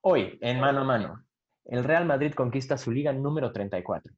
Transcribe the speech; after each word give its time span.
Hoy, 0.00 0.38
en 0.40 0.60
mano 0.60 0.80
a 0.80 0.84
mano, 0.84 1.24
el 1.64 1.82
Real 1.82 2.04
Madrid 2.04 2.32
conquista 2.32 2.78
su 2.78 2.92
liga 2.92 3.12
número 3.12 3.52
34. 3.52 4.14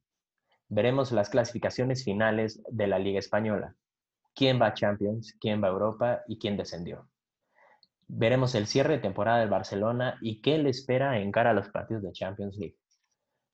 Veremos 0.69 1.12
las 1.12 1.31
clasificaciones 1.31 2.04
finales 2.04 2.62
de 2.69 2.87
la 2.87 2.99
Liga 2.99 3.19
Española. 3.19 3.74
¿Quién 4.35 4.61
va 4.61 4.67
a 4.67 4.75
Champions? 4.75 5.35
¿Quién 5.41 5.62
va 5.62 5.69
a 5.69 5.71
Europa? 5.71 6.22
¿Y 6.29 6.38
quién 6.38 6.56
descendió? 6.56 7.09
Veremos 8.06 8.54
el 8.54 8.67
cierre 8.67 8.95
de 8.95 9.01
temporada 9.01 9.41
del 9.41 9.49
Barcelona 9.49 10.19
y 10.21 10.41
qué 10.43 10.59
le 10.59 10.71
espera 10.71 11.19
en 11.19 11.33
cara 11.33 11.51
a 11.51 11.54
los 11.54 11.71
partidos 11.71 12.03
de 12.03 12.13
Champions 12.13 12.56
League. 12.56 12.76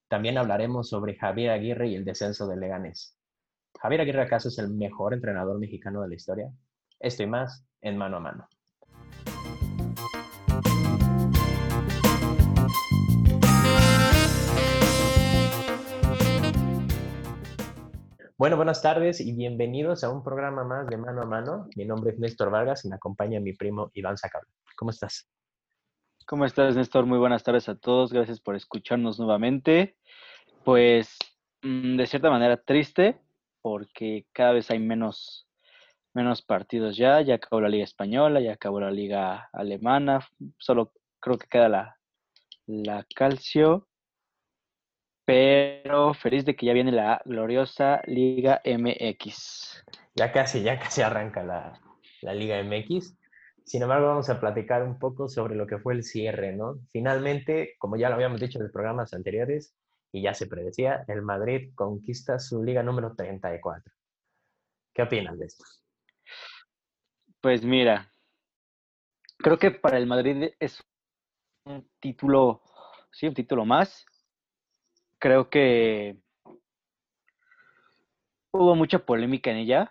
También 0.09 0.39
hablaremos 0.39 0.89
sobre 0.89 1.17
Javier 1.17 1.51
Aguirre 1.51 1.89
y 1.89 1.95
el 1.95 2.05
descenso 2.05 2.47
de 2.47 2.57
Leganés. 2.57 3.17
¿Javier 3.81 4.01
Aguirre 4.01 4.23
acaso 4.23 4.49
es 4.49 4.59
el 4.59 4.71
mejor 4.71 5.15
entrenador 5.15 5.59
mexicano 5.59 6.03
de 6.03 6.09
la 6.09 6.15
historia? 6.15 6.53
Esto 7.01 7.23
y 7.23 7.27
más 7.27 7.67
en 7.81 7.97
mano 7.97 8.17
a 8.17 8.21
mano. 8.21 8.49
Bueno, 18.37 18.57
buenas 18.57 18.83
tardes 18.83 19.21
y 19.21 19.33
bienvenidos 19.33 20.03
a 20.03 20.11
un 20.11 20.25
programa 20.25 20.65
más 20.65 20.89
de 20.89 20.97
Mano 20.97 21.23
a 21.23 21.25
Mano. 21.25 21.69
Mi 21.77 21.85
nombre 21.85 22.11
es 22.11 22.19
Néstor 22.19 22.51
Vargas 22.51 22.85
y 22.85 22.89
me 22.89 22.97
acompaña 22.97 23.39
mi 23.39 23.53
primo 23.53 23.93
Iván 23.95 24.19
Sacabra. 24.19 24.49
¿Cómo 24.75 24.91
estás? 24.91 25.31
¿Cómo 26.27 26.45
estás, 26.45 26.75
Néstor? 26.75 27.07
Muy 27.07 27.19
buenas 27.19 27.45
tardes 27.45 27.69
a 27.69 27.77
todos. 27.77 28.13
Gracias 28.13 28.41
por 28.41 28.57
escucharnos 28.57 29.21
nuevamente. 29.21 29.97
Pues, 30.65 31.17
mm, 31.63 31.97
de 31.97 32.07
cierta 32.09 32.29
manera, 32.29 32.57
triste 32.57 33.21
porque 33.63 34.27
cada 34.33 34.51
vez 34.51 34.69
hay 34.69 34.81
menos, 34.81 35.47
menos 36.13 36.43
partidos 36.43 36.97
ya. 36.97 37.21
Ya 37.21 37.37
acabó 37.37 37.61
la 37.61 37.69
Liga 37.69 37.85
Española, 37.85 38.41
ya 38.41 38.55
acabó 38.55 38.81
la 38.81 38.91
Liga 38.91 39.49
Alemana. 39.53 40.27
Solo 40.59 40.91
creo 41.21 41.39
que 41.39 41.47
queda 41.47 41.69
la, 41.69 41.97
la 42.67 43.07
Calcio 43.15 43.87
pero 45.25 46.15
feliz 46.15 46.45
de 46.45 46.55
que 46.55 46.67
ya 46.67 46.73
viene 46.73 46.93
la 46.93 47.23
gloriosa 47.25 48.03
Liga 48.07 48.61
MX. 48.65 49.85
Ya 50.15 50.33
casi, 50.33 50.63
ya 50.63 50.79
casi 50.79 51.03
arranca 51.03 51.43
la, 51.43 51.81
Liga 52.35 52.63
MX. 52.63 53.17
Sin 53.65 53.83
embargo, 53.83 54.09
vamos 54.09 54.29
a 54.29 54.41
platicar 54.41 54.83
un 54.83 54.99
poco 54.99 55.29
sobre 55.29 55.55
lo 55.57 55.67
que 55.67 55.79
fue 55.79 55.95
el 55.95 56.03
cierre, 56.03 56.55
¿no? 56.55 56.79
Finalmente, 56.91 57.75
como 57.79 57.97
ya 57.97 58.09
lo 58.09 58.15
habíamos 58.15 58.41
dicho 58.41 58.59
en 58.59 58.65
los 58.65 58.73
programas 58.73 59.15
anteriores, 59.15 59.75
y 60.13 60.23
ya 60.23 60.33
se 60.33 60.47
predecía, 60.47 61.05
el 61.09 61.23
Madrid 61.23 61.73
conquista 61.75 62.39
su 62.39 62.63
liga 62.63 62.83
número 62.83 63.17
34. 63.17 63.93
¿Qué 64.95 65.03
opinas 65.03 65.37
de 65.39 65.47
esto? 65.47 65.65
Pues 67.41 67.65
mira, 67.65 68.13
creo 69.39 69.59
que 69.59 69.73
para 69.73 69.99
el 69.99 70.07
Madrid 70.07 70.53
es 70.61 70.85
un 71.65 71.91
título, 71.99 72.63
sí, 73.11 73.27
un 73.27 73.35
título 73.35 73.65
más, 73.65 74.07
creo 75.25 75.49
que 75.49 76.19
hubo 78.53 78.75
mucha 78.75 78.99
polémica 78.99 79.51
en 79.51 79.57
ella. 79.57 79.91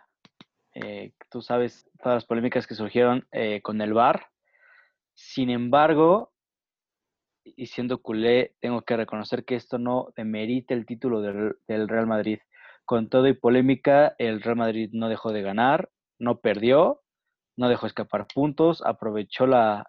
Eh, 0.75 1.13
tú 1.31 1.41
sabes 1.41 1.89
todas 2.03 2.17
las 2.17 2.25
polémicas 2.25 2.67
que 2.67 2.75
surgieron 2.75 3.27
eh, 3.31 3.59
con 3.63 3.81
el 3.81 3.93
VAR. 3.93 4.27
Sin 5.15 5.49
embargo, 5.49 6.33
y 7.43 7.65
siendo 7.65 8.03
culé, 8.03 8.53
tengo 8.61 8.83
que 8.83 8.95
reconocer 8.95 9.43
que 9.43 9.55
esto 9.55 9.79
no 9.79 10.09
demerita 10.15 10.75
el 10.75 10.85
título 10.85 11.21
del, 11.21 11.55
Real 11.67 12.05
Madrid. 12.05 12.37
Con 12.85 13.09
todo 13.09 13.27
y 13.27 13.33
polémica, 13.33 14.13
el 14.19 14.39
Real 14.39 14.57
Madrid 14.57 14.91
no 14.93 15.09
dejó 15.09 15.31
de 15.31 15.41
ganar, 15.41 15.89
no 16.19 16.41
perdió, 16.41 17.01
no 17.57 17.69
dejó 17.69 17.87
escapar 17.87 18.27
puntos, 18.27 18.83
aprovechó 18.85 19.47
la, 19.47 19.87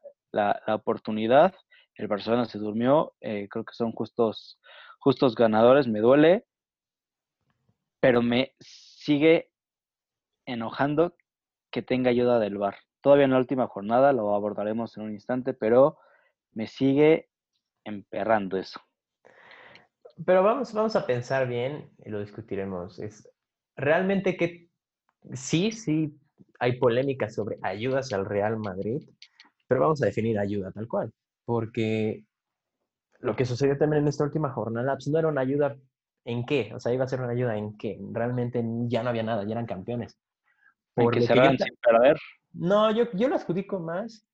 oportunidad. 0.68 1.54
El 1.96 2.08
Barcelona 2.08 2.46
se 2.46 2.58
durmió, 2.58 3.12
eh, 3.20 3.46
creo 3.50 3.66
que 3.66 3.74
son 3.74 3.92
justos 3.92 4.58
justos 5.04 5.34
ganadores, 5.34 5.86
me 5.86 6.00
duele, 6.00 6.46
pero 8.00 8.22
me 8.22 8.54
sigue 8.58 9.50
enojando 10.46 11.14
que 11.70 11.82
tenga 11.82 12.08
ayuda 12.08 12.38
del 12.38 12.56
VAR. 12.56 12.76
Todavía 13.02 13.26
en 13.26 13.32
la 13.32 13.38
última 13.38 13.66
jornada 13.66 14.14
lo 14.14 14.34
abordaremos 14.34 14.96
en 14.96 15.02
un 15.02 15.12
instante, 15.12 15.52
pero 15.52 15.98
me 16.52 16.66
sigue 16.66 17.28
emperrando 17.84 18.56
eso. 18.56 18.80
Pero 20.24 20.42
vamos, 20.42 20.72
vamos 20.72 20.96
a 20.96 21.04
pensar 21.04 21.46
bien 21.48 21.90
y 22.02 22.08
lo 22.08 22.20
discutiremos. 22.20 22.98
Es 22.98 23.28
realmente 23.76 24.38
que 24.38 24.70
sí, 25.34 25.70
sí 25.70 26.18
hay 26.60 26.78
polémica 26.78 27.28
sobre 27.28 27.58
ayudas 27.60 28.10
al 28.14 28.24
Real 28.24 28.56
Madrid, 28.56 29.02
pero 29.68 29.82
vamos 29.82 30.02
a 30.02 30.06
definir 30.06 30.38
ayuda 30.38 30.72
tal 30.72 30.88
cual, 30.88 31.12
porque 31.44 32.24
lo 33.24 33.34
que 33.34 33.46
sucedió 33.46 33.78
también 33.78 34.02
en 34.02 34.08
esta 34.08 34.24
última 34.24 34.50
jornada, 34.50 34.94
pues 34.94 35.08
no 35.08 35.18
era 35.18 35.28
una 35.28 35.40
ayuda 35.40 35.76
en 36.26 36.44
qué, 36.44 36.72
o 36.74 36.78
sea, 36.78 36.92
iba 36.92 37.04
a 37.04 37.08
ser 37.08 37.22
una 37.22 37.32
ayuda 37.32 37.56
en 37.56 37.76
qué, 37.78 37.98
realmente 38.12 38.62
ya 38.86 39.02
no 39.02 39.08
había 39.08 39.22
nada, 39.22 39.44
ya 39.44 39.52
eran 39.52 39.64
campeones. 39.66 40.18
Porque 40.92 41.22
se 41.22 41.32
sin 41.32 41.76
perder. 41.82 42.18
No, 42.52 42.94
yo, 42.94 43.10
yo 43.14 43.28
lo 43.28 43.36
adjudico 43.36 43.80
más, 43.80 44.26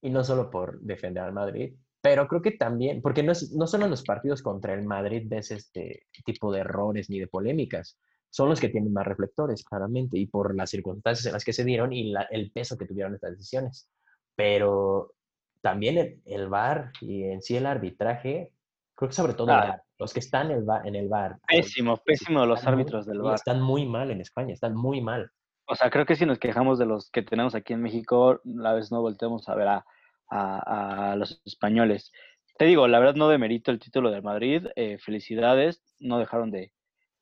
y 0.00 0.08
no 0.08 0.24
solo 0.24 0.50
por 0.50 0.80
defender 0.80 1.22
al 1.22 1.34
Madrid, 1.34 1.74
pero 2.00 2.26
creo 2.26 2.40
que 2.40 2.52
también, 2.52 3.02
porque 3.02 3.22
no, 3.22 3.32
es, 3.32 3.52
no 3.52 3.66
solo 3.66 3.84
en 3.84 3.90
los 3.90 4.02
partidos 4.02 4.40
contra 4.40 4.72
el 4.72 4.84
Madrid 4.86 5.24
ves 5.26 5.50
este 5.50 6.06
tipo 6.24 6.50
de 6.50 6.60
errores 6.60 7.10
ni 7.10 7.20
de 7.20 7.28
polémicas, 7.28 7.98
son 8.30 8.48
los 8.48 8.60
que 8.60 8.70
tienen 8.70 8.94
más 8.94 9.06
reflectores, 9.06 9.62
claramente, 9.62 10.16
y 10.16 10.26
por 10.26 10.54
las 10.56 10.70
circunstancias 10.70 11.26
en 11.26 11.34
las 11.34 11.44
que 11.44 11.52
se 11.52 11.64
dieron 11.64 11.92
y 11.92 12.14
el 12.30 12.50
peso 12.50 12.78
que 12.78 12.86
tuvieron 12.86 13.14
estas 13.14 13.32
decisiones. 13.32 13.90
Pero 14.34 15.12
también 15.60 16.20
el, 16.24 16.48
VAR 16.48 16.92
y 17.00 17.24
en 17.24 17.42
sí 17.42 17.56
el 17.56 17.66
arbitraje, 17.66 18.52
creo 18.94 19.08
que 19.08 19.14
sobre 19.14 19.34
todo 19.34 19.52
ah. 19.52 19.82
los 19.98 20.12
que 20.12 20.20
están 20.20 20.50
en 20.50 20.58
el, 20.58 20.64
bar, 20.64 20.86
en 20.86 20.94
el 20.94 21.08
VAR. 21.08 21.38
Pésimo, 21.46 21.96
pésimo 21.98 22.46
los 22.46 22.66
árbitros 22.66 23.06
del 23.06 23.20
VAR. 23.20 23.34
Están 23.34 23.60
muy 23.60 23.86
mal 23.86 24.10
en 24.10 24.20
España, 24.20 24.52
están 24.52 24.74
muy 24.74 25.00
mal. 25.00 25.30
O 25.66 25.76
sea, 25.76 25.90
creo 25.90 26.04
que 26.04 26.16
si 26.16 26.26
nos 26.26 26.38
quejamos 26.38 26.78
de 26.78 26.86
los 26.86 27.10
que 27.10 27.22
tenemos 27.22 27.54
aquí 27.54 27.72
en 27.72 27.82
México, 27.82 28.40
la 28.44 28.72
vez 28.72 28.90
no 28.90 29.02
volteamos 29.02 29.48
a 29.48 29.54
ver 29.54 29.68
a, 29.68 29.84
a, 30.28 31.14
los 31.16 31.40
españoles. 31.44 32.10
Te 32.58 32.64
digo, 32.64 32.88
la 32.88 32.98
verdad 32.98 33.14
no 33.14 33.28
demerito 33.28 33.70
el 33.70 33.78
título 33.78 34.10
del 34.10 34.22
Madrid. 34.22 34.66
Eh, 34.74 34.98
felicidades, 34.98 35.82
no 36.00 36.18
dejaron 36.18 36.50
de, 36.50 36.72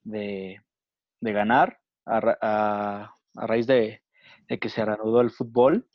de, 0.03 0.61
de 1.21 1.33
ganar 1.33 1.79
a, 2.07 3.13
a 3.37 3.47
raíz 3.47 3.67
de, 3.67 4.03
de, 4.49 4.59
que 4.59 4.69
se 4.69 4.85
reanudó 4.85 5.21
el 5.21 5.31
fútbol 5.31 5.87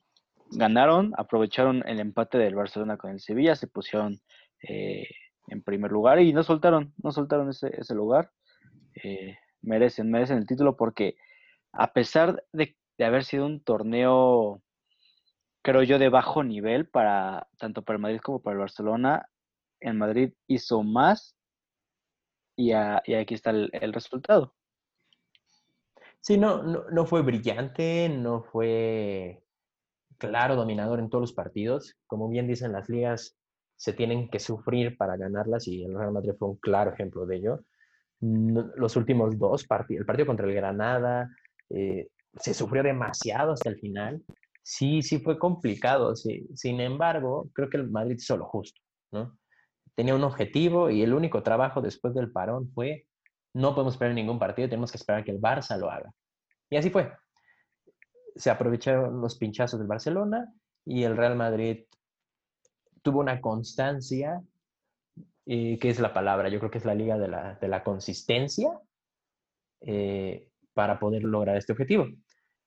ganaron, 0.56 1.14
aprovecharon 1.18 1.84
el 1.88 2.00
empate 2.00 2.38
del 2.38 2.56
Barcelona 2.56 2.98
con 2.98 3.12
el 3.12 3.20
Sevilla, 3.20 3.56
se 3.56 3.68
pusieron 3.68 4.22
eh, 4.68 5.08
en 5.48 5.62
primer 5.62 5.92
lugar 5.92 6.20
y 6.20 6.34
no 6.34 6.44
soltaron, 6.44 6.94
no 7.02 7.12
soltaron 7.12 7.50
ese, 7.50 7.96
lugar. 7.96 8.32
Eh, 9.04 9.38
merecen, 9.62 10.12
merecen 10.12 10.38
el 10.38 10.48
título 10.48 10.78
porque 10.78 11.16
a 11.72 11.92
pesar 11.94 12.44
de, 12.54 12.76
haber 13.00 13.24
sido 13.24 13.46
un 13.46 13.62
torneo, 13.62 14.62
creo 15.62 15.84
yo, 15.84 16.00
de 16.00 16.10
bajo 16.10 16.44
nivel 16.44 16.88
para 16.88 17.48
tanto 17.58 17.82
para 17.82 17.98
el 17.98 18.02
Madrid 18.02 18.20
como 18.22 18.42
para 18.42 18.54
el 18.54 18.60
Barcelona, 18.60 19.28
el 19.80 19.96
Madrid 19.96 20.34
hizo 20.48 20.84
más 20.84 21.36
y, 22.56 22.72
aquí 22.72 23.34
está 23.34 23.50
el, 23.50 23.94
resultado. 23.94 24.54
Sí, 26.22 26.38
no, 26.38 26.64
no 26.64 27.06
fue 27.06 27.22
brillante, 27.22 28.08
no 28.08 28.44
fue 28.44 29.43
claro 30.18 30.56
dominador 30.56 31.00
en 31.00 31.10
todos 31.10 31.22
los 31.22 31.34
partidos. 31.34 31.96
Como 32.08 32.30
bien 32.30 32.48
dicen 32.48 32.72
las 32.72 32.90
ligas, 32.90 33.38
se 33.76 33.94
tienen 33.94 34.30
que 34.30 34.40
sufrir 34.40 34.98
para 34.98 35.18
ganarlas 35.18 35.68
y 35.68 35.84
el 35.84 35.98
Real 35.98 36.12
Madrid 36.12 36.34
fue 36.38 36.50
un 36.50 36.58
claro 36.58 36.94
ejemplo 36.94 37.26
de 37.26 37.38
ello. 37.38 37.60
Los 38.22 38.96
últimos 38.96 39.38
dos 39.38 39.66
partidos, 39.66 40.02
el 40.02 40.06
partido 40.06 40.28
contra 40.28 40.48
el 40.48 40.54
Granada, 40.54 41.30
eh, 41.70 42.08
se 42.36 42.54
sufrió 42.54 42.84
demasiado 42.84 43.52
hasta 43.52 43.70
el 43.70 43.80
final. 43.80 44.24
Sí, 44.62 45.02
sí 45.02 45.20
fue 45.20 45.38
complicado. 45.38 46.16
Sin 46.16 46.80
embargo, 46.80 47.50
creo 47.54 47.70
que 47.70 47.78
el 47.78 47.90
Madrid 47.90 48.16
hizo 48.16 48.38
lo 48.38 48.46
justo. 48.46 48.82
Tenía 49.96 50.16
un 50.16 50.24
objetivo 50.24 50.90
y 50.90 51.04
el 51.04 51.14
único 51.14 51.44
trabajo 51.44 51.82
después 51.82 52.14
del 52.14 52.32
parón 52.32 52.72
fue 52.74 53.06
no 53.54 53.76
podemos 53.76 53.94
esperar 53.94 54.16
ningún 54.16 54.40
partido, 54.40 54.68
tenemos 54.68 54.92
que 54.92 54.98
esperar 54.98 55.24
que 55.24 55.32
el 55.32 55.40
Barça 55.40 55.78
lo 55.78 55.92
haga. 55.92 56.12
Y 56.70 56.78
así 56.78 56.90
fue 56.90 57.12
se 58.36 58.50
aprovecharon 58.50 59.22
los 59.22 59.38
pinchazos 59.38 59.80
del 59.80 59.88
Barcelona 59.88 60.54
y 60.86 61.04
el 61.04 61.16
Real 61.18 61.36
Madrid 61.36 61.86
tuvo 63.02 63.20
una 63.20 63.42
constancia, 63.42 64.42
eh, 65.46 65.78
que 65.80 65.90
es 65.90 66.00
la 66.00 66.14
palabra, 66.14 66.50
yo 66.50 66.60
creo 66.60 66.72
que 66.72 66.78
es 66.78 66.86
la 66.86 66.96
liga 66.96 67.18
de 67.18 67.68
la, 67.68 67.84
consistencia 67.84 68.80
eh, 69.82 70.50
para 70.74 71.00
poder 71.00 71.24
lograr 71.24 71.58
este 71.58 71.74
objetivo. 71.74 72.08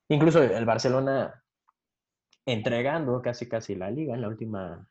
Incluso 0.08 0.42
el 0.42 0.64
Barcelona 0.64 1.42
entregando 2.46 3.20
casi 3.20 3.48
casi 3.48 3.74
la 3.74 3.90
liga 3.90 4.14
en 4.14 4.20
la 4.20 4.28
última, 4.28 4.88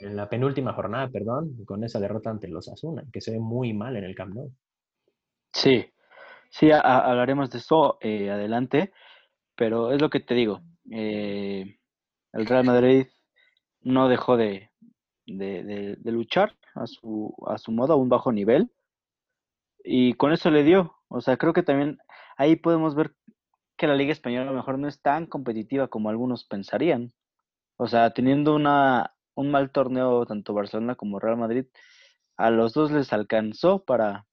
en 0.00 0.16
la 0.16 0.28
penúltima 0.28 0.72
jornada, 0.72 1.08
perdón, 1.08 1.64
con 1.64 1.84
esa 1.84 2.00
derrota 2.00 2.30
ante 2.30 2.48
los 2.48 2.68
Asuna, 2.68 3.04
que 3.12 3.20
se 3.20 3.30
ve 3.30 3.38
muy 3.38 3.72
mal 3.72 3.96
en 3.96 4.04
el 4.04 4.14
Camp 4.14 4.34
Nou. 4.34 4.52
Sí, 5.52 5.86
sí, 6.50 6.70
hablaremos 6.72 7.50
de 7.50 7.58
eso 7.58 7.98
eh, 8.00 8.30
adelante. 8.30 8.92
Pero 9.60 9.92
es 9.92 10.00
lo 10.00 10.08
que 10.08 10.20
te 10.20 10.34
digo. 10.34 10.62
Eh, 10.90 11.76
el 12.32 12.46
Real 12.46 12.64
Madrid 12.64 13.08
no 13.82 14.08
dejó 14.08 14.38
de, 14.38 14.70
de, 15.26 15.98
luchar 16.04 16.56
a 16.74 16.86
su, 16.86 17.34
a 17.46 17.58
su 17.58 17.70
modo, 17.70 17.92
a 17.92 17.96
un 17.96 18.08
bajo 18.08 18.32
nivel. 18.32 18.70
Y 19.84 20.14
con 20.14 20.32
eso 20.32 20.50
le 20.50 20.64
dio. 20.64 20.94
O 21.08 21.20
sea, 21.20 21.36
creo 21.36 21.52
que 21.52 21.62
también 21.62 21.98
ahí 22.38 22.56
podemos 22.56 22.94
ver 22.94 23.14
que 23.76 23.86
la 23.86 23.96
Liga 23.96 24.12
Española 24.12 24.44
a 24.44 24.50
lo 24.50 24.56
mejor 24.56 24.78
no 24.78 24.88
es 24.88 25.02
tan 25.02 25.26
competitiva 25.26 25.88
como 25.88 26.08
algunos 26.08 26.46
pensarían. 26.46 27.12
O 27.76 27.86
sea, 27.86 28.14
teniendo 28.14 28.54
una, 28.54 29.14
un 29.34 29.50
mal 29.50 29.72
torneo 29.72 30.24
tanto 30.24 30.54
Barcelona 30.54 30.94
como 30.94 31.18
Real 31.18 31.36
Madrid, 31.36 31.66
a 32.38 32.48
los 32.48 32.72
dos 32.72 32.92
les 32.92 33.12
alcanzó 33.12 33.84
para, 33.84 34.26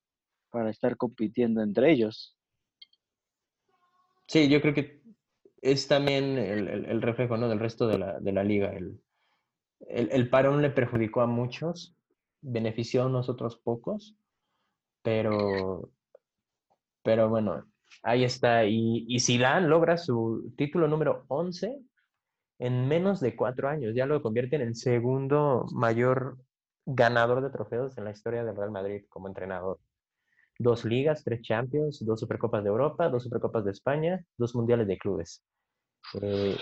para 0.51 0.69
estar 0.69 0.95
compitiendo 0.95 1.61
entre 1.61 1.91
ellos. 1.91 2.37
Sí, 4.27 4.47
yo 4.47 4.61
creo 4.61 4.73
que 4.73 5.06
es 5.61 5.87
también 5.87 6.37
el, 6.37 7.01
reflejo 7.01 7.37
¿no? 7.37 7.49
del 7.49 7.59
resto 7.59 7.87
de 7.87 7.97
la, 7.97 8.19
de 8.19 8.31
la 8.31 8.43
liga. 8.43 8.73
El, 8.73 9.01
el, 9.79 10.29
parón 10.29 10.61
le 10.61 10.69
perjudicó 10.69 11.21
a 11.21 11.27
muchos, 11.27 11.95
benefició 12.41 13.03
a 13.03 13.05
unos 13.07 13.29
otros 13.29 13.57
pocos, 13.57 14.15
pero, 15.01 15.91
pero 17.03 17.29
bueno, 17.29 17.65
ahí 18.03 18.23
está. 18.23 18.65
Y, 18.65 19.05
y 19.07 19.19
Zidane 19.19 19.67
logra 19.67 19.97
su 19.97 20.53
título 20.57 20.87
número 20.87 21.25
11 21.27 21.79
en 22.59 22.87
menos 22.87 23.19
de 23.19 23.35
cuatro 23.35 23.69
años. 23.69 23.93
Ya 23.95 24.05
lo 24.05 24.21
convierte 24.21 24.55
en 24.55 24.63
el 24.63 24.75
segundo 24.75 25.65
mayor 25.71 26.37
ganador 26.85 27.41
de 27.41 27.49
trofeos 27.49 27.97
en 27.97 28.05
la 28.05 28.11
historia 28.11 28.43
del 28.43 28.55
Real 28.55 28.71
Madrid 28.71 29.03
como 29.09 29.27
entrenador. 29.27 29.79
Dos 30.59 30.85
ligas, 30.85 31.23
tres 31.23 31.41
Champions, 31.41 32.03
dos 32.05 32.19
Supercopas 32.19 32.63
de 32.63 32.69
Europa, 32.69 33.09
dos 33.09 33.23
Supercopas 33.23 33.65
de 33.65 33.71
España, 33.71 34.23
dos 34.37 34.55
Mundiales 34.55 34.87
de 34.87 34.97
Clubes. 34.97 35.43
Eh, 36.21 36.55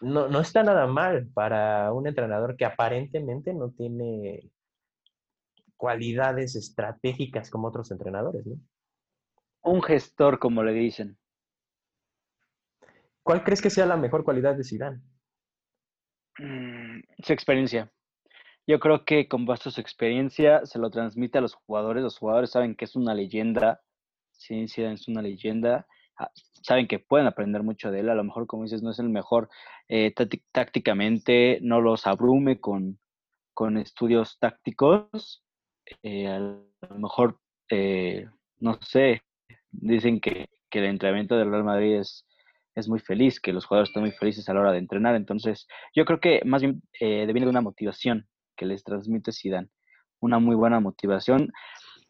no, 0.00 0.28
no 0.28 0.40
está 0.40 0.62
nada 0.62 0.86
mal 0.86 1.28
para 1.34 1.92
un 1.92 2.06
entrenador 2.06 2.56
que 2.56 2.64
aparentemente 2.64 3.52
no 3.54 3.70
tiene 3.70 4.50
cualidades 5.76 6.56
estratégicas 6.56 7.50
como 7.50 7.68
otros 7.68 7.90
entrenadores, 7.90 8.46
¿no? 8.46 8.56
Un 9.62 9.82
gestor, 9.82 10.38
como 10.38 10.62
le 10.62 10.72
dicen. 10.72 11.18
¿Cuál 13.22 13.44
crees 13.44 13.62
que 13.62 13.70
sea 13.70 13.86
la 13.86 13.96
mejor 13.96 14.24
cualidad 14.24 14.56
de 14.56 14.64
Zidane? 14.64 15.00
Mm, 16.38 17.00
su 17.22 17.32
experiencia. 17.32 17.90
Yo 18.66 18.78
creo 18.78 19.04
que 19.04 19.28
con 19.28 19.46
base 19.46 19.70
su 19.70 19.80
experiencia 19.80 20.64
se 20.66 20.78
lo 20.78 20.90
transmite 20.90 21.38
a 21.38 21.40
los 21.40 21.54
jugadores. 21.54 22.02
Los 22.02 22.18
jugadores 22.18 22.50
saben 22.50 22.76
que 22.76 22.84
es 22.84 22.96
una 22.96 23.14
leyenda. 23.14 23.80
Sí, 24.32 24.68
Zidane 24.68 24.94
es 24.94 25.08
una 25.08 25.22
leyenda. 25.22 25.86
Ah, 26.18 26.30
saben 26.62 26.86
que 26.86 26.98
pueden 26.98 27.26
aprender 27.26 27.62
mucho 27.62 27.90
de 27.90 28.00
él. 28.00 28.10
A 28.10 28.14
lo 28.14 28.24
mejor, 28.24 28.46
como 28.46 28.64
dices, 28.64 28.82
no 28.82 28.90
es 28.90 28.98
el 28.98 29.08
mejor 29.08 29.48
eh, 29.88 30.12
tácticamente, 30.52 31.58
no 31.62 31.80
los 31.80 32.06
abrume 32.06 32.60
con, 32.60 32.98
con 33.54 33.76
estudios 33.76 34.38
tácticos. 34.38 35.42
Eh, 36.02 36.28
a 36.28 36.38
lo 36.38 36.98
mejor, 36.98 37.40
eh, 37.70 38.26
no 38.58 38.78
sé, 38.82 39.22
dicen 39.70 40.20
que, 40.20 40.48
el 40.70 40.84
entrenamiento 40.84 41.36
del 41.36 41.50
Real 41.50 41.64
Madrid 41.64 41.96
es, 41.96 42.26
es 42.76 42.88
muy 42.88 43.00
feliz, 43.00 43.40
que 43.40 43.52
los 43.52 43.66
jugadores 43.66 43.90
están 43.90 44.04
muy 44.04 44.12
felices 44.12 44.48
a 44.48 44.54
la 44.54 44.60
hora 44.60 44.72
de 44.72 44.78
entrenar. 44.78 45.16
Entonces, 45.16 45.66
yo 45.94 46.04
creo 46.04 46.20
que 46.20 46.42
más 46.44 46.62
bien 46.62 46.82
eh, 47.00 47.26
deviene 47.26 47.46
de 47.46 47.50
una 47.50 47.60
motivación 47.60 48.28
que 48.60 48.66
les 48.66 48.84
transmite 48.84 49.32
Zidane. 49.32 49.70
Una 50.20 50.38
muy 50.38 50.54
buena 50.54 50.80
motivación. 50.80 51.50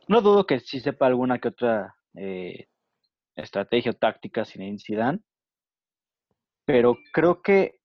No 0.09 0.21
dudo 0.21 0.47
que 0.47 0.59
sí 0.59 0.81
sepa 0.81 1.07
alguna 1.07 1.39
que 1.39 1.47
otra 1.47 1.95
estrategia 3.37 3.93
o 3.93 3.95
táctica 3.95 4.45
sin 4.45 4.81
Zidane, 4.81 5.21
pero 6.65 6.97
creo 7.13 7.41
que 7.41 7.79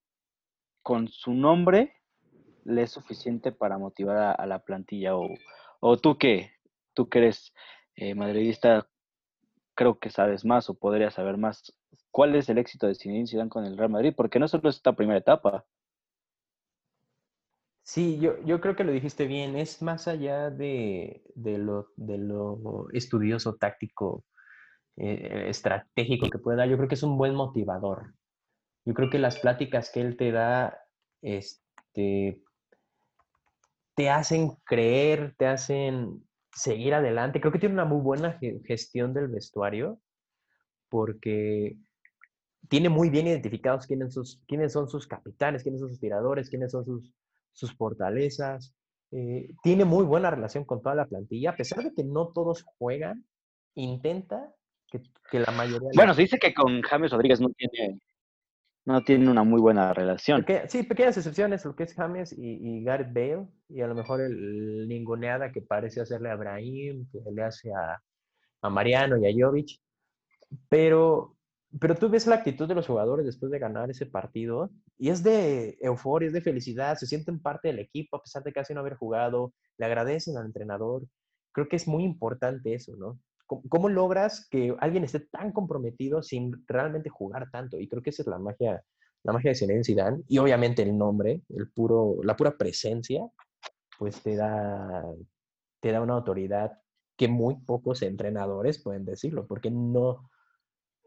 con 0.81 1.09
su 1.09 1.35
nombre 1.35 1.93
le 2.63 2.81
es 2.81 2.91
suficiente 2.91 3.51
para 3.51 3.77
motivar 3.77 4.35
a, 4.39 4.45
la 4.47 4.63
plantilla. 4.63 5.15
O, 5.15 5.29
o, 5.79 5.97
tú 5.97 6.17
que 6.17 6.49
tú 6.95 7.07
que 7.07 7.19
eres 7.19 7.53
eh, 7.95 8.15
madridista, 8.15 8.89
creo 9.75 9.99
que 9.99 10.09
sabes 10.09 10.43
más 10.43 10.71
o 10.71 10.73
podrías 10.73 11.13
saber 11.13 11.37
más. 11.37 11.71
¿Cuál 12.09 12.35
es 12.35 12.49
el 12.49 12.57
éxito 12.57 12.87
de 12.87 12.95
Zinedine 12.95 13.27
Zidane 13.27 13.49
con 13.49 13.63
el 13.63 13.77
Real 13.77 13.91
Madrid? 13.91 14.15
Porque 14.17 14.39
no 14.39 14.47
solo 14.47 14.69
es 14.69 14.77
esta 14.77 14.95
primera 14.95 15.19
etapa. 15.19 15.65
Sí, 17.85 18.17
yo, 18.19 18.41
yo 18.43 18.59
creo 18.61 18.75
que 18.75 18.83
lo 18.83 18.91
dijiste 18.91 19.27
bien. 19.27 19.55
Es 19.55 19.81
más 19.81 20.07
allá 20.07 20.49
de, 20.49 21.23
de, 21.35 21.57
lo, 21.59 21.89
de 21.97 22.17
lo 22.17 22.87
estudioso, 22.93 23.55
táctico 23.57 24.25
eh, 24.97 25.45
estratégico 25.49 26.29
que 26.29 26.39
puede 26.39 26.57
dar, 26.57 26.69
yo 26.69 26.77
creo 26.77 26.89
que 26.89 26.95
es 26.95 27.03
un 27.03 27.17
buen 27.17 27.35
motivador. 27.35 28.15
Yo 28.85 28.93
creo 28.95 29.09
que 29.09 29.19
las 29.19 29.39
pláticas 29.39 29.91
que 29.91 30.01
él 30.01 30.17
te 30.17 30.31
da, 30.31 30.79
este, 31.21 32.41
te 33.95 34.09
hacen 34.09 34.51
creer, 34.65 35.35
te 35.37 35.47
hacen 35.47 36.23
seguir 36.51 36.93
adelante. 36.93 37.39
Creo 37.39 37.51
que 37.51 37.59
tiene 37.59 37.75
una 37.75 37.85
muy 37.85 38.01
buena 38.01 38.39
gestión 38.65 39.13
del 39.13 39.27
vestuario 39.27 39.99
porque 40.89 41.77
tiene 42.69 42.89
muy 42.89 43.09
bien 43.09 43.27
identificados 43.27 43.87
quiénes, 43.87 44.13
sus, 44.13 44.41
quiénes 44.47 44.73
son 44.73 44.89
sus 44.89 45.07
capitanes, 45.07 45.63
quiénes 45.63 45.81
son 45.81 45.89
sus 45.89 45.99
tiradores, 45.99 46.49
quiénes 46.49 46.71
son 46.71 46.85
sus, 46.85 47.13
sus 47.55 47.75
fortalezas. 47.75 48.75
Eh, 49.11 49.49
tiene 49.63 49.85
muy 49.85 50.05
buena 50.05 50.29
relación 50.29 50.65
con 50.65 50.81
toda 50.81 50.93
la 50.95 51.07
plantilla, 51.07 51.51
a 51.51 51.55
pesar 51.55 51.83
de 51.83 51.93
que 51.93 52.03
no 52.03 52.27
todos 52.27 52.63
juegan, 52.77 53.25
intenta 53.75 54.53
que, 54.91 55.39
la 55.39 55.51
mayoría... 55.51 55.89
Bueno, 55.95 56.13
se 56.13 56.21
dice 56.21 56.37
que 56.37 56.53
con 56.53 56.81
James 56.81 57.11
Rodríguez 57.11 57.41
no 57.41 57.49
tiene, 57.49 57.99
no 58.85 59.03
tiene 59.03 59.29
una 59.29 59.43
muy 59.43 59.59
buena 59.59 59.93
relación. 59.93 60.45
sí, 60.67 60.83
pequeñas 60.83 61.17
excepciones, 61.17 61.65
lo 61.65 61.75
que 61.75 61.83
es 61.83 61.93
James 61.93 62.33
y, 62.37 62.83
Gareth 62.83 63.13
Bale, 63.13 63.47
y 63.69 63.81
a 63.81 63.87
lo 63.87 63.95
mejor 63.95 64.21
el, 64.21 64.87
ninguneada 64.87 65.51
que 65.51 65.61
parece 65.61 66.01
hacerle 66.01 66.29
a 66.29 66.35
Brahim, 66.35 67.07
que 67.11 67.19
le 67.31 67.43
hace 67.43 67.71
a, 67.73 68.01
a 68.61 68.69
Mariano 68.69 69.17
y 69.17 69.27
a 69.27 69.45
Jovic, 69.45 69.79
pero, 70.69 71.34
pero 71.79 71.95
tú 71.95 72.09
ves 72.09 72.27
la 72.27 72.35
actitud 72.35 72.67
de 72.67 72.75
los 72.75 72.87
jugadores 72.87 73.25
después 73.25 73.51
de 73.51 73.59
ganar 73.59 73.89
ese 73.89 74.05
partido, 74.05 74.71
y 74.97 75.09
es 75.09 75.23
de 75.23 75.77
euforia, 75.81 76.27
es 76.27 76.33
de 76.33 76.41
felicidad, 76.41 76.97
se 76.97 77.07
sienten 77.07 77.41
parte 77.41 77.67
del 77.67 77.79
equipo 77.79 78.17
a 78.17 78.21
pesar 78.21 78.43
de 78.43 78.53
casi 78.53 78.73
no 78.73 78.79
haber 78.79 78.95
jugado, 78.95 79.53
le 79.77 79.85
agradecen 79.85 80.37
al 80.37 80.45
entrenador. 80.45 81.03
Creo 81.51 81.67
que 81.67 81.75
es 81.75 81.87
muy 81.87 82.03
importante 82.03 82.73
eso, 82.73 82.95
¿no? 82.95 83.19
¿Cómo, 83.47 83.89
logras 83.89 84.47
que 84.49 84.75
alguien 84.79 85.03
esté 85.03 85.19
tan 85.19 85.51
comprometido 85.51 86.23
sin 86.23 86.65
realmente 86.67 87.09
jugar 87.09 87.51
tanto? 87.51 87.79
Y 87.79 87.87
creo 87.87 88.01
que 88.01 88.09
esa 88.09 88.23
es 88.23 88.27
la 88.27 88.39
magia, 88.39 88.83
la 89.23 89.33
magia 89.33 89.51
de 89.51 89.55
Zinedine 89.55 89.83
Zidane. 89.83 90.23
Y 90.27 90.39
obviamente 90.39 90.81
el 90.81 90.97
nombre, 90.97 91.41
el 91.49 91.69
puro, 91.69 92.17
la 92.23 92.35
pura 92.35 92.57
presencia, 92.57 93.21
pues 93.99 94.21
te 94.23 94.35
da, 94.35 95.03
te 95.79 95.91
da 95.91 96.01
una 96.01 96.15
autoridad 96.15 96.71
que 97.15 97.27
muy 97.27 97.55
pocos 97.55 98.01
entrenadores 98.01 98.81
pueden 98.81 99.05
decirlo, 99.05 99.45
porque 99.45 99.69
no, 99.69 100.27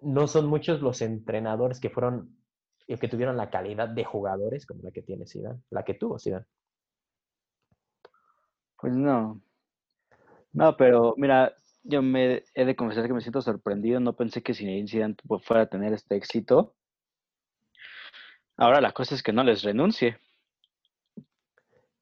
no 0.03 0.27
son 0.27 0.47
muchos 0.47 0.81
los 0.81 1.03
entrenadores 1.03 1.81
que 1.81 1.91
fueron, 1.91 2.37
que 2.87 3.09
tuvieron 3.09 3.37
la 3.37 3.51
calidad 3.51 3.89
de 3.89 4.05
jugadores 4.05 4.67
como 4.67 4.83
la 4.83 4.91
que 4.91 5.03
tiene 5.03 5.27
Zidane, 5.27 5.61
la 5.71 5.85
que 5.85 5.95
tuvo 5.95 6.19
Zidane. 6.19 6.47
Pues 8.81 8.95
no. 8.95 9.41
No, 10.53 10.77
pero 10.77 11.15
mira, 11.17 11.53
yo 11.83 12.01
me 12.03 12.45
he 12.55 12.65
de 12.65 12.77
confesar 12.77 13.07
que 13.07 13.13
me 13.13 13.21
siento 13.21 13.43
sorprendido. 13.43 14.01
No 14.01 14.15
pensé 14.15 14.43
que 14.43 14.55
sin 14.55 14.87
Zidane 14.87 15.17
fuera 15.43 15.63
a 15.63 15.69
tener 15.69 15.93
este 15.93 16.17
éxito. 16.17 16.75
Ahora 18.57 18.81
la 18.81 18.93
cosa 18.93 19.15
es 19.15 19.23
que 19.23 19.33
no 19.33 19.45
les 19.45 19.63
renuncie. 19.63 20.19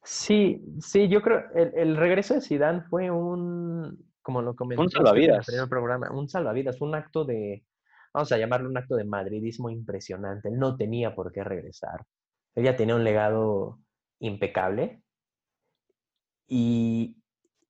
Sí, 0.03 0.63
sí, 0.79 1.09
yo 1.09 1.21
creo 1.21 1.51
el, 1.55 1.73
el 1.75 1.97
regreso 1.97 2.35
de 2.35 2.41
Zidane 2.41 2.83
fue 2.83 3.11
un, 3.11 4.07
como 4.23 4.41
lo 4.41 4.55
comenté 4.55 4.81
un 4.81 4.91
salvavidas. 4.91 5.49
en 5.49 5.61
el 5.61 5.69
programa, 5.69 6.11
un 6.13 6.29
salvavidas, 6.29 6.81
un 6.81 6.95
acto 6.95 7.25
de, 7.25 7.65
vamos 8.17 8.33
a 8.33 8.39
llamarlo 8.39 8.71
un 8.71 8.79
acto 8.79 8.97
de 8.97 9.05
madridismo 9.05 9.69
impresionante. 9.69 10.49
Él 10.49 10.59
no 10.59 10.75
tenía 10.79 11.15
por 11.15 11.33
qué 11.33 11.45
regresar. 11.45 12.07
Él 12.55 12.65
ya 12.65 12.75
tenía 12.75 12.95
un 12.95 13.05
legado 13.05 13.79
impecable 14.21 15.03
y, 16.49 17.19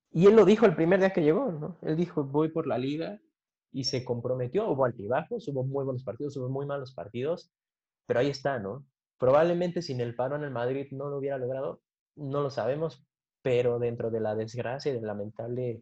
y 0.09 0.25
él 0.25 0.37
lo 0.37 0.45
dijo 0.45 0.65
el 0.65 0.73
primer 0.73 1.01
día 1.01 1.11
que 1.11 1.21
llegó, 1.21 1.51
¿no? 1.51 1.77
Él 1.81 1.97
dijo, 1.97 2.23
voy 2.23 2.47
por 2.47 2.65
la 2.65 2.77
liga 2.77 3.19
y 3.73 3.83
se 3.83 4.05
comprometió. 4.05 4.69
Hubo 4.69 4.85
altibajos, 4.85 5.49
hubo 5.49 5.65
muy 5.65 5.83
buenos 5.83 6.05
partidos, 6.05 6.37
hubo 6.37 6.47
muy 6.47 6.65
malos 6.65 6.93
partidos, 6.93 7.51
pero 8.05 8.21
ahí 8.21 8.29
está, 8.29 8.57
¿no? 8.57 8.85
Probablemente 9.17 9.81
sin 9.81 9.99
el 9.99 10.15
paro 10.15 10.37
en 10.37 10.45
el 10.45 10.51
Madrid 10.51 10.87
no 10.91 11.09
lo 11.09 11.17
hubiera 11.17 11.37
logrado, 11.37 11.81
no 12.15 12.41
lo 12.41 12.49
sabemos, 12.49 13.05
pero 13.41 13.79
dentro 13.79 14.11
de 14.11 14.21
la 14.21 14.33
desgracia 14.33 14.93
y 14.93 14.95
del 14.95 15.07
lamentable... 15.07 15.81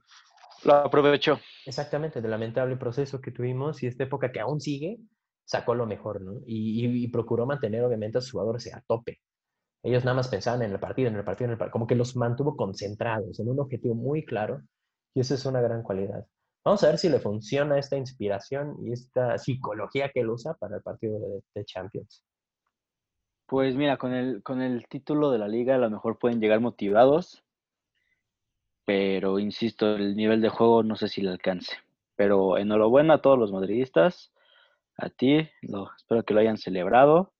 Lo 0.63 0.75
aprovechó. 0.75 1.39
Exactamente, 1.65 2.21
del 2.21 2.31
lamentable 2.31 2.77
proceso 2.77 3.21
que 3.21 3.31
tuvimos 3.31 3.83
y 3.83 3.87
esta 3.87 4.03
época 4.03 4.31
que 4.31 4.39
aún 4.39 4.61
sigue, 4.61 4.99
sacó 5.43 5.75
lo 5.75 5.85
mejor, 5.85 6.21
¿no? 6.21 6.41
Y, 6.45 7.03
y 7.03 7.07
procuró 7.09 7.45
mantener 7.45 7.83
obviamente 7.83 8.17
a 8.17 8.21
sus 8.21 8.31
jugadores 8.31 8.73
a 8.73 8.81
tope. 8.81 9.19
Ellos 9.83 10.03
nada 10.03 10.15
más 10.15 10.29
pensaban 10.29 10.63
en 10.63 10.71
el 10.71 10.79
partido, 10.79 11.09
en 11.09 11.15
el 11.15 11.23
partido, 11.23 11.45
en 11.45 11.51
el 11.51 11.57
partido, 11.59 11.73
como 11.73 11.85
que 11.85 11.95
los 11.95 12.15
mantuvo 12.15 12.55
concentrados 12.55 13.39
en 13.39 13.49
un 13.49 13.59
objetivo 13.59 13.93
muy 13.93 14.25
claro 14.25 14.63
y 15.13 15.19
eso 15.19 15.35
es 15.35 15.45
una 15.45 15.61
gran 15.61 15.83
cualidad. 15.83 16.25
Vamos 16.63 16.83
a 16.83 16.87
ver 16.87 16.97
si 16.97 17.09
le 17.09 17.19
funciona 17.19 17.77
esta 17.77 17.95
inspiración 17.95 18.77
y 18.81 18.91
esta 18.91 19.37
psicología 19.37 20.09
que 20.11 20.21
él 20.21 20.31
usa 20.31 20.55
para 20.55 20.77
el 20.77 20.81
partido 20.81 21.19
de, 21.53 21.65
Champions. 21.65 22.23
Pues 23.45 23.75
mira, 23.75 23.97
con 23.97 24.11
el, 24.13 24.41
con 24.41 24.63
el 24.63 24.87
título 24.87 25.29
de 25.29 25.37
la 25.37 25.47
liga 25.47 25.75
a 25.75 25.77
lo 25.77 25.91
mejor 25.91 26.17
pueden 26.17 26.41
llegar 26.41 26.59
motivados, 26.61 27.44
pero 28.85 29.39
insisto, 29.39 29.95
el 29.95 30.15
nivel 30.15 30.41
de 30.41 30.49
juego 30.49 30.83
no 30.83 30.95
sé 30.95 31.07
si 31.07 31.21
le 31.21 31.31
alcance. 31.31 31.75
Pero 32.15 32.57
enhorabuena 32.57 33.15
a 33.15 33.21
todos 33.21 33.37
los 33.37 33.51
madridistas, 33.51 34.31
a 34.97 35.09
ti, 35.09 35.49
espero 35.97 36.23
que 36.23 36.33
lo 36.33 36.39
hayan 36.39 36.57
celebrado 36.57 37.33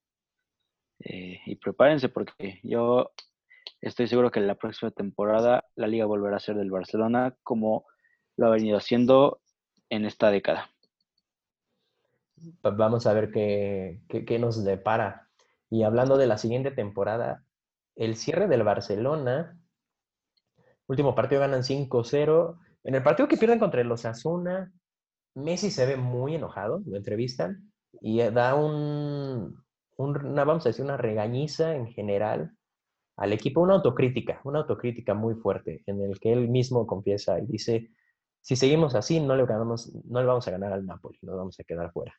eh, 1.00 1.40
y 1.46 1.56
prepárense 1.56 2.10
porque 2.10 2.60
yo 2.64 3.12
estoy 3.82 4.08
seguro 4.08 4.32
que 4.32 4.42
la 4.42 4.56
próxima 4.56 4.92
temporada 4.92 5.66
la 5.76 5.88
liga 5.88 6.06
volverá 6.06 6.38
a 6.38 6.42
ser 6.42 6.56
del 6.56 6.72
Barcelona 6.72 7.36
como 7.44 7.86
lo 8.38 8.48
ha 8.48 8.50
venido 8.50 8.78
haciendo 8.78 9.42
en 9.90 10.06
esta 10.06 10.32
década. 10.32 10.70
Vamos 12.62 13.08
a 13.08 13.14
ver 13.14 13.32
qué, 13.32 14.02
qué, 14.10 14.40
nos 14.40 14.64
depara. 14.64 15.30
Y 15.70 15.84
hablando 15.84 16.18
de 16.18 16.28
la 16.28 16.38
siguiente 16.38 16.72
temporada, 16.72 17.46
el 17.96 18.16
cierre 18.16 18.48
del 18.48 18.64
Barcelona, 18.64 19.58
último 20.88 21.16
partido 21.16 21.42
ganan 21.42 21.64
5-0. 21.64 22.58
En 22.84 22.96
el 22.96 23.04
partido 23.04 23.28
que 23.28 23.38
pierden 23.38 23.60
contra 23.60 23.84
los 23.84 24.06
Asuna, 24.06 24.72
Messi 25.36 25.72
se 25.72 25.86
ve 25.86 25.98
muy 25.98 26.36
enojado, 26.36 26.82
lo 26.86 26.96
entrevistan, 26.96 27.72
y 28.02 28.20
da 28.20 28.56
un, 28.56 29.64
una, 29.98 30.44
vamos 30.44 30.66
a 30.66 30.70
decir, 30.70 30.86
una 30.86 30.98
regañiza 30.98 31.76
en 31.76 31.88
general 31.88 32.52
al 33.18 33.34
equipo, 33.34 33.62
una 33.62 33.76
autocrítica, 33.76 34.42
una 34.44 34.60
autocrítica 34.60 35.14
muy 35.14 35.36
fuerte, 35.36 35.84
en 35.86 36.02
el 36.02 36.20
que 36.20 36.34
él 36.34 36.50
mismo 36.50 36.86
confiesa 36.86 37.40
y 37.40 37.46
dice, 37.46 37.92
si 38.42 38.56
seguimos 38.56 38.94
así, 38.96 39.20
no 39.20 39.36
le, 39.36 39.46
ganamos, 39.46 39.94
no 40.06 40.20
le 40.20 40.28
vamos 40.28 40.48
a 40.48 40.52
ganar 40.52 40.74
al 40.74 40.86
Napoli, 40.86 41.18
nos 41.22 41.38
vamos 41.38 41.60
a 41.60 41.64
quedar 41.64 41.92
fuera. 41.92 42.14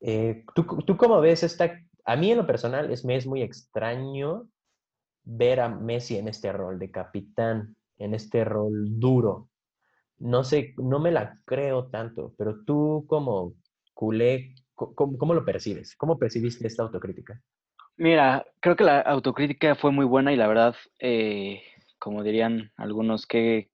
Eh, 0.00 0.44
¿tú, 0.54 0.64
¿tú, 0.86 0.96
cómo 0.96 1.20
ves 1.20 1.42
esta? 1.42 1.80
A 2.04 2.16
mí 2.16 2.30
en 2.30 2.38
lo 2.38 2.46
personal 2.46 2.90
es, 2.92 3.04
me 3.04 3.16
es 3.16 3.26
muy 3.26 3.42
extraño 3.42 4.48
ver 5.24 5.60
a 5.60 5.68
Messi 5.68 6.16
en 6.16 6.28
este 6.28 6.52
rol 6.52 6.78
de 6.78 6.90
capitán, 6.90 7.76
en 7.98 8.14
este 8.14 8.44
rol 8.44 8.98
duro. 9.00 9.48
No 10.18 10.44
sé, 10.44 10.74
no 10.76 11.00
me 11.00 11.10
la 11.10 11.38
creo 11.44 11.88
tanto, 11.88 12.34
pero 12.36 12.64
tú 12.64 13.04
como 13.08 13.54
culé, 13.94 14.54
¿Cómo, 14.74 15.34
lo 15.34 15.44
percibes? 15.44 15.94
¿Cómo 15.96 16.18
percibiste 16.18 16.66
esta 16.66 16.82
autocrítica? 16.82 17.40
Mira, 17.96 18.44
creo 18.60 18.74
que 18.74 18.82
la 18.82 19.00
autocrítica 19.00 19.76
fue 19.76 19.92
muy 19.92 20.04
buena 20.04 20.32
y 20.32 20.36
la 20.36 20.48
verdad, 20.48 20.74
eh, 20.98 21.62
como 22.00 22.24
dirían 22.24 22.72
algunos, 22.76 23.26
qué, 23.26 23.70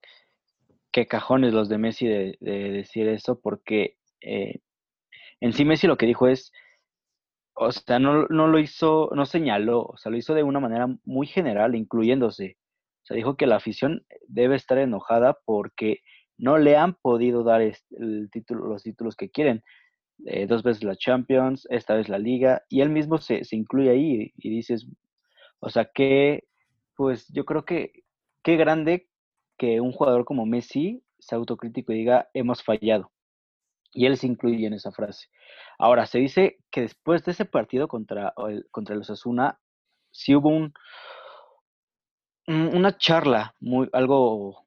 qué 0.93 1.07
cajones 1.07 1.55
los 1.55 1.71
de 1.71 1.79
Messi 1.79 2.07
de, 2.07 2.37
decir 2.41 3.09
eso, 3.09 3.41
porque 3.41 3.97
eh, 4.21 4.61
en 5.41 5.55
sí 5.55 5.65
Messi 5.65 5.87
lo 5.87 5.97
que 5.97 6.05
dijo 6.05 6.29
es, 6.29 6.53
o 7.61 7.73
sea, 7.73 7.99
no, 7.99 8.27
no, 8.29 8.47
lo 8.49 8.59
hizo, 8.59 9.11
no 9.15 9.27
señaló, 9.27 9.83
o 9.83 9.97
sea, 9.99 10.11
lo 10.11 10.17
hizo 10.17 10.35
de 10.35 10.43
una 10.43 10.61
manera 10.61 10.89
muy 11.05 11.27
general, 11.27 11.75
incluyéndose. 11.75 12.57
O 13.03 13.07
sea, 13.07 13.17
dijo 13.17 13.37
que 13.37 13.47
la 13.47 13.57
afición 13.57 14.05
debe 14.29 14.57
estar 14.57 14.79
enojada 14.79 15.39
porque 15.45 15.99
no 16.39 16.57
le 16.57 16.77
han 16.77 16.95
podido 16.95 17.45
dar 17.45 17.61
el 17.61 18.31
título, 18.33 18.67
los 18.67 18.83
títulos 18.83 19.15
que 19.15 19.31
quieren. 19.31 19.63
Eh, 20.27 20.47
dos 20.47 20.63
veces 20.63 20.85
la 20.85 20.97
Champions, 20.97 21.67
esta 21.71 21.95
vez 21.95 22.09
la 22.09 22.19
Liga, 22.19 22.63
y 22.71 22.81
él 22.81 22.89
mismo 22.89 23.19
se, 23.19 23.43
incluye 23.53 23.91
ahí 23.91 24.33
y, 24.37 24.51
dices, 24.51 24.87
o 25.61 25.69
sea, 25.69 25.91
que, 25.95 26.45
pues 26.97 27.29
yo 27.29 27.45
creo 27.45 27.67
que 27.67 27.93
qué 28.43 28.57
grande 28.57 29.09
que 29.59 29.83
un 29.83 29.93
jugador 29.93 30.25
como 30.25 30.47
Messi 30.47 31.03
sea 31.19 31.37
autocrítico 31.37 31.93
y 31.93 31.97
diga, 31.99 32.31
hemos 32.33 32.63
fallado. 32.63 33.13
Y 33.93 34.07
él 34.07 34.17
se 34.17 34.27
incluye 34.27 34.67
en 34.67 34.75
esa 34.75 34.93
frase. 34.93 35.29
Ahora, 35.79 36.07
se 36.07 36.19
dice 36.19 36.59
que 36.71 36.83
después 36.83 37.25
de 37.25 37.33
ese 37.33 37.45
partido 37.45 37.89
contra, 37.89 38.35
contra 38.71 38.95
los 38.95 39.11
Asuna, 39.11 39.59
sí 40.11 40.35
hubo 40.35 40.49
un, 40.51 40.73
una 42.47 42.97
charla, 42.97 43.55
muy, 43.61 43.89
algo, 43.93 44.67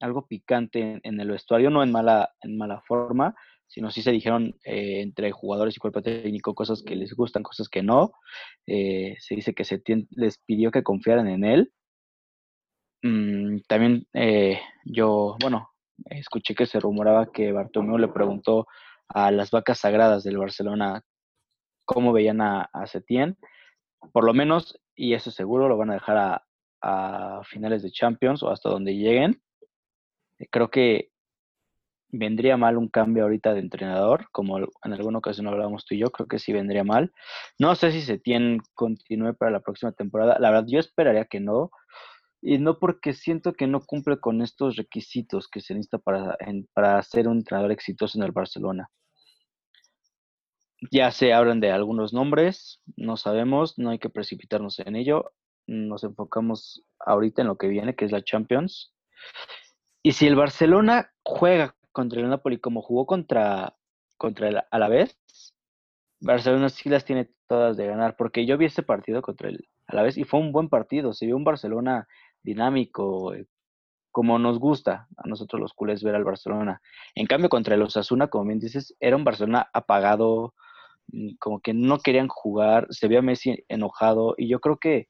algo 0.00 0.26
picante 0.26 1.00
en, 1.02 1.20
el 1.20 1.30
vestuario, 1.30 1.70
no 1.70 1.82
en 1.82 1.92
mala, 1.92 2.32
en 2.40 2.56
mala 2.56 2.82
forma, 2.82 3.34
sino 3.66 3.90
sí 3.90 4.02
se 4.02 4.12
dijeron 4.12 4.54
eh, 4.64 5.00
entre 5.00 5.32
jugadores 5.32 5.76
y 5.76 5.80
cuerpo 5.80 6.02
técnico 6.02 6.54
cosas 6.54 6.82
que 6.82 6.94
les 6.94 7.14
gustan, 7.14 7.42
cosas 7.42 7.68
que 7.68 7.82
no. 7.82 8.12
Eh, 8.66 9.16
se 9.18 9.34
dice 9.34 9.54
que 9.54 9.64
se 9.64 9.82
les 10.10 10.38
pidió 10.38 10.70
que 10.70 10.82
confiaran 10.82 11.28
en 11.28 11.44
él. 11.44 11.72
Mm, 13.02 13.60
también 13.66 14.06
eh, 14.12 14.60
yo, 14.84 15.36
bueno, 15.40 15.71
escuché 16.06 16.54
que 16.54 16.66
se 16.66 16.80
rumoraba 16.80 17.30
que 17.32 17.52
Bartomeu 17.52 17.98
le 17.98 18.08
preguntó 18.08 18.66
a 19.08 19.30
las 19.30 19.50
vacas 19.50 19.78
sagradas 19.78 20.24
del 20.24 20.38
Barcelona 20.38 21.02
cómo 21.84 22.12
veían 22.12 22.40
a, 22.40 22.68
a 22.72 22.86
Setién. 22.86 23.36
Por 24.12 24.24
lo 24.24 24.34
menos, 24.34 24.80
y 24.96 25.14
eso 25.14 25.30
seguro, 25.30 25.68
lo 25.68 25.76
van 25.76 25.90
a 25.90 25.94
dejar 25.94 26.16
a, 26.16 26.42
finales 27.44 27.82
de 27.84 27.92
Champions 27.92 28.42
o 28.42 28.50
hasta 28.50 28.68
donde 28.68 28.96
lleguen. 28.96 29.40
Creo 30.50 30.68
que 30.68 31.10
vendría 32.08 32.56
mal 32.56 32.76
un 32.76 32.88
cambio 32.88 33.22
ahorita 33.22 33.54
de 33.54 33.60
entrenador, 33.60 34.26
como 34.32 34.58
en 34.58 34.92
alguna 34.92 35.18
ocasión 35.18 35.46
hablábamos 35.46 35.84
tú 35.84 35.94
y 35.94 35.98
yo, 35.98 36.10
creo 36.10 36.26
que 36.26 36.40
sí 36.40 36.52
vendría 36.52 36.82
mal. 36.82 37.12
No 37.58 37.76
sé 37.76 37.92
si 37.92 38.00
se 38.02 38.18
tiene 38.18 38.58
continúe 38.74 39.34
para 39.34 39.52
la 39.52 39.60
próxima 39.60 39.92
temporada. 39.92 40.38
La 40.40 40.50
verdad, 40.50 40.66
yo 40.68 40.80
esperaría 40.80 41.24
que 41.26 41.38
no. 41.38 41.70
Y 42.42 42.58
no 42.58 42.80
porque 42.80 43.14
siento 43.14 43.52
que 43.52 43.68
no 43.68 43.80
cumple 43.80 44.18
con 44.18 44.42
estos 44.42 44.76
requisitos 44.76 45.48
que 45.48 45.60
se 45.60 45.74
necesita 45.74 45.98
para, 45.98 46.36
para 46.74 47.00
ser 47.02 47.28
un 47.28 47.38
entrenador 47.38 47.70
exitoso 47.70 48.18
en 48.18 48.24
el 48.24 48.32
Barcelona. 48.32 48.90
Ya 50.90 51.12
se 51.12 51.32
hablan 51.32 51.60
de 51.60 51.70
algunos 51.70 52.12
nombres, 52.12 52.82
no 52.96 53.16
sabemos, 53.16 53.78
no 53.78 53.90
hay 53.90 54.00
que 54.00 54.10
precipitarnos 54.10 54.80
en 54.80 54.96
ello. 54.96 55.32
Nos 55.68 56.02
enfocamos 56.02 56.82
ahorita 56.98 57.42
en 57.42 57.48
lo 57.48 57.56
que 57.56 57.68
viene, 57.68 57.94
que 57.94 58.04
es 58.04 58.10
la 58.10 58.24
Champions. 58.24 58.92
Y 60.02 60.12
si 60.12 60.26
el 60.26 60.34
Barcelona 60.34 61.12
juega 61.22 61.76
contra 61.92 62.20
el 62.20 62.28
Napoli 62.28 62.58
como 62.58 62.82
jugó 62.82 63.06
contra, 63.06 63.76
contra 64.16 64.48
el 64.48 64.60
Alavés, 64.72 65.16
Barcelona 66.20 66.68
sí 66.68 66.88
las 66.88 67.04
tiene 67.04 67.30
todas 67.46 67.76
de 67.76 67.86
ganar, 67.86 68.16
porque 68.16 68.46
yo 68.46 68.58
vi 68.58 68.66
ese 68.66 68.82
partido 68.82 69.22
contra 69.22 69.48
el 69.48 69.68
Alavés 69.86 70.16
y 70.16 70.24
fue 70.24 70.40
un 70.40 70.52
buen 70.52 70.68
partido, 70.68 71.12
se 71.12 71.26
vio 71.26 71.36
un 71.36 71.44
Barcelona 71.44 72.08
dinámico, 72.42 73.34
eh, 73.34 73.46
como 74.10 74.38
nos 74.38 74.58
gusta 74.58 75.08
a 75.16 75.28
nosotros 75.28 75.60
los 75.60 75.72
culés 75.72 76.02
ver 76.02 76.14
al 76.14 76.24
Barcelona. 76.24 76.80
En 77.14 77.26
cambio, 77.26 77.48
contra 77.48 77.74
el 77.74 77.82
Osasuna, 77.82 78.28
como 78.28 78.46
bien 78.46 78.60
dices, 78.60 78.94
era 79.00 79.16
un 79.16 79.24
Barcelona 79.24 79.68
apagado, 79.72 80.54
mm, 81.08 81.36
como 81.40 81.60
que 81.60 81.74
no 81.74 81.98
querían 81.98 82.28
jugar, 82.28 82.86
se 82.90 83.08
veía 83.08 83.20
a 83.20 83.22
Messi 83.22 83.64
enojado, 83.68 84.34
y 84.36 84.48
yo 84.48 84.60
creo 84.60 84.78
que 84.78 85.08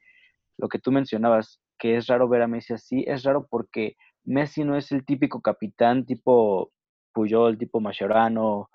lo 0.58 0.68
que 0.68 0.78
tú 0.78 0.92
mencionabas, 0.92 1.60
que 1.78 1.96
es 1.96 2.06
raro 2.06 2.28
ver 2.28 2.42
a 2.42 2.48
Messi 2.48 2.74
así, 2.74 3.04
es 3.06 3.24
raro 3.24 3.46
porque 3.50 3.96
Messi 4.24 4.64
no 4.64 4.76
es 4.76 4.92
el 4.92 5.04
típico 5.04 5.40
capitán 5.42 6.06
tipo 6.06 6.70
Puyol, 7.12 7.58
tipo 7.58 7.80
Mascherano, 7.80 8.70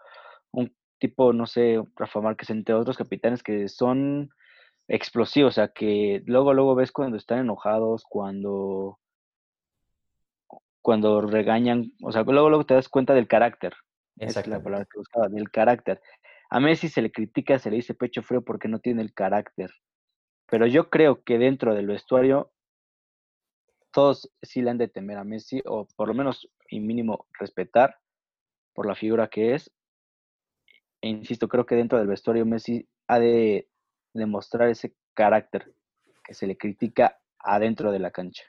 un 0.52 0.76
tipo, 1.00 1.34
no 1.34 1.46
sé, 1.46 1.82
Rafa 1.96 2.22
Márquez, 2.22 2.50
entre 2.50 2.76
otros 2.76 2.98
capitanes 2.98 3.44
que 3.44 3.68
son 3.70 4.30
explosivos, 4.88 5.54
o 5.54 5.56
sea, 5.56 5.68
que 5.70 6.24
luego, 6.26 6.54
luego 6.54 6.76
ves 6.76 6.92
cuando 6.92 7.18
están 7.18 7.40
enojados, 7.40 8.04
cuando, 8.08 9.00
cuando 10.82 11.22
regañan, 11.22 11.92
o 12.02 12.12
sea, 12.12 12.24
luego, 12.24 12.50
luego 12.50 12.66
te 12.66 12.74
das 12.74 12.90
cuenta 12.90 13.14
del 13.14 13.28
carácter. 13.28 13.74
Esa 14.18 14.40
es 14.40 14.48
la 14.48 14.62
palabra 14.62 14.88
que 14.92 14.98
buscaba, 14.98 15.28
del 15.28 15.52
carácter. 15.52 16.02
A 16.50 16.60
Messi 16.60 16.88
se 16.90 17.02
le 17.02 17.12
critica, 17.12 17.60
se 17.60 17.70
le 17.70 17.76
dice 17.76 17.94
pecho 17.94 18.24
frío 18.24 18.42
porque 18.42 18.68
no 18.68 18.80
tiene 18.80 19.02
el 19.02 19.14
carácter. 19.14 19.72
Pero 20.48 20.66
yo 20.66 20.90
creo 20.90 21.24
que 21.24 21.38
dentro 21.38 21.76
del 21.76 21.88
vestuario 21.88 22.52
todos 23.92 24.32
sí 24.42 24.62
le 24.62 24.70
han 24.70 24.78
de 24.78 24.88
temer 24.88 25.18
a 25.18 25.24
Messi, 25.24 25.62
o 25.66 25.88
por 25.96 26.08
lo 26.08 26.14
menos, 26.14 26.50
y 26.70 26.80
mínimo, 26.80 27.28
respetar 27.40 27.98
por 28.74 28.86
la 28.86 28.96
figura 28.96 29.28
que 29.28 29.56
es. 29.56 29.72
E 31.02 31.10
insisto, 31.10 31.48
creo 31.48 31.66
que 31.66 31.76
dentro 31.76 31.98
del 31.98 32.08
vestuario 32.08 32.46
Messi 32.46 32.88
ha 33.08 33.20
de 33.20 33.68
demostrar 34.14 34.70
ese 34.70 34.96
carácter 35.14 35.74
que 36.24 36.34
se 36.34 36.48
le 36.48 36.58
critica 36.58 37.20
adentro 37.40 37.92
de 37.92 38.00
la 38.00 38.12
cancha. 38.12 38.44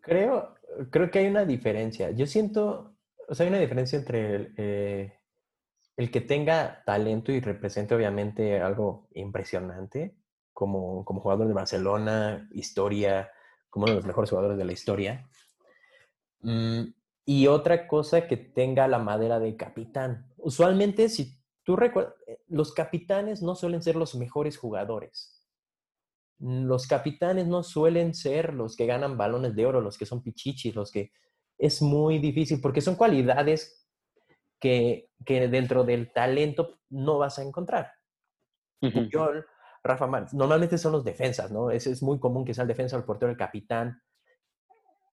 Creo, 0.00 0.54
creo 0.90 1.10
que 1.10 1.20
hay 1.20 1.26
una 1.26 1.44
diferencia. 1.44 2.10
Yo 2.10 2.26
siento, 2.26 2.94
o 3.28 3.34
sea, 3.34 3.44
hay 3.44 3.50
una 3.50 3.60
diferencia 3.60 3.98
entre 3.98 4.34
el, 4.34 4.54
eh, 4.56 5.20
el 5.96 6.10
que 6.10 6.20
tenga 6.20 6.82
talento 6.84 7.32
y 7.32 7.40
represente 7.40 7.94
obviamente 7.94 8.60
algo 8.60 9.08
impresionante, 9.14 10.14
como, 10.52 11.04
como 11.04 11.20
jugador 11.20 11.48
de 11.48 11.54
Barcelona, 11.54 12.48
historia, 12.52 13.30
como 13.68 13.84
uno 13.84 13.92
de 13.92 13.96
los 13.96 14.06
mejores 14.06 14.30
jugadores 14.30 14.58
de 14.58 14.64
la 14.64 14.72
historia. 14.72 15.28
Mm, 16.42 16.84
y 17.24 17.46
otra 17.46 17.86
cosa 17.86 18.26
que 18.26 18.36
tenga 18.36 18.88
la 18.88 18.98
madera 18.98 19.38
de 19.38 19.56
capitán. 19.56 20.32
Usualmente, 20.36 21.08
si 21.08 21.39
tú 21.70 21.76
recuerdas, 21.76 22.14
eh, 22.26 22.40
los 22.48 22.74
capitanes 22.74 23.42
no 23.42 23.54
suelen 23.54 23.80
ser 23.80 23.94
los 23.94 24.16
mejores 24.16 24.58
jugadores. 24.58 25.40
Mm, 26.40 26.64
los 26.64 26.88
capitanes 26.88 27.46
no 27.46 27.62
suelen 27.62 28.12
ser 28.12 28.54
los 28.54 28.74
que 28.74 28.86
ganan 28.86 29.16
balones 29.16 29.54
de 29.54 29.66
oro, 29.66 29.80
los 29.80 29.96
que 29.96 30.04
son 30.04 30.20
pichichis, 30.20 30.74
los 30.74 30.90
que 30.90 31.12
es 31.58 31.80
muy 31.80 32.18
difícil, 32.18 32.60
porque 32.60 32.80
son 32.80 32.96
cualidades 32.96 33.88
que, 34.58 35.10
que 35.24 35.46
dentro 35.46 35.84
del 35.84 36.12
talento 36.12 36.80
no 36.88 37.18
vas 37.18 37.38
a 37.38 37.44
encontrar. 37.44 37.92
Rafa 39.84 40.08
Márquez. 40.08 40.34
Normalmente 40.34 40.76
son 40.76 40.90
los 40.90 41.04
defensas, 41.04 41.52
¿no? 41.52 41.70
Es, 41.70 41.86
es 41.86 42.02
muy 42.02 42.18
común 42.18 42.44
que 42.44 42.52
sea 42.52 42.62
el 42.62 42.68
defensa, 42.68 42.96
el 42.96 43.04
portero, 43.04 43.30
el 43.30 43.38
capitán, 43.38 44.02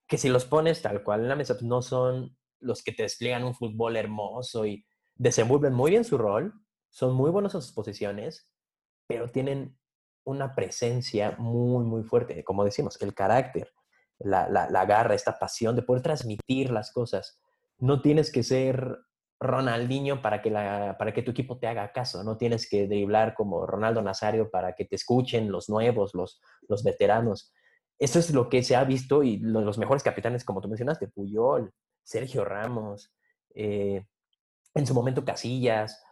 que 0.07 0.17
si 0.17 0.27
los 0.27 0.45
pones 0.45 0.81
tal 0.81 1.03
cual 1.03 1.21
en 1.21 1.29
la 1.29 1.35
mesa, 1.35 1.53
pues 1.53 1.65
no 1.65 1.83
son 1.83 2.35
los 2.61 2.81
que 2.81 2.93
te 2.93 3.03
despliegan 3.03 3.43
un 3.43 3.53
fútbol 3.53 3.95
hermoso 3.95 4.65
y 4.65 4.83
desenvuelven 5.17 5.73
muy 5.73 5.91
bien 5.91 6.03
su 6.03 6.17
rol, 6.17 6.53
son 6.89 7.13
muy 7.13 7.29
buenos 7.31 7.55
en 7.55 7.61
sus 7.61 7.73
posiciones, 7.73 8.49
pero 9.07 9.29
tienen 9.29 9.77
una 10.23 10.53
presencia 10.53 11.35
muy, 11.37 11.85
muy 11.85 12.03
fuerte, 12.03 12.43
como 12.43 12.65
decimos, 12.65 13.01
el 13.01 13.13
carácter, 13.13 13.71
la, 14.19 14.49
la, 14.49 14.85
garra, 14.85 15.15
esta 15.15 15.39
pasión 15.39 15.75
de 15.75 15.83
poder 15.83 16.01
transmitir 16.01 16.69
las 16.71 16.91
cosas. 16.91 17.39
No 17.77 18.01
tienes 18.01 18.31
que 18.31 18.43
ser 18.43 18.97
Ronaldinho 19.39 20.21
para 20.21 20.41
que, 20.41 20.49
la, 20.49 20.97
para 20.97 21.13
que 21.13 21.21
tu 21.21 21.31
equipo 21.31 21.59
te 21.59 21.67
haga 21.67 21.93
caso, 21.93 22.23
no 22.23 22.37
tienes 22.37 22.69
que 22.69 22.87
driblar 22.87 23.35
como 23.35 23.65
Ronaldo 23.65 24.01
Nazario 24.01 24.49
para 24.49 24.73
que 24.73 24.85
te 24.85 24.95
escuchen 24.95 25.51
los 25.51 25.69
nuevos, 25.69 26.13
los, 26.13 26.41
los 26.67 26.83
veteranos. 26.83 27.53
Eso 27.99 28.19
es 28.19 28.33
lo 28.33 28.49
que 28.49 28.63
se 28.63 28.75
ha 28.75 28.83
visto 28.83 29.23
y 29.23 29.37
los 29.37 29.77
mejores 29.77 30.03
capitanes, 30.03 30.43
como 30.43 30.61
tú 30.61 30.67
mencionaste, 30.67 31.07
Puyol, 31.07 31.71
Sergio 32.03 32.43
Ramos, 32.43 33.13
eh, 33.55 34.05
en 34.77 34.85
su 34.85 34.93
momento 34.93 35.25
Casillas, 35.25 36.03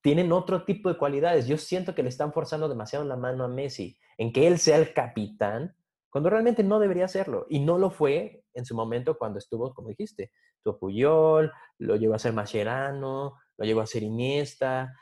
tienen 0.00 0.32
otro 0.32 0.64
tipo 0.64 0.88
de 0.88 0.96
cualidades. 0.96 1.46
Yo 1.46 1.58
siento 1.58 1.94
que 1.94 2.02
le 2.02 2.08
están 2.08 2.32
forzando 2.32 2.68
demasiado 2.68 3.04
la 3.04 3.16
mano 3.16 3.44
a 3.44 3.48
Messi 3.48 3.98
en 4.16 4.32
que 4.32 4.46
él 4.46 4.58
sea 4.58 4.76
el 4.76 4.92
capitán, 4.94 5.74
cuando 6.08 6.30
realmente 6.30 6.62
no 6.62 6.78
debería 6.78 7.08
serlo. 7.08 7.46
Y 7.48 7.60
no 7.60 7.78
lo 7.78 7.90
fue 7.90 8.44
en 8.52 8.64
su 8.64 8.76
momento 8.76 9.18
cuando 9.18 9.38
estuvo, 9.38 9.74
como 9.74 9.88
dijiste, 9.88 10.30
tu 10.62 10.78
Puyol, 10.78 11.52
lo 11.78 11.96
llegó 11.96 12.14
a 12.14 12.18
ser 12.18 12.32
Mascherano, 12.32 13.34
lo 13.56 13.64
llegó 13.64 13.80
a 13.80 13.86
ser 13.86 14.04
Iniesta, 14.04 14.94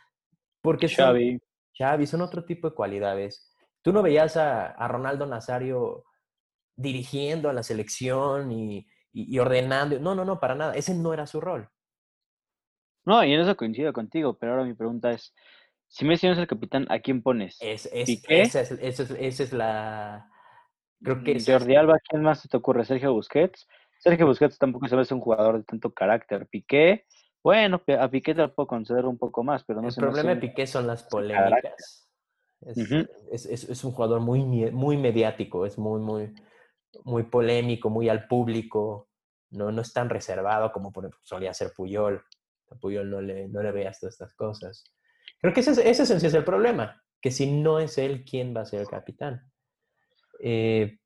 porque 0.62 0.88
Xavi. 0.88 1.38
Son, 1.38 1.40
Xavi 1.76 2.06
son 2.06 2.22
otro 2.22 2.44
tipo 2.44 2.70
de 2.70 2.74
cualidades. 2.74 3.54
Tú 3.82 3.92
no 3.92 4.02
veías 4.02 4.36
a, 4.38 4.88
Ronaldo 4.88 5.26
Nazario 5.26 6.04
dirigiendo 6.76 7.50
a 7.50 7.52
la 7.52 7.62
selección 7.62 8.50
y, 8.52 8.86
y 9.12 9.38
ordenando. 9.38 9.98
No, 9.98 10.14
no, 10.14 10.24
no, 10.24 10.40
para 10.40 10.54
nada. 10.54 10.74
Ese 10.74 10.94
no 10.94 11.12
era 11.12 11.26
su 11.26 11.40
rol. 11.40 11.68
No, 13.04 13.24
y 13.24 13.32
en 13.32 13.40
eso 13.40 13.56
coincido 13.56 13.92
contigo, 13.92 14.38
pero 14.38 14.52
ahora 14.52 14.64
mi 14.64 14.74
pregunta 14.74 15.10
es, 15.10 15.34
si 15.88 16.04
Messi 16.04 16.26
no 16.26 16.32
es 16.32 16.38
el 16.38 16.46
capitán, 16.46 16.86
¿a 16.88 17.00
quién 17.00 17.22
pones? 17.22 17.58
Es, 17.60 17.88
Esa, 17.92 18.60
es, 18.60 19.52
la... 19.52 20.28
Creo 21.02 21.22
que 21.22 21.34
mm, 21.34 21.44
Jordi 21.44 21.76
Alba, 21.76 21.98
¿quién 22.08 22.22
más 22.22 22.48
te 22.48 22.56
ocurre? 22.56 22.84
Sergio 22.84 23.12
Busquets. 23.12 23.66
Sergio 23.98 24.26
Busquets 24.26 24.58
tampoco 24.58 24.88
se 24.88 24.96
ve 24.96 25.06
un 25.10 25.20
jugador 25.20 25.58
de 25.58 25.64
tanto 25.64 25.92
carácter. 25.92 26.46
Piqué, 26.46 27.04
bueno, 27.42 27.82
a 27.98 28.08
Piqué 28.08 28.34
te 28.34 28.42
lo 28.42 28.54
puedo 28.54 28.68
conceder 28.68 29.04
un 29.04 29.18
poco 29.18 29.42
más, 29.42 29.64
pero 29.64 29.82
no 29.82 29.88
El 29.88 29.94
problema 29.94 30.30
de 30.30 30.36
Piqué 30.36 30.66
son 30.66 30.86
las 30.86 31.02
polémicas. 31.02 32.08
Es, 32.60 33.84
un 33.84 33.92
jugador 33.92 34.20
muy, 34.20 34.44
muy 34.70 34.96
mediático, 34.96 35.66
es 35.66 35.76
muy, 35.76 36.00
muy, 36.00 36.32
muy 37.04 37.24
polémico, 37.24 37.90
muy 37.90 38.08
al 38.08 38.28
público. 38.28 39.08
No, 39.50 39.72
no 39.72 39.82
es 39.82 39.92
tan 39.92 40.08
reservado 40.08 40.70
como 40.72 40.92
por 40.92 41.10
solía 41.22 41.52
ser 41.52 41.72
Puyol. 41.76 42.24
Puyol 42.78 43.10
no 43.10 43.20
le, 43.20 43.48
no 43.48 43.62
le 43.62 43.72
veas 43.72 44.00
todas 44.00 44.14
estas 44.14 44.34
cosas. 44.34 44.84
Creo 45.40 45.52
que 45.52 45.60
ese, 45.60 45.72
ese, 45.88 46.02
ese 46.02 46.26
es 46.26 46.34
el 46.34 46.44
problema, 46.44 47.02
que 47.20 47.30
si 47.30 47.50
no 47.50 47.78
es 47.78 47.98
él, 47.98 48.24
¿quién 48.24 48.54
va 48.56 48.62
a 48.62 48.66
ser 48.66 48.80
el 48.80 48.88
capitán? 48.88 49.50
Eh, 50.40 50.98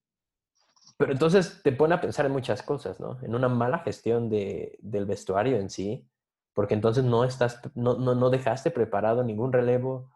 pero 0.96 1.12
entonces 1.12 1.60
te 1.62 1.72
pone 1.72 1.94
a 1.94 2.00
pensar 2.00 2.26
en 2.26 2.32
muchas 2.32 2.62
cosas, 2.62 3.00
¿no? 3.00 3.18
En 3.22 3.34
una 3.34 3.48
mala 3.48 3.80
gestión 3.80 4.30
de, 4.30 4.78
del 4.80 5.04
vestuario 5.04 5.58
en 5.58 5.68
sí, 5.68 6.08
porque 6.54 6.74
entonces 6.74 7.04
no, 7.04 7.24
estás, 7.24 7.60
no, 7.74 7.98
no, 7.98 8.14
no 8.14 8.30
dejaste 8.30 8.70
preparado 8.70 9.22
ningún 9.22 9.52
relevo. 9.52 10.10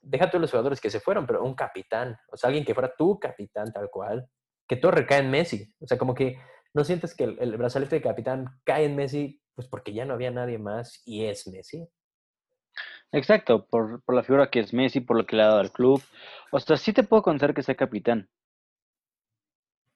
Deja 0.00 0.30
todos 0.30 0.40
los 0.40 0.50
jugadores 0.50 0.80
que 0.80 0.90
se 0.90 1.00
fueron, 1.00 1.26
pero 1.26 1.44
un 1.44 1.54
capitán, 1.54 2.18
o 2.30 2.36
sea, 2.36 2.48
alguien 2.48 2.64
que 2.64 2.74
fuera 2.74 2.94
tu 2.96 3.18
capitán 3.18 3.70
tal 3.72 3.90
cual, 3.90 4.28
que 4.66 4.76
todo 4.76 4.92
recae 4.92 5.18
en 5.18 5.30
Messi. 5.30 5.74
O 5.80 5.86
sea, 5.86 5.98
como 5.98 6.14
que 6.14 6.38
no 6.72 6.84
sientes 6.84 7.14
que 7.14 7.24
el, 7.24 7.38
el 7.38 7.56
brazalete 7.58 7.96
de 7.96 8.02
capitán 8.02 8.46
cae 8.64 8.86
en 8.86 8.96
Messi 8.96 9.41
pues 9.54 9.68
porque 9.68 9.92
ya 9.92 10.04
no 10.04 10.14
había 10.14 10.30
nadie 10.30 10.58
más 10.58 11.02
y 11.04 11.24
es 11.24 11.46
Messi. 11.46 11.88
Exacto, 13.12 13.66
por, 13.66 14.02
la 14.08 14.22
figura 14.22 14.50
que 14.50 14.60
es 14.60 14.72
Messi, 14.72 15.00
por 15.00 15.16
lo 15.16 15.26
que 15.26 15.36
le 15.36 15.42
ha 15.42 15.46
dado 15.46 15.60
al 15.60 15.72
club. 15.72 16.02
O 16.50 16.58
sea, 16.58 16.76
sí 16.76 16.92
te 16.92 17.02
puedo 17.02 17.22
contar 17.22 17.52
que 17.52 17.62
sea 17.62 17.74
capitán. 17.74 18.28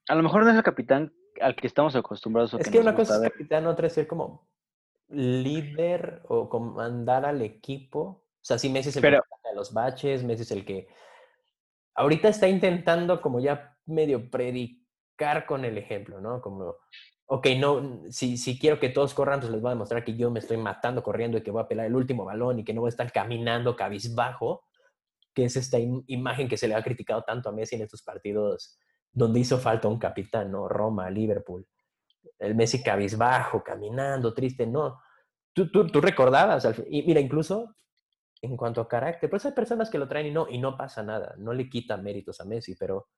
A 0.08 0.14
lo 0.14 0.22
mejor 0.22 0.44
no 0.44 0.50
es 0.50 0.56
el 0.56 0.62
capitán 0.62 1.12
al 1.40 1.56
que 1.56 1.66
estamos 1.66 1.96
acostumbrados. 1.96 2.54
es 2.54 2.70
que, 2.70 2.78
una 2.78 2.94
cosa 2.94 3.16
es 3.16 3.32
capitán, 3.32 3.66
otra 3.66 3.86
es 3.86 3.94
ser 3.94 4.06
como 4.06 4.48
líder 5.08 6.22
o 6.28 6.48
comandar 6.48 7.24
al 7.24 7.40
equipo. 7.42 8.00
O 8.00 8.44
sea, 8.46 8.58
sí, 8.58 8.68
Messi 8.68 8.90
es 8.90 8.96
el 8.96 9.02
que 9.02 9.10
de 9.10 9.54
los 9.54 9.72
baches, 9.72 10.22
Messi 10.22 10.42
es 10.42 10.50
el 10.50 10.64
que 10.64 10.88
ahorita 11.94 12.28
está 12.28 12.48
intentando 12.48 13.20
como 13.20 13.40
ya 13.40 13.76
medio 13.86 14.30
predicar 14.30 15.46
con 15.46 15.64
el 15.64 15.78
ejemplo, 15.78 16.20
¿no? 16.20 16.40
Como 16.40 16.76
ok, 17.26 17.46
no, 17.58 18.02
si, 18.10 18.36
si 18.36 18.58
quiero 18.58 18.78
que 18.78 18.88
todos 18.88 19.12
corran, 19.14 19.40
pues 19.40 19.50
les 19.50 19.60
voy 19.60 19.70
a 19.70 19.74
demostrar 19.74 20.04
que 20.04 20.16
yo 20.16 20.30
me 20.30 20.38
estoy 20.38 20.56
matando 20.56 21.02
corriendo 21.02 21.38
y 21.38 21.42
que 21.42 21.50
voy 21.50 21.62
a 21.62 21.68
pelar 21.68 21.86
el 21.86 21.96
último 21.96 22.24
balón 22.24 22.60
y 22.60 22.64
que 22.64 22.72
no 22.72 22.80
voy 22.82 22.88
a 22.88 22.90
estar 22.90 23.10
caminando 23.12 23.74
cabizbajo, 23.74 24.64
que 25.34 25.44
es 25.44 25.56
esta 25.56 25.78
imagen 25.78 26.48
que 26.48 26.56
se 26.56 26.68
le 26.68 26.74
ha 26.74 26.82
criticado 26.82 27.22
tanto 27.22 27.48
a 27.48 27.52
Messi 27.52 27.76
en 27.76 27.82
estos 27.82 28.02
partidos 28.02 28.78
donde 29.12 29.40
hizo 29.40 29.58
falta 29.58 29.88
un 29.88 29.98
capitán, 29.98 30.52
¿no? 30.52 30.68
Roma, 30.68 31.10
Liverpool. 31.10 31.66
El 32.38 32.54
Messi 32.54 32.82
cabizbajo, 32.82 33.62
caminando, 33.62 34.32
triste, 34.32 34.66
no. 34.66 35.00
Tú, 35.52 35.70
tú, 35.70 35.86
tú 35.88 36.00
recordabas, 36.00 36.68
y 36.88 37.02
mira, 37.02 37.20
incluso 37.20 37.74
en 38.42 38.56
cuanto 38.56 38.80
a 38.80 38.88
carácter, 38.88 39.30
pues 39.30 39.44
hay 39.46 39.52
personas 39.52 39.90
que 39.90 39.98
lo 39.98 40.06
traen 40.06 40.26
y 40.26 40.30
no, 40.30 40.46
y 40.48 40.58
no 40.58 40.76
pasa 40.76 41.02
nada, 41.02 41.34
no 41.38 41.52
le 41.52 41.68
quita 41.68 41.96
méritos 41.96 42.40
a 42.40 42.44
Messi, 42.44 42.76
pero 42.76 43.08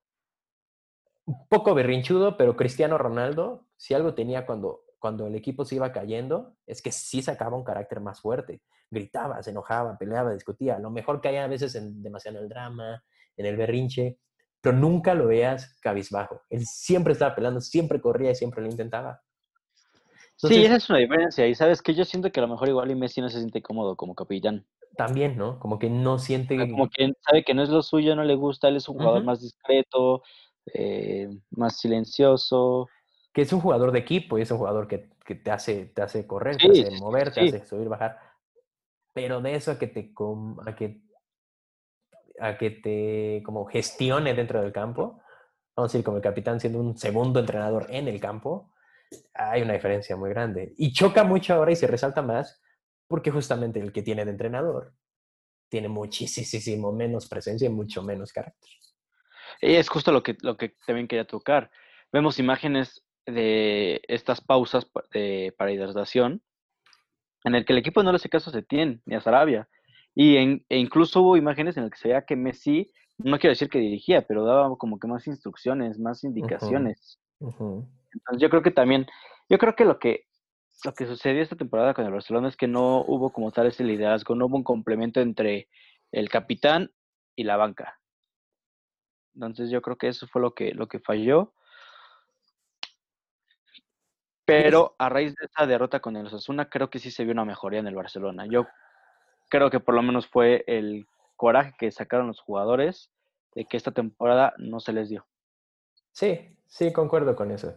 un 1.29 1.47
poco 1.47 1.75
berrinchudo, 1.75 2.39
pero 2.39 2.57
Cristiano 2.57 2.97
Ronaldo, 2.97 3.67
si 3.77 3.93
algo 3.93 4.15
tenía 4.15 4.47
cuando, 4.47 4.85
cuando 4.99 5.27
el 5.27 5.35
equipo 5.35 5.67
se 5.67 5.75
iba 5.75 5.93
cayendo, 5.93 6.57
es 6.67 6.81
que 6.81 6.91
sí 6.91 7.21
sacaba 7.21 7.55
un 7.55 7.65
carácter 7.65 8.01
más 8.01 8.23
fuerte. 8.23 8.63
Gritaba, 8.91 9.43
se 9.43 9.51
enojaba, 9.51 9.99
peleaba, 9.99 10.33
discutía. 10.33 10.79
Lo 10.79 10.91
mejor 10.91 11.21
hay 11.25 11.37
a 11.37 11.47
veces 11.47 11.75
en 11.75 12.03
demasiado 12.03 12.41
el 12.41 12.49
drama, 12.49 13.05
en 13.37 13.45
el 13.45 13.59
berrinche, 13.59 14.19
pero 14.63 14.75
nunca 14.75 15.13
lo 15.13 15.27
veas 15.27 15.79
cabizbajo. 15.83 16.41
Él 16.49 16.65
siempre 16.65 17.13
estaba 17.13 17.35
peleando, 17.35 17.61
siempre 17.61 18.01
corría 18.01 18.31
y 18.31 18.35
siempre 18.35 18.63
lo 18.63 18.71
intentaba. 18.71 19.21
sí, 20.37 20.65
esa 20.65 20.77
es 20.77 20.89
una 20.89 21.01
diferencia. 21.01 21.47
Y 21.47 21.55
sabes 21.55 21.83
que 21.83 21.93
yo 21.93 22.07
siento 22.07 22.33
que 22.33 22.41
a 22.41 22.45
lo 22.45 22.49
mejor 22.49 22.71
igual 22.71 22.91
y 22.91 22.95
Messi 22.95 23.21
no 23.21 23.29
se 23.29 23.37
siente 23.37 23.61
cómodo 23.61 23.97
como 23.97 24.15
capitán. 24.15 24.67
También, 24.97 25.37
¿no? 25.37 25.61
Como 25.61 25.79
que 25.79 25.91
no 25.91 26.19
siente. 26.19 26.57
Como 26.71 26.89
que 26.89 27.13
sabe 27.21 27.45
que 27.45 27.53
no 27.53 27.63
es 27.63 27.69
lo 27.69 27.83
suyo, 27.83 28.17
no 28.17 28.25
le 28.25 28.35
gusta, 28.35 28.69
él 28.69 28.77
es 28.77 28.89
un 28.89 28.97
jugador 28.97 29.23
más 29.23 29.43
discreto, 29.43 30.23
eh, 30.75 31.29
más 31.51 31.79
silencioso. 31.79 32.89
Que 33.33 33.43
es 33.43 33.53
un 33.53 33.61
jugador 33.61 33.93
de 33.93 34.01
equipo 34.01 34.39
y 34.39 34.43
es 34.43 34.51
un 34.51 34.59
jugador 34.59 34.89
que, 34.89 35.11
te, 35.35 35.51
hace, 35.51 35.87
te 35.87 36.03
hace 36.03 36.27
correr, 36.27 36.57
te 36.57 36.71
hace 36.71 36.91
mover, 36.99 37.33
te 37.33 37.41
hace 37.43 37.65
subir, 37.65 37.89
bajar. 37.89 38.19
Pero 39.15 39.41
de 39.41 39.55
eso 39.55 39.73
a 39.73 39.79
que 39.79 39.87
te, 39.87 40.13
a 40.67 40.75
que, 40.75 41.03
a 42.41 42.57
que 42.57 42.71
te 42.71 43.43
como 43.45 43.67
gestione 43.67 44.35
dentro 44.35 44.61
del 44.61 44.73
campo, 44.73 45.21
vamos 45.77 45.91
a 45.91 45.93
decir, 45.93 46.05
como 46.05 46.17
el 46.17 46.23
capitán 46.23 46.59
siendo 46.59 46.81
un 46.81 46.97
segundo 46.97 47.39
entrenador 47.39 47.87
en 47.91 48.09
el 48.09 48.21
campo, 48.21 48.73
hay 49.35 49.63
una 49.63 49.75
diferencia 49.75 50.17
muy 50.17 50.31
grande. 50.31 50.75
Y 50.77 50.93
choca 50.93 51.25
mucho 51.25 51.55
ahora 51.55 51.73
y 51.73 51.77
se 51.77 51.87
resalta 51.87 52.23
más 52.23 52.61
porque 53.07 53.31
justamente 53.31 53.81
el 53.81 53.93
que 53.93 54.03
tiene 54.03 54.25
de 54.25 54.31
entrenador 54.31 54.95
tiene 55.69 55.89
muchísimo 55.89 56.93
menos 56.93 57.29
presencia 57.29 57.67
y 57.67 57.71
mucho 57.71 58.03
menos 58.03 58.33
carácter. 58.33 58.71
Es 59.61 59.89
justo 59.89 60.13
lo 60.13 60.23
que, 60.23 60.37
lo 60.43 60.57
que 60.57 60.75
también 60.87 61.09
quería 61.09 61.27
tocar. 61.27 61.71
Vemos 62.13 62.39
imágenes 62.39 63.05
de 63.27 64.01
estas 64.09 64.41
pausas 64.41 64.87
para 64.87 65.73
hidratación 65.73 66.43
en 67.45 67.55
el 67.55 67.65
que 67.65 67.73
el 67.73 67.79
equipo 67.79 68.03
no 68.03 68.11
le 68.11 68.17
hace 68.17 68.29
caso 68.29 68.51
a 68.51 68.53
Setién 68.53 69.03
ni 69.07 69.15
a 69.15 69.21
Sarabia. 69.21 69.69
Y 70.15 70.37
e 70.37 70.77
incluso 70.77 71.23
hubo 71.23 71.37
imágenes 71.37 71.77
en 71.77 71.85
las 71.85 71.93
que 71.93 71.99
se 71.99 72.09
veía 72.09 72.23
que 72.23 72.37
Messi, 72.37 72.91
no 73.19 73.39
quiero 73.39 73.53
decir 73.53 73.69
que 73.69 73.79
dirigía, 73.79 74.23
pero 74.23 74.45
daba 74.45 74.77
como 74.77 74.99
que 74.99 75.07
más 75.07 75.27
instrucciones, 75.27 75.99
más 75.99 76.25
indicaciones. 76.25 77.19
Entonces 77.41 78.41
yo 78.41 78.51
creo 78.51 78.63
que 78.63 78.71
también, 78.71 79.07
yo 79.49 79.59
creo 79.59 79.77
que 79.77 79.85
lo 79.85 79.99
que 79.99 80.25
lo 80.85 80.95
que 80.95 81.07
sucedió 81.07 81.43
esta 81.43 81.57
temporada 81.57 81.95
con 81.95 82.05
el 82.05 82.13
Barcelona 82.13 82.49
es 82.49 82.57
que 82.57 82.69
no 82.69 83.05
hubo 83.07 83.31
como 83.31 83.51
tal 83.51 83.67
ese 83.67 83.85
liderazgo, 83.85 84.35
no 84.35 84.47
hubo 84.47 84.57
un 84.57 84.63
complemento 84.63 85.21
entre 85.21 85.69
el 86.13 86.29
capitán 86.29 86.93
y 87.35 87.45
la 87.45 87.57
banca. 87.57 87.99
Entonces 89.47 89.71
yo 89.71 89.81
creo 89.81 89.97
que 89.97 90.09
eso 90.09 90.27
fue 90.27 90.43
lo 90.43 90.55
que, 90.55 90.73
lo 90.73 90.89
que 90.89 90.99
falló. 90.99 91.53
Pero 94.45 94.95
a 94.99 95.09
raíz 95.09 95.35
de 95.35 95.47
esa 95.47 95.67
derrota 95.67 96.01
con 96.01 96.17
el 96.17 96.27
Osasuna, 96.27 96.69
creo 96.69 96.91
que 96.91 96.99
sí 96.99 97.11
se 97.11 97.25
vio 97.25 97.33
una 97.33 97.45
mejoría 97.45 97.81
en 97.81 97.87
el 97.87 97.95
Barcelona. 97.95 98.47
Yo 98.47 98.67
creo 99.49 99.71
que 99.71 99.81
por 99.81 99.95
lo 99.95 100.03
menos 100.03 100.27
fue 100.27 100.65
el 100.67 101.07
coraje 101.37 101.75
que 101.79 101.91
sacaron 101.91 102.29
los 102.29 102.41
jugadores 102.41 103.11
de 103.55 103.67
que 103.67 103.77
esta 103.77 103.93
temporada 103.93 104.55
no 104.59 104.81
se 104.81 104.93
les 104.93 105.09
dio. 105.09 105.27
Sí, 106.13 106.57
sí, 106.67 106.93
concuerdo 106.93 107.37
con 107.37 107.51
eso. 107.51 107.77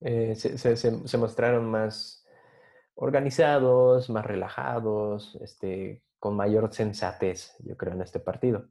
Eh, 0.00 0.34
se, 0.34 1.18
mostraron 1.18 1.70
más 1.70 2.26
organizados, 2.94 4.10
más 4.10 4.24
relajados, 4.24 5.36
este, 5.42 6.02
con 6.18 6.34
mayor 6.34 6.72
sensatez, 6.72 7.54
yo 7.60 7.76
creo, 7.76 7.94
en 7.94 8.02
este 8.02 8.20
partido. 8.20 8.68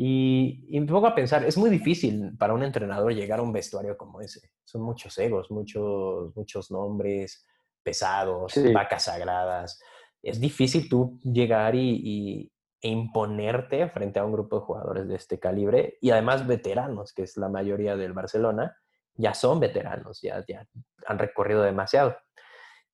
Y, 0.00 0.64
y, 0.68 0.78
me 0.78 0.86
pongo 0.86 1.08
a 1.08 1.14
pensar, 1.14 1.44
es 1.44 1.58
muy 1.58 1.70
difícil 1.70 2.36
para 2.38 2.54
un 2.54 2.62
entrenador 2.62 3.12
llegar 3.12 3.40
a 3.40 3.42
un 3.42 3.52
vestuario 3.52 3.96
como 3.96 4.20
ese. 4.20 4.52
Son 4.64 4.80
muchos 4.80 5.18
egos, 5.18 5.50
muchos, 5.50 6.36
muchos 6.36 6.70
nombres 6.70 7.44
pesados, 7.82 8.54
vacas 8.72 9.04
sagradas. 9.04 9.80
Es 10.22 10.38
difícil 10.38 10.88
tú 10.88 11.18
llegar 11.24 11.74
y, 11.74 12.52
e 12.80 12.88
imponerte 12.88 13.88
frente 13.88 14.20
a 14.20 14.24
un 14.24 14.32
grupo 14.32 14.60
de 14.60 14.66
jugadores 14.66 15.08
de 15.08 15.16
este 15.16 15.40
calibre 15.40 15.98
y 16.00 16.10
además 16.10 16.46
veteranos, 16.46 17.12
que 17.12 17.22
es 17.22 17.36
la 17.36 17.48
mayoría 17.48 17.96
del 17.96 18.12
Barcelona, 18.12 18.76
ya 19.14 19.34
son 19.34 19.58
veteranos, 19.58 20.20
ya, 20.22 20.44
ya 20.46 20.64
han 21.06 21.18
recorrido 21.18 21.62
demasiado. 21.62 22.16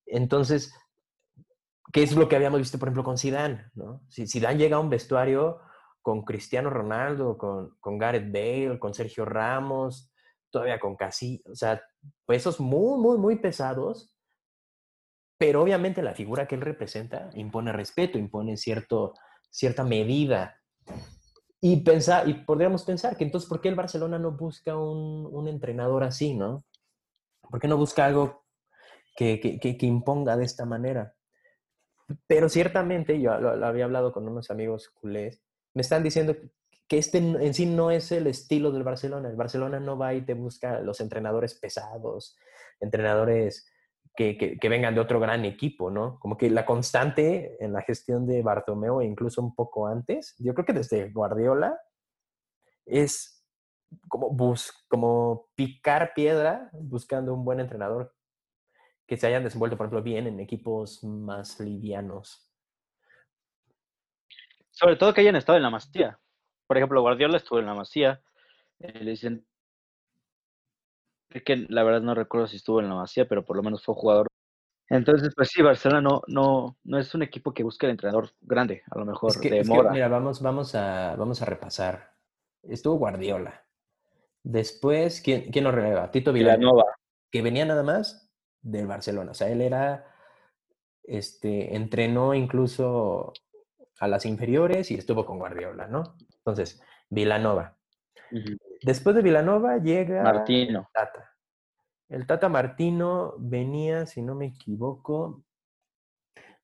Entonces, 0.06 0.72
¿qué 1.92 2.02
es 2.02 2.16
lo 2.16 2.28
que 2.28 2.36
habíamos 2.36 2.60
visto, 2.60 2.78
por 2.78 2.88
ejemplo, 2.88 3.04
con 3.04 3.18
Zidane? 3.18 3.66
¿no? 3.74 4.00
Si 4.08 4.26
Zidane 4.26 4.58
llega 4.58 4.76
a 4.76 4.80
un 4.80 4.88
vestuario 4.88 5.60
con 6.04 6.22
Cristiano 6.22 6.68
Ronaldo, 6.68 7.38
con, 7.38 7.78
con 7.80 7.96
Gareth 7.96 8.30
Bale, 8.30 8.78
con 8.78 8.92
Sergio 8.92 9.24
Ramos, 9.24 10.12
todavía 10.50 10.78
con 10.78 10.96
Casi, 10.96 11.42
o 11.50 11.54
sea, 11.54 11.82
pesos 12.26 12.60
muy, 12.60 13.00
muy, 13.00 13.16
muy 13.16 13.36
pesados, 13.36 14.14
pero 15.38 15.62
obviamente 15.62 16.02
la 16.02 16.14
figura 16.14 16.46
que 16.46 16.56
él 16.56 16.60
representa 16.60 17.30
impone 17.32 17.72
respeto, 17.72 18.18
impone 18.18 18.58
cierto, 18.58 19.14
cierta 19.48 19.82
medida. 19.82 20.60
Y, 21.62 21.80
pensar, 21.80 22.28
y 22.28 22.34
podríamos 22.34 22.84
pensar 22.84 23.16
que 23.16 23.24
entonces, 23.24 23.48
¿por 23.48 23.62
qué 23.62 23.70
el 23.70 23.74
Barcelona 23.74 24.18
no 24.18 24.32
busca 24.32 24.76
un, 24.76 25.26
un 25.32 25.48
entrenador 25.48 26.04
así, 26.04 26.34
no? 26.34 26.66
¿Por 27.40 27.60
qué 27.60 27.66
no 27.66 27.78
busca 27.78 28.04
algo 28.04 28.44
que, 29.16 29.40
que, 29.40 29.58
que, 29.58 29.86
imponga 29.86 30.36
de 30.36 30.44
esta 30.44 30.66
manera? 30.66 31.14
Pero 32.26 32.50
ciertamente, 32.50 33.18
yo 33.22 33.40
lo, 33.40 33.56
lo, 33.56 33.66
había 33.66 33.86
hablado 33.86 34.12
con 34.12 34.28
unos 34.28 34.50
amigos 34.50 34.90
culés, 34.90 35.42
me 35.74 35.82
están 35.82 36.02
diciendo 36.02 36.34
que 36.88 36.98
este 36.98 37.18
en 37.18 37.54
sí 37.54 37.66
no 37.66 37.90
es 37.90 38.12
el 38.12 38.26
estilo 38.26 38.70
del 38.72 38.82
Barcelona. 38.82 39.28
El 39.28 39.36
Barcelona 39.36 39.80
no 39.80 39.98
va 39.98 40.14
y 40.14 40.22
te 40.22 40.34
busca 40.34 40.80
los 40.80 41.00
entrenadores 41.00 41.54
pesados, 41.54 42.36
entrenadores 42.80 43.66
que, 44.16 44.36
que, 44.36 44.68
vengan 44.68 44.94
de 44.94 45.00
otro 45.00 45.18
gran 45.18 45.44
equipo, 45.44 45.90
¿no? 45.90 46.20
Como 46.20 46.36
que 46.36 46.48
la 46.48 46.64
constante 46.64 47.56
en 47.64 47.72
la 47.72 47.82
gestión 47.82 48.26
de 48.26 48.42
Bartomeu, 48.42 49.00
e 49.00 49.06
incluso 49.06 49.42
un 49.42 49.54
poco 49.54 49.88
antes, 49.88 50.36
yo 50.38 50.54
creo 50.54 50.64
que 50.64 50.72
desde 50.72 51.10
Guardiola, 51.10 51.76
es 52.86 53.44
como, 54.08 54.30
bus, 54.30 54.72
como 54.88 55.48
picar 55.54 56.12
piedra 56.14 56.70
buscando 56.72 57.34
un 57.34 57.44
buen 57.44 57.60
entrenador 57.60 58.14
que 59.06 59.16
se 59.16 59.26
hayan 59.26 59.44
desenvuelto, 59.44 59.76
por 59.76 59.86
ejemplo, 59.86 60.02
bien 60.02 60.26
en 60.26 60.40
equipos 60.40 61.02
más 61.02 61.58
livianos. 61.60 62.53
Sobre 64.74 64.96
todo 64.96 65.14
que 65.14 65.20
hayan 65.20 65.36
estado 65.36 65.56
en 65.56 65.62
la 65.62 65.70
Masía. 65.70 66.18
Por 66.66 66.76
ejemplo, 66.76 67.00
Guardiola 67.00 67.36
estuvo 67.36 67.60
en 67.60 67.66
la 67.66 67.74
Masía. 67.74 68.20
Eh, 68.80 69.04
le 69.04 69.12
dicen 69.12 69.46
que 71.44 71.66
la 71.68 71.84
verdad 71.84 72.02
no 72.02 72.14
recuerdo 72.14 72.48
si 72.48 72.56
estuvo 72.56 72.80
en 72.80 72.88
la 72.88 72.96
Masía, 72.96 73.26
pero 73.26 73.44
por 73.44 73.56
lo 73.56 73.62
menos 73.62 73.84
fue 73.84 73.94
jugador. 73.94 74.26
Entonces, 74.88 75.32
pues 75.34 75.48
sí, 75.48 75.62
Barcelona 75.62 76.00
no, 76.00 76.22
no, 76.26 76.76
no 76.84 76.98
es 76.98 77.14
un 77.14 77.22
equipo 77.22 77.54
que 77.54 77.62
busque 77.62 77.86
el 77.86 77.92
entrenador 77.92 78.30
grande, 78.40 78.82
a 78.90 78.98
lo 78.98 79.06
mejor 79.06 79.32
de 79.40 79.64
Mora. 79.64 79.90
mira, 79.90 80.08
vamos, 80.08 80.42
vamos, 80.42 80.74
a, 80.74 81.14
vamos 81.16 81.40
a 81.40 81.46
repasar. 81.46 82.12
Estuvo 82.62 82.96
Guardiola. 82.96 83.64
Después, 84.42 85.20
¿quién, 85.22 85.50
quién 85.50 85.64
lo 85.64 85.70
releva? 85.70 86.10
Tito 86.10 86.32
Villanova, 86.32 86.84
que 87.30 87.42
venía 87.42 87.64
nada 87.64 87.82
más 87.82 88.30
del 88.60 88.86
Barcelona. 88.86 89.30
O 89.30 89.34
sea, 89.34 89.48
él 89.48 89.62
era, 89.62 90.12
este, 91.04 91.74
entrenó 91.76 92.34
incluso 92.34 93.32
a 94.04 94.08
las 94.08 94.26
inferiores 94.26 94.90
y 94.90 94.94
estuvo 94.94 95.24
con 95.24 95.38
Guardiola, 95.38 95.86
¿no? 95.86 96.16
Entonces, 96.38 96.80
Vilanova. 97.08 97.76
Después 98.82 99.16
de 99.16 99.22
Vilanova 99.22 99.78
llega 99.78 100.22
Martino. 100.22 100.80
El 100.80 100.86
Tata. 100.92 101.30
El 102.08 102.26
Tata 102.26 102.48
Martino 102.48 103.34
venía, 103.38 104.06
si 104.06 104.22
no 104.22 104.34
me 104.34 104.46
equivoco, 104.46 105.42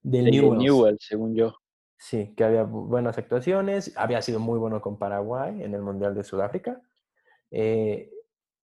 del 0.03 0.26
de 0.26 0.31
Newell's. 0.33 1.05
según 1.05 1.35
yo. 1.35 1.57
Sí, 1.96 2.35
que 2.35 2.44
había 2.44 2.62
buenas 2.64 3.18
actuaciones, 3.18 3.92
había 3.96 4.22
sido 4.22 4.40
muy 4.40 4.59
bueno 4.59 4.81
con 4.81 4.98
Paraguay 4.98 5.62
en 5.62 5.74
el 5.74 5.83
Mundial 5.83 6.14
de 6.14 6.24
Sudáfrica. 6.24 6.81
Eh, 7.50 8.11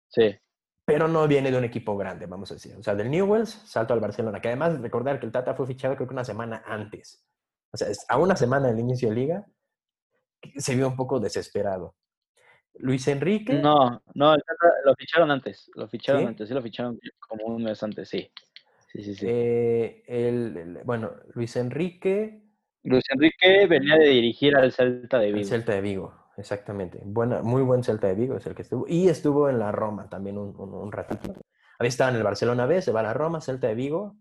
sí. 0.10 0.36
Pero 0.84 1.08
no 1.08 1.28
viene 1.28 1.52
de 1.52 1.58
un 1.58 1.64
equipo 1.64 1.96
grande, 1.96 2.26
vamos 2.26 2.52
a 2.52 2.56
decir. 2.56 2.76
O 2.78 2.84
sea, 2.84 2.96
del 2.96 3.10
Newells 3.10 3.50
salto 3.50 3.94
al 3.94 4.00
Barcelona, 4.00 4.42
que 4.42 4.50
además 4.50 4.80
recordar 4.82 5.20
que 5.20 5.26
el 5.26 5.32
Tata 5.32 5.54
fue 5.54 5.68
fichado 5.68 5.96
creo 5.96 6.08
que 6.08 6.14
una 6.14 6.26
semana 6.26 6.64
antes. 6.66 7.26
O 7.74 7.78
sea, 7.78 7.88
a 8.10 8.18
una 8.18 8.36
semana 8.36 8.68
del 8.68 8.80
inicio 8.80 9.10
de 9.10 9.16
liga, 9.16 9.46
se 10.58 10.76
vio 10.76 10.88
un 10.88 10.96
poco 10.96 11.20
desesperado. 11.20 11.96
Luis 12.76 13.08
Enrique. 13.08 13.54
No, 13.54 14.02
no, 14.14 14.36
lo 14.36 14.96
ficharon 14.96 15.32
antes. 15.32 15.70
Lo 15.76 15.88
ficharon 15.88 16.28
antes, 16.28 16.48
sí, 16.48 16.54
lo 16.54 16.62
ficharon 16.62 17.00
como 17.20 17.46
un 17.46 17.64
mes 17.64 17.82
antes, 17.84 18.10
sí. 18.10 18.32
Sí, 18.92 19.04
sí, 19.04 19.16
sí. 19.16 19.26
Eh, 19.30 20.04
el, 20.08 20.82
bueno, 20.84 21.12
Luis 21.34 21.56
Enrique. 21.56 22.44
Luis 22.84 23.04
Enrique 23.10 23.68
venía 23.68 23.96
de 23.96 24.08
dirigir 24.08 24.56
al 24.56 24.72
Celta 24.72 25.20
de 25.20 25.28
Vigo. 25.28 25.38
El 25.40 25.46
Celta 25.46 25.74
de 25.74 25.82
Vigo, 25.82 26.14
exactamente. 26.36 27.00
Buena, 27.06 27.42
muy 27.42 27.62
buen 27.62 27.84
Celta 27.84 28.08
de 28.08 28.16
Vigo 28.16 28.36
es 28.36 28.46
el 28.48 28.56
que 28.56 28.64
estuvo. 28.64 28.86
Y 28.88 29.08
estuvo 29.08 29.50
en 29.50 29.60
la 29.60 29.72
Roma 29.72 30.10
también 30.10 30.38
un, 30.38 30.56
un, 30.58 30.74
un 30.74 30.92
ratito. 30.92 31.34
Había 31.80 31.90
estado 31.90 32.10
en 32.12 32.18
el 32.18 32.24
Barcelona 32.24 32.66
B, 32.66 32.82
se 32.82 32.92
va 32.92 33.00
a 33.00 33.04
la 33.04 33.14
Roma, 33.14 33.40
Celta 33.40 33.68
de 33.68 33.76
Vigo, 33.76 34.18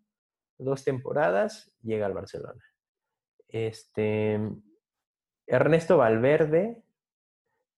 dos 0.59 0.85
temporadas, 0.85 1.73
llega 1.83 2.07
al 2.07 2.15
Barcelona. 2.15 2.63
Este, 3.53 4.41
Ernesto 5.47 5.99
Valverde 5.99 6.83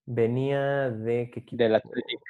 venía 0.05 0.91
de 0.91 1.31
¿qué? 1.31 1.45
Del 1.53 1.75
Athletic. 1.75 2.21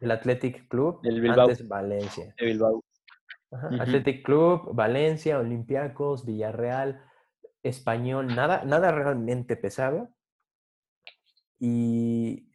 Del 0.00 0.10
Athletic 0.10 0.68
Club. 0.68 1.00
Del 1.02 1.20
Bilbao. 1.20 1.48
Antes 1.48 1.66
Valencia. 1.66 2.34
De 2.38 2.46
Bilbao. 2.46 2.84
Athletic 3.80 4.24
Club, 4.24 4.74
Valencia, 4.74 5.38
Olympiacos, 5.38 6.26
Villarreal, 6.26 7.04
Español, 7.62 8.34
nada, 8.34 8.64
nada 8.64 8.90
realmente 8.90 9.56
pesado. 9.56 10.08
Y, 11.58 12.50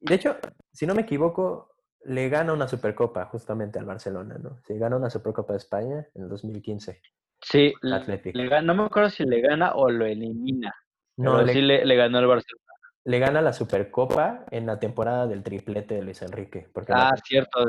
de 0.00 0.14
hecho, 0.14 0.36
si 0.72 0.86
no 0.86 0.94
me 0.94 1.02
equivoco, 1.02 1.74
le 2.04 2.28
gana 2.28 2.52
una 2.52 2.68
Supercopa 2.68 3.26
justamente 3.26 3.78
al 3.78 3.84
Barcelona, 3.84 4.38
¿no? 4.38 4.60
Se 4.66 4.78
gana 4.78 4.96
una 4.96 5.10
Supercopa 5.10 5.52
de 5.52 5.58
España 5.58 6.08
en 6.14 6.22
el 6.22 6.28
2015. 6.28 7.02
Sí, 7.50 7.72
Le, 7.82 8.62
no 8.62 8.74
me 8.74 8.84
acuerdo 8.84 9.08
si 9.08 9.24
le 9.24 9.40
gana 9.40 9.72
o 9.74 9.88
lo 9.90 10.04
elimina. 10.04 10.74
No, 11.16 11.40
le, 11.42 11.52
sí 11.52 11.62
le, 11.62 11.96
ganó 11.96 12.18
al 12.18 12.26
Barcelona. 12.26 12.64
Le 13.04 13.18
gana 13.18 13.40
la 13.40 13.54
Supercopa 13.54 14.44
en 14.50 14.66
la 14.66 14.78
temporada 14.78 15.26
del 15.26 15.42
triplete 15.42 15.94
de 15.94 16.02
Luis 16.02 16.20
Enrique. 16.20 16.68
Porque 16.72 16.92
ah, 16.94 17.14
cierto. 17.24 17.60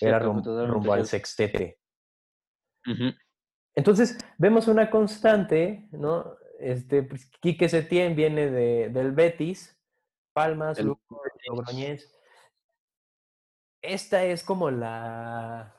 era 0.00 0.18
rumbo, 0.18 0.92
al 0.92 1.06
sextete. 1.06 1.78
Entonces, 3.74 4.16
vemos 4.38 4.68
una 4.68 4.88
constante, 4.88 5.86
¿no? 5.92 6.36
Este, 6.58 7.02
pues, 7.02 7.30
Quique 7.40 7.68
Setién 7.68 8.16
viene 8.16 8.50
de, 8.50 8.88
del 8.88 9.12
Betis, 9.12 9.78
Palmas, 10.32 10.78
Logroñez. 11.46 12.10
Esta 13.82 14.24
es 14.24 14.42
como 14.42 14.70
la, 14.70 15.77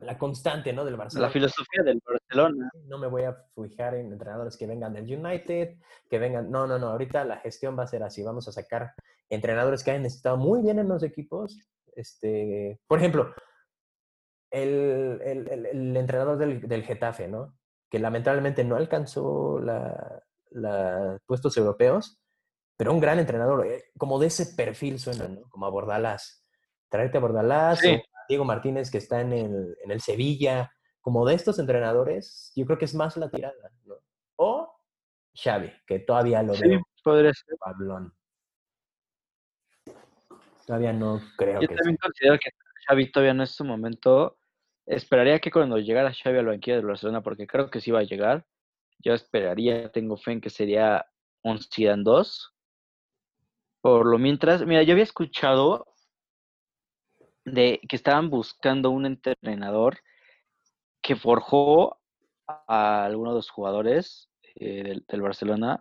la 0.00 0.18
constante, 0.18 0.72
¿no? 0.72 0.84
Del 0.84 0.96
Barcelona. 0.96 1.28
La 1.28 1.32
filosofía 1.32 1.82
del 1.84 2.00
Barcelona. 2.04 2.70
No 2.86 2.98
me 2.98 3.06
voy 3.06 3.24
a 3.24 3.36
fijar 3.54 3.94
en 3.94 4.12
entrenadores 4.12 4.56
que 4.56 4.66
vengan 4.66 4.92
del 4.92 5.04
United, 5.04 5.76
que 6.08 6.18
vengan. 6.18 6.50
No, 6.50 6.66
no, 6.66 6.78
no. 6.78 6.88
Ahorita 6.88 7.24
la 7.24 7.38
gestión 7.38 7.78
va 7.78 7.84
a 7.84 7.88
ser 7.88 8.02
así. 8.02 8.22
Vamos 8.22 8.48
a 8.48 8.52
sacar 8.52 8.94
entrenadores 9.28 9.84
que 9.84 9.90
hayan 9.90 10.06
estado 10.06 10.36
muy 10.36 10.62
bien 10.62 10.78
en 10.78 10.88
los 10.88 11.02
equipos. 11.02 11.58
Este, 11.94 12.80
por 12.86 12.98
ejemplo, 12.98 13.34
el, 14.50 15.20
el, 15.22 15.66
el, 15.66 15.96
entrenador 15.96 16.38
del, 16.38 16.66
del, 16.66 16.84
Getafe, 16.84 17.28
¿no? 17.28 17.56
Que 17.90 17.98
lamentablemente 17.98 18.64
no 18.64 18.76
alcanzó 18.76 19.60
la, 19.60 20.22
la, 20.50 21.18
puestos 21.26 21.56
europeos, 21.56 22.20
pero 22.76 22.92
un 22.92 23.00
gran 23.00 23.18
entrenador, 23.18 23.66
eh, 23.66 23.84
como 23.98 24.18
de 24.18 24.28
ese 24.28 24.54
perfil 24.54 24.98
suena, 24.98 25.28
¿no? 25.28 25.42
Como 25.50 25.66
a 25.66 25.70
Bordalás. 25.70 26.44
Traerte 26.88 27.18
a 27.18 27.20
Bordalás, 27.20 27.80
sí. 27.80 28.00
Diego 28.30 28.44
Martínez 28.44 28.92
que 28.92 28.98
está 28.98 29.20
en 29.20 29.32
el, 29.32 29.76
en 29.82 29.90
el 29.90 30.00
Sevilla, 30.00 30.72
como 31.00 31.26
de 31.26 31.34
estos 31.34 31.58
entrenadores, 31.58 32.52
yo 32.54 32.64
creo 32.64 32.78
que 32.78 32.84
es 32.84 32.94
más 32.94 33.16
la 33.16 33.28
tirada, 33.28 33.72
¿no? 33.84 33.96
O 34.36 34.72
Xavi, 35.34 35.72
que 35.84 35.98
todavía 35.98 36.40
lo 36.42 36.54
sí, 36.54 36.68
veo. 36.68 36.80
podría 37.02 37.34
ser. 37.34 37.56
Pablón. 37.58 38.14
Todavía 40.64 40.92
no 40.92 41.20
creo 41.36 41.60
yo 41.60 41.66
que 41.66 41.74
también 41.74 41.96
considero 42.00 42.38
que 42.38 42.50
Xavi 42.86 43.10
todavía 43.10 43.34
no 43.34 43.42
es 43.42 43.50
su 43.50 43.64
momento. 43.64 44.38
Esperaría 44.86 45.40
que 45.40 45.50
cuando 45.50 45.78
llegara 45.78 46.14
Xavi 46.14 46.38
al 46.38 46.46
banquillo 46.46 46.76
de 46.76 46.86
Barcelona, 46.86 47.22
porque 47.22 47.48
creo 47.48 47.68
que 47.68 47.80
sí 47.80 47.90
va 47.90 47.98
a 47.98 48.04
llegar, 48.04 48.46
yo 49.00 49.12
esperaría, 49.12 49.90
tengo 49.90 50.16
fe 50.16 50.32
en 50.32 50.40
que 50.40 50.50
sería 50.50 51.04
un 51.42 51.58
Zidane 51.60 52.04
2. 52.04 52.54
Por 53.80 54.06
lo 54.06 54.18
mientras, 54.18 54.64
mira, 54.64 54.84
yo 54.84 54.92
había 54.92 55.04
escuchado 55.04 55.90
de 57.44 57.80
que 57.88 57.96
estaban 57.96 58.30
buscando 58.30 58.90
un 58.90 59.06
entrenador 59.06 59.98
que 61.02 61.16
forjó 61.16 61.98
a 62.46 63.04
algunos 63.04 63.34
de 63.34 63.38
los 63.38 63.50
jugadores 63.50 64.28
eh, 64.56 65.00
del, 65.08 65.22
Barcelona 65.22 65.80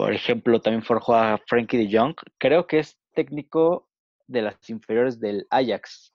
por 0.00 0.14
ejemplo, 0.14 0.62
también 0.62 0.82
forjó 0.82 1.14
a 1.14 1.38
Frankie 1.46 1.76
de 1.76 1.98
Jong. 1.98 2.14
Creo 2.38 2.66
que 2.66 2.78
es 2.78 2.96
técnico 3.12 3.86
de 4.26 4.40
las 4.40 4.70
inferiores 4.70 5.20
del 5.20 5.46
Ajax. 5.50 6.14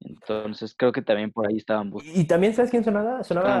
Entonces 0.00 0.74
creo 0.74 0.90
que 0.90 1.02
también 1.02 1.30
por 1.30 1.46
ahí 1.46 1.58
estaban 1.58 1.90
buscando. 1.90 2.18
Y 2.18 2.24
también, 2.26 2.54
¿sabes 2.54 2.70
quién 2.70 2.82
sonaba? 2.82 3.22
Sonaba, 3.24 3.60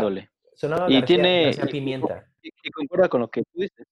sonaba 0.54 0.90
y 0.90 1.02
tiene 1.02 1.44
García 1.44 1.66
Pimienta. 1.66 2.26
Y, 2.40 2.48
y 2.62 2.70
concuerda 2.70 3.10
con 3.10 3.20
lo 3.20 3.28
que 3.28 3.42
tú 3.42 3.60
dices. 3.60 3.86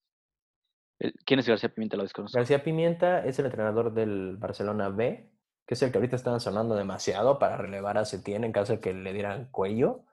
El- 1.03 1.15
¿Quién 1.27 1.41
es 1.41 1.49
García 1.49 1.69
Pimienta? 1.69 1.97
Lo 1.97 2.05
desconozco. 2.05 2.39
García 2.39 2.63
Pimienta 2.63 3.25
es 3.25 3.39
el 3.41 3.47
entrenador 3.47 3.93
del 3.93 4.37
Barcelona 4.37 4.89
B, 4.89 5.31
que 5.67 5.75
es 5.75 5.83
el 5.83 5.91
que 5.91 5.99
ahorita 5.99 6.15
están 6.17 6.39
sonando 6.39 6.77
demasiado 6.77 7.39
para 7.41 7.57
relevar 7.57 7.99
a 7.99 8.05
Setién 8.05 8.45
en 8.45 8.53
caso 8.53 8.75
de 8.75 8.81
que 8.81 8.95
le 8.95 9.13
dieran 9.13 9.49
cuello. 9.51 10.05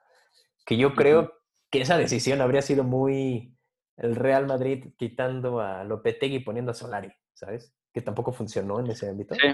Que 0.66 0.78
yo 0.78 0.96
creo 0.96 1.20
Ujú. 1.22 1.32
que 1.70 1.82
esa 1.82 1.98
decisión 1.98 2.42
habría 2.42 2.62
sido 2.64 2.84
muy 2.84 3.56
el 3.98 4.16
Real 4.16 4.48
Madrid 4.48 4.94
quitando 4.98 5.60
a 5.60 5.84
Lopetegui 5.84 6.38
y 6.38 6.40
poniendo 6.40 6.72
a 6.72 6.76
Solari, 6.76 7.12
¿sabes? 7.34 7.74
Que 7.94 8.02
tampoco 8.02 8.32
funcionó 8.34 8.80
en 8.80 8.88
ese 8.88 9.10
ámbito. 9.10 9.36
Sí. 9.36 9.48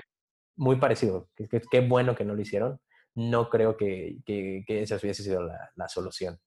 Muy 0.56 0.78
parecido. 0.78 1.28
Qué 1.70 1.82
bueno 1.82 2.16
que 2.16 2.24
no 2.24 2.34
lo 2.34 2.42
hicieron. 2.42 2.80
No 3.14 3.50
creo 3.50 3.76
que, 3.76 4.20
que, 4.26 4.64
que 4.66 4.84
esa 4.84 4.96
hubiese 4.96 5.24
sido 5.24 5.42
la, 5.44 5.70
la 5.76 5.90
solución. 5.90 6.40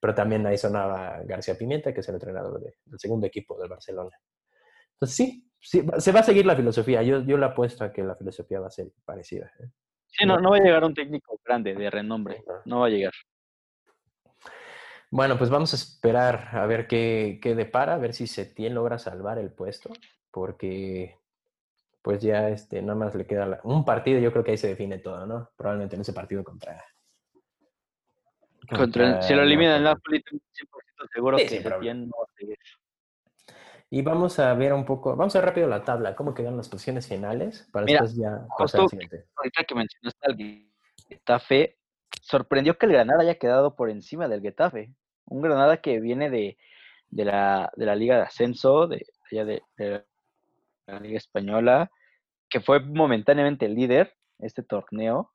Pero 0.00 0.14
también 0.14 0.46
ahí 0.46 0.58
sonaba 0.58 1.20
García 1.24 1.56
Pimienta, 1.56 1.94
que 1.94 2.00
es 2.00 2.08
el 2.08 2.16
entrenador 2.16 2.60
de- 2.60 2.74
del 2.84 2.98
segundo 2.98 3.26
equipo 3.26 3.58
del 3.58 3.68
Barcelona. 3.70 4.14
Entonces 4.94 5.16
sí, 5.16 5.48
sí, 5.60 5.84
se 5.98 6.12
va 6.12 6.20
a 6.20 6.24
seguir 6.24 6.46
la 6.46 6.56
filosofía. 6.56 7.02
Yo, 7.02 7.22
yo 7.24 7.36
le 7.36 7.46
apuesto 7.46 7.84
a 7.84 7.92
que 7.92 8.02
la 8.02 8.14
filosofía 8.16 8.60
va 8.60 8.68
a 8.68 8.70
ser 8.70 8.88
parecida. 9.04 9.50
¿eh? 9.60 9.68
Sí, 10.06 10.26
no, 10.26 10.38
no 10.40 10.50
va 10.50 10.56
a 10.56 10.60
llegar 10.60 10.84
un 10.84 10.94
técnico 10.94 11.38
grande, 11.44 11.74
de 11.74 11.90
renombre. 11.90 12.44
No 12.64 12.80
va 12.80 12.86
a 12.86 12.90
llegar. 12.90 13.12
Bueno, 15.10 15.38
pues 15.38 15.50
vamos 15.50 15.72
a 15.72 15.76
esperar 15.76 16.48
a 16.52 16.66
ver 16.66 16.86
qué, 16.88 17.38
qué 17.40 17.54
depara, 17.54 17.94
a 17.94 17.98
ver 17.98 18.14
si 18.14 18.26
Setién 18.26 18.74
logra 18.74 18.98
salvar 18.98 19.38
el 19.38 19.52
puesto, 19.52 19.90
porque 20.30 21.18
pues 22.02 22.20
ya 22.20 22.48
este, 22.48 22.82
nada 22.82 22.96
más 22.96 23.14
le 23.14 23.26
queda 23.26 23.46
la- 23.46 23.60
un 23.64 23.84
partido, 23.84 24.18
yo 24.20 24.32
creo 24.32 24.44
que 24.44 24.50
ahí 24.52 24.58
se 24.58 24.68
define 24.68 24.98
todo, 24.98 25.24
¿no? 25.26 25.50
Probablemente 25.56 25.94
en 25.96 26.02
ese 26.02 26.12
partido 26.12 26.42
contra... 26.44 26.84
Contra 28.68 29.16
el- 29.18 29.22
si 29.22 29.34
lo 29.34 29.42
el 29.42 29.48
elimina 29.48 29.76
el 29.76 29.84
Napoli. 29.84 30.18
Napoli, 30.18 30.22
tengo 30.22 30.44
100% 30.52 31.06
seguro 31.12 31.38
Sí, 31.38 31.44
que 31.48 31.62
Setién 31.62 32.08
no 32.08 32.16
va 32.18 32.24
a 32.24 32.36
seguir. 32.36 32.58
Y 33.90 34.02
vamos 34.02 34.38
a 34.38 34.52
ver 34.54 34.72
un 34.72 34.84
poco, 34.84 35.14
vamos 35.14 35.34
a 35.36 35.38
ver 35.38 35.48
rápido 35.48 35.68
la 35.68 35.84
tabla, 35.84 36.16
cómo 36.16 36.34
quedan 36.34 36.56
las 36.56 36.68
posiciones 36.68 37.06
finales, 37.06 37.68
para 37.72 37.86
Mira, 37.86 38.02
después 38.02 38.18
ya 38.18 38.46
pasar 38.58 38.80
al 38.82 38.88
siguiente. 38.88 39.26
Ahorita 39.36 39.64
que 39.64 39.74
mencionaste 39.74 40.26
al 40.26 40.36
Getafe, 41.08 41.78
sorprendió 42.22 42.76
que 42.76 42.86
el 42.86 42.92
Granada 42.92 43.22
haya 43.22 43.38
quedado 43.38 43.76
por 43.76 43.90
encima 43.90 44.26
del 44.26 44.40
Getafe. 44.40 44.94
Un 45.26 45.42
Granada 45.42 45.76
que 45.76 46.00
viene 46.00 46.30
de, 46.30 46.56
de, 47.08 47.24
la, 47.24 47.70
de 47.76 47.86
la 47.86 47.94
Liga 47.94 48.16
de 48.16 48.22
Ascenso, 48.22 48.88
de, 48.88 49.06
allá 49.30 49.44
de, 49.44 49.62
de 49.76 50.04
la 50.86 51.00
Liga 51.00 51.18
Española, 51.18 51.90
que 52.48 52.60
fue 52.60 52.80
momentáneamente 52.80 53.66
el 53.66 53.74
líder 53.74 54.14
este 54.38 54.62
torneo, 54.62 55.32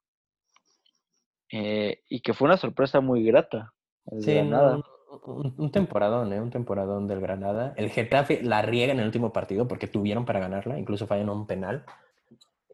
eh, 1.52 2.02
y 2.10 2.22
que 2.22 2.34
fue 2.34 2.48
una 2.48 2.58
sorpresa 2.58 3.00
muy 3.00 3.24
grata. 3.24 3.74
El 4.06 4.22
Sí, 4.22 4.34
Granada. 4.36 4.78
no, 4.78 4.84
un, 5.26 5.54
un 5.58 5.72
temporadón, 5.72 6.34
¿eh? 6.34 6.42
Un 6.42 6.52
temporadón 6.52 7.08
del 7.08 7.20
Granada. 7.22 7.74
El 7.78 7.90
Getafe 7.90 8.42
la 8.44 8.62
riega 8.62 8.94
en 8.94 9.00
el 9.00 9.06
último 9.06 9.32
partido 9.34 9.68
porque 9.68 9.88
tuvieron 9.88 10.26
para 10.26 10.40
ganarla, 10.40 10.78
incluso 10.80 11.08
fallan 11.08 11.30
un 11.30 11.48
penal. 11.48 11.86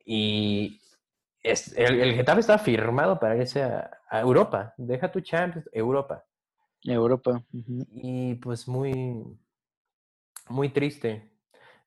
Y 0.05 0.81
es- 1.43 1.77
el, 1.77 2.01
el 2.01 2.15
Getafe 2.15 2.41
está 2.41 2.57
firmado 2.59 3.19
para 3.19 3.37
irse 3.37 3.63
a, 3.63 3.91
a 4.09 4.21
Europa. 4.21 4.73
Deja 4.77 5.11
tu 5.11 5.21
Champions, 5.21 5.69
Europa. 5.73 6.23
Europa. 6.85 7.43
Y 7.91 8.35
pues 8.35 8.67
muy, 8.67 8.93
muy 10.49 10.69
triste. 10.69 11.31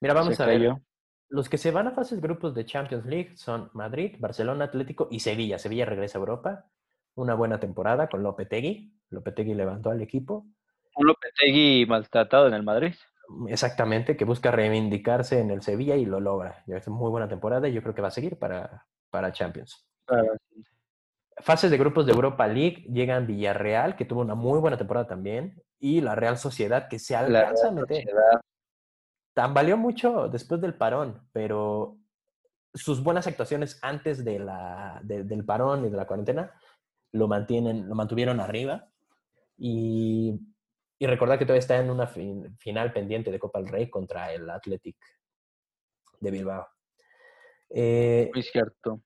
Mira, 0.01 0.15
vamos 0.15 0.37
se 0.37 0.43
a 0.43 0.47
ver. 0.47 0.59
cayó. 0.59 0.81
Los 1.29 1.49
que 1.49 1.59
se 1.59 1.71
van 1.71 1.87
a 1.89 1.91
fases 1.93 2.21
grupos 2.21 2.55
de 2.55 2.65
Champions 2.65 3.05
League 3.07 3.37
son 3.37 3.71
Madrid, 3.75 4.17
Barcelona, 4.19 4.67
Atlético 4.67 5.09
y 5.11 5.21
Sevilla. 5.21 5.59
Sevilla 5.59 5.85
regresa 5.85 6.19
a 6.19 6.21
Europa. 6.21 6.67
Una 7.15 7.35
buena 7.35 7.61
temporada 7.61 8.09
con 8.09 8.23
Lopetegui. 8.23 8.98
Lopetegui 9.11 9.55
levantó 9.55 9.91
al 9.91 10.01
equipo. 10.03 10.47
Un 10.97 11.07
Lopetegui 11.07 11.87
maltratado 11.87 12.47
en 12.49 12.55
el 12.55 12.63
Madrid. 12.63 12.95
Exactamente, 13.49 14.17
que 14.17 14.25
busca 14.25 14.51
reivindicarse 14.51 15.41
en 15.41 15.51
el 15.51 15.63
Sevilla 15.63 15.97
y 15.97 16.07
lo 16.07 16.19
logra. 16.19 16.65
Es 16.67 16.89
muy 16.89 17.11
buena 17.11 17.29
temporada 17.29 17.69
y 17.69 17.73
yo 17.75 17.83
creo 17.83 17.95
que 17.95 18.03
va 18.03 18.09
a 18.09 18.13
seguir 18.13 18.39
para, 18.39 18.87
para 19.11 19.33
Champions. 19.33 19.87
Fases 21.39 21.71
de 21.71 21.79
grupos 21.79 22.07
de 22.07 22.13
Europa 22.13 22.47
League 22.49 22.85
llegan 22.91 23.27
Villarreal, 23.27 23.97
que 23.97 24.05
tuvo 24.05 24.23
una 24.23 24.35
muy 24.35 24.59
buena 24.59 24.77
temporada 24.77 25.07
también, 25.07 25.63
y 25.79 26.01
la 26.01 26.15
Real 26.15 26.37
Sociedad, 26.39 26.89
que 26.89 26.99
se 26.99 27.15
alcanza 27.15 27.69
a 27.69 27.73
meter. 27.73 27.99
Sociedad. 28.03 28.41
Tambaleó 29.35 29.77
mucho 29.77 30.29
después 30.29 30.61
del 30.61 30.75
parón, 30.75 31.29
pero 31.33 31.97
sus 32.75 33.03
buenas 33.05 33.27
actuaciones 33.29 33.79
antes 33.83 34.25
de 34.25 34.39
la, 34.41 35.01
de- 35.05 35.23
del 35.23 35.45
parón 35.45 35.85
y 35.85 35.91
de 35.91 35.97
la 35.97 36.07
cuarentena 36.07 36.53
lo, 37.13 37.29
mantienen, 37.29 37.89
lo 37.89 37.95
mantuvieron 37.95 38.41
arriba. 38.41 38.89
Y, 39.59 40.39
y 40.99 41.07
recordar 41.07 41.39
que 41.39 41.45
todavía 41.45 41.61
está 41.61 41.79
en 41.79 41.91
una 41.91 42.07
fin- 42.07 42.57
final 42.59 42.93
pendiente 42.93 43.31
de 43.31 43.39
Copa 43.39 43.61
del 43.61 43.69
Rey 43.69 43.91
contra 43.91 44.33
el 44.33 44.49
Athletic 44.49 44.97
de 46.21 46.31
Bilbao. 46.31 46.67
Eh, 47.71 48.31
Muy 48.33 48.43
cierto. 48.43 49.03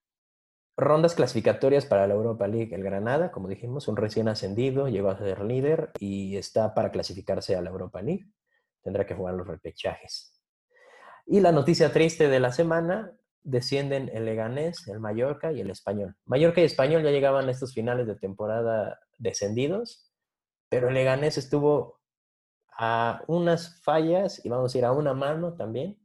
rondas 0.76 1.14
clasificatorias 1.14 1.86
para 1.86 2.06
la 2.06 2.14
Europa 2.14 2.46
League. 2.46 2.74
El 2.74 2.84
Granada, 2.84 3.32
como 3.32 3.48
dijimos, 3.48 3.88
un 3.88 3.96
recién 3.96 4.28
ascendido, 4.28 4.88
llegó 4.88 5.10
a 5.10 5.18
ser 5.18 5.42
líder 5.42 5.90
y 5.98 6.36
está 6.36 6.74
para 6.74 6.90
clasificarse 6.90 7.56
a 7.56 7.62
la 7.62 7.70
Europa 7.70 8.02
League. 8.02 8.26
Tendrá 8.82 9.06
que 9.06 9.14
jugar 9.14 9.34
los 9.34 9.46
repechajes. 9.46 10.38
Y 11.26 11.40
la 11.40 11.52
noticia 11.52 11.92
triste 11.92 12.28
de 12.28 12.40
la 12.40 12.52
semana, 12.52 13.12
descienden 13.44 14.08
el 14.12 14.24
Leganés, 14.24 14.86
el 14.88 15.00
Mallorca 15.00 15.50
y 15.52 15.60
el 15.60 15.70
Español. 15.70 16.16
Mallorca 16.26 16.60
y 16.60 16.64
Español 16.64 17.02
ya 17.02 17.10
llegaban 17.10 17.48
a 17.48 17.50
estos 17.50 17.74
finales 17.74 18.06
de 18.06 18.16
temporada 18.16 19.00
descendidos, 19.18 20.11
pero 20.72 20.90
Leganés 20.90 21.36
estuvo 21.36 22.00
a 22.78 23.22
unas 23.26 23.82
fallas 23.82 24.42
y 24.42 24.48
vamos 24.48 24.74
a 24.74 24.78
ir 24.78 24.86
a 24.86 24.92
una 24.92 25.12
mano 25.12 25.52
también. 25.52 25.98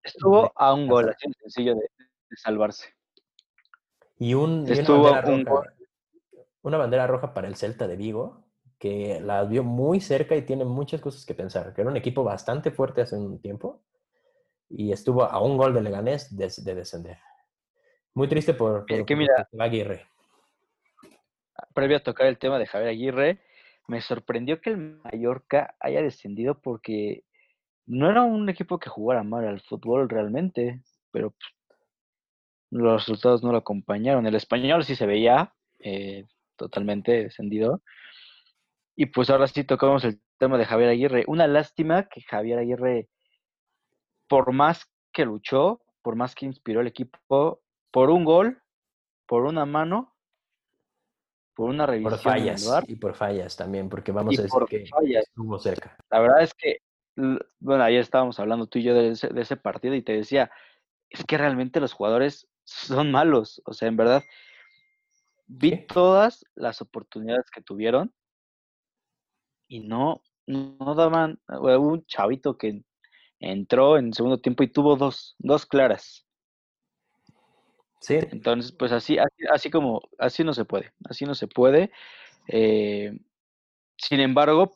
Estuvo 0.00 0.52
a 0.54 0.72
un 0.72 0.86
gol, 0.86 1.08
así 1.08 1.28
sencillo 1.40 1.74
de, 1.74 1.80
de 1.80 2.36
salvarse. 2.36 2.94
Y, 4.16 4.34
un, 4.34 4.64
y 4.68 4.78
una, 4.78 4.94
bandera 4.94 5.34
un 5.34 5.44
roja, 5.44 5.72
una 6.62 6.78
bandera 6.78 7.06
roja 7.08 7.34
para 7.34 7.48
el 7.48 7.56
Celta 7.56 7.88
de 7.88 7.96
Vigo, 7.96 8.44
que 8.78 9.20
la 9.20 9.42
vio 9.42 9.64
muy 9.64 10.00
cerca 10.00 10.36
y 10.36 10.42
tiene 10.42 10.64
muchas 10.64 11.00
cosas 11.00 11.26
que 11.26 11.34
pensar, 11.34 11.74
que 11.74 11.80
era 11.80 11.90
un 11.90 11.96
equipo 11.96 12.22
bastante 12.22 12.70
fuerte 12.70 13.00
hace 13.00 13.16
un 13.16 13.40
tiempo 13.40 13.82
y 14.68 14.92
estuvo 14.92 15.24
a 15.24 15.42
un 15.42 15.56
gol 15.56 15.74
de 15.74 15.80
Leganés 15.82 16.36
de, 16.36 16.48
de 16.58 16.74
descender. 16.76 17.18
Muy 18.14 18.28
triste 18.28 18.54
por, 18.54 18.86
por, 18.86 19.04
que 19.04 19.04
por 19.04 19.16
mira- 19.16 19.48
va 19.58 19.64
Aguirre. 19.64 20.06
Previo 21.74 21.96
a 21.96 22.02
tocar 22.02 22.26
el 22.26 22.38
tema 22.38 22.58
de 22.58 22.66
Javier 22.66 22.90
Aguirre, 22.90 23.40
me 23.88 24.00
sorprendió 24.00 24.60
que 24.60 24.70
el 24.70 24.78
Mallorca 24.78 25.74
haya 25.80 26.02
descendido 26.02 26.60
porque 26.60 27.24
no 27.86 28.10
era 28.10 28.22
un 28.22 28.48
equipo 28.48 28.78
que 28.78 28.88
jugara 28.88 29.22
mal 29.22 29.46
al 29.46 29.60
fútbol 29.60 30.08
realmente, 30.08 30.82
pero 31.10 31.30
pues, 31.30 31.78
los 32.70 33.02
resultados 33.02 33.42
no 33.42 33.52
lo 33.52 33.58
acompañaron. 33.58 34.26
El 34.26 34.34
español 34.34 34.84
sí 34.84 34.96
se 34.96 35.06
veía 35.06 35.52
eh, 35.80 36.26
totalmente 36.56 37.24
descendido. 37.24 37.82
Y 38.96 39.06
pues 39.06 39.30
ahora 39.30 39.46
sí 39.46 39.64
tocamos 39.64 40.04
el 40.04 40.20
tema 40.38 40.58
de 40.58 40.64
Javier 40.64 40.90
Aguirre. 40.90 41.24
Una 41.26 41.46
lástima 41.46 42.08
que 42.08 42.22
Javier 42.22 42.58
Aguirre, 42.58 43.08
por 44.28 44.52
más 44.52 44.90
que 45.12 45.24
luchó, 45.24 45.82
por 46.02 46.16
más 46.16 46.34
que 46.34 46.46
inspiró 46.46 46.80
al 46.80 46.86
equipo, 46.86 47.60
por 47.90 48.10
un 48.10 48.24
gol, 48.24 48.62
por 49.26 49.44
una 49.44 49.66
mano, 49.66 50.11
por 51.54 51.70
una 51.70 51.86
revisión 51.86 52.10
Por 52.12 52.20
fallas 52.20 52.84
y 52.86 52.96
por 52.96 53.14
fallas 53.14 53.56
también, 53.56 53.88
porque 53.88 54.12
vamos 54.12 54.34
Y 54.34 54.38
a 54.38 54.42
decir 54.42 54.60
que 54.68 54.86
fallas. 54.86 55.24
estuvo 55.24 55.58
cerca. 55.58 55.96
La 56.10 56.20
verdad 56.20 56.42
es 56.42 56.54
que, 56.54 56.78
bueno, 57.60 57.84
ayer 57.84 58.00
estábamos 58.00 58.38
hablando 58.40 58.66
tú 58.66 58.78
y 58.78 58.84
yo 58.84 58.94
de 58.94 59.10
ese, 59.10 59.28
de 59.28 59.40
ese 59.42 59.56
partido 59.56 59.94
y 59.94 60.02
te 60.02 60.12
decía, 60.12 60.50
es 61.10 61.24
que 61.24 61.38
realmente 61.38 61.80
los 61.80 61.92
jugadores 61.92 62.48
son 62.64 63.10
malos. 63.10 63.60
O 63.66 63.72
sea, 63.72 63.88
en 63.88 63.96
verdad, 63.96 64.22
vi 65.46 65.86
todas 65.86 66.44
las 66.54 66.80
oportunidades 66.80 67.50
que 67.50 67.62
tuvieron 67.62 68.12
y 69.68 69.80
no, 69.80 70.22
no 70.46 70.94
daban. 70.94 71.40
Hubo 71.48 71.88
un 71.88 72.06
chavito 72.06 72.56
que 72.56 72.82
entró 73.40 73.98
en 73.98 74.06
el 74.08 74.14
segundo 74.14 74.40
tiempo 74.40 74.62
y 74.62 74.68
tuvo 74.72 74.96
dos, 74.96 75.34
dos 75.38 75.66
claras. 75.66 76.26
Entonces, 78.32 78.72
pues 78.72 78.92
así, 78.92 79.18
así, 79.18 79.44
así 79.52 79.70
como, 79.70 80.02
así 80.18 80.44
no 80.44 80.52
se 80.54 80.64
puede, 80.64 80.92
así 81.04 81.24
no 81.24 81.34
se 81.34 81.48
puede. 81.48 81.90
Eh, 82.48 83.12
sin 83.98 84.20
embargo, 84.20 84.72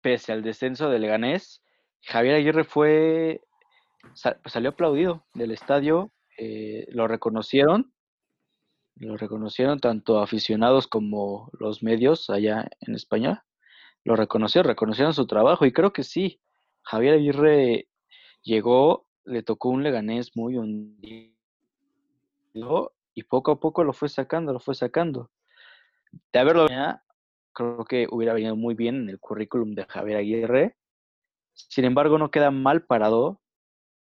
pese 0.00 0.32
al 0.32 0.42
descenso 0.42 0.90
de 0.90 0.98
Leganés, 0.98 1.62
Javier 2.02 2.36
Aguirre 2.36 2.64
fue, 2.64 3.40
sa- 4.14 4.40
salió 4.46 4.70
aplaudido 4.70 5.26
del 5.34 5.52
estadio, 5.52 6.12
eh, 6.38 6.86
lo 6.90 7.08
reconocieron, 7.08 7.92
lo 8.96 9.16
reconocieron 9.16 9.80
tanto 9.80 10.20
aficionados 10.20 10.86
como 10.86 11.50
los 11.58 11.82
medios 11.82 12.30
allá 12.30 12.68
en 12.80 12.94
España, 12.94 13.44
lo 14.04 14.16
reconoció, 14.16 14.62
reconocieron 14.62 15.14
su 15.14 15.26
trabajo 15.26 15.66
y 15.66 15.72
creo 15.72 15.92
que 15.92 16.04
sí. 16.04 16.40
Javier 16.82 17.14
Aguirre 17.14 17.88
llegó, 18.42 19.08
le 19.24 19.42
tocó 19.42 19.70
un 19.70 19.82
Leganés 19.84 20.36
muy 20.36 20.56
hundido 20.58 21.33
y 23.14 23.22
poco 23.24 23.52
a 23.52 23.60
poco 23.60 23.84
lo 23.84 23.92
fue 23.92 24.08
sacando, 24.08 24.52
lo 24.52 24.60
fue 24.60 24.74
sacando. 24.74 25.30
De 26.32 26.38
haberlo 26.38 26.66
creo 27.52 27.84
que 27.84 28.06
hubiera 28.10 28.34
venido 28.34 28.56
muy 28.56 28.74
bien 28.74 28.96
en 28.96 29.08
el 29.08 29.20
currículum 29.20 29.74
de 29.74 29.84
Javier 29.84 30.18
Aguirre. 30.18 30.76
Sin 31.52 31.84
embargo, 31.84 32.18
no 32.18 32.30
queda 32.30 32.50
mal 32.50 32.84
parado 32.84 33.40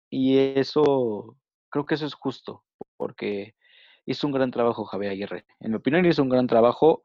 y 0.09 0.37
eso, 0.37 1.37
creo 1.69 1.85
que 1.85 1.95
eso 1.95 2.05
es 2.05 2.13
justo, 2.13 2.63
porque 2.97 3.55
hizo 4.05 4.27
un 4.27 4.33
gran 4.33 4.51
trabajo 4.51 4.85
Javier 4.85 5.11
Aguirre. 5.11 5.45
En 5.59 5.71
mi 5.71 5.77
opinión, 5.77 6.05
hizo 6.05 6.23
un 6.23 6.29
gran 6.29 6.47
trabajo 6.47 7.03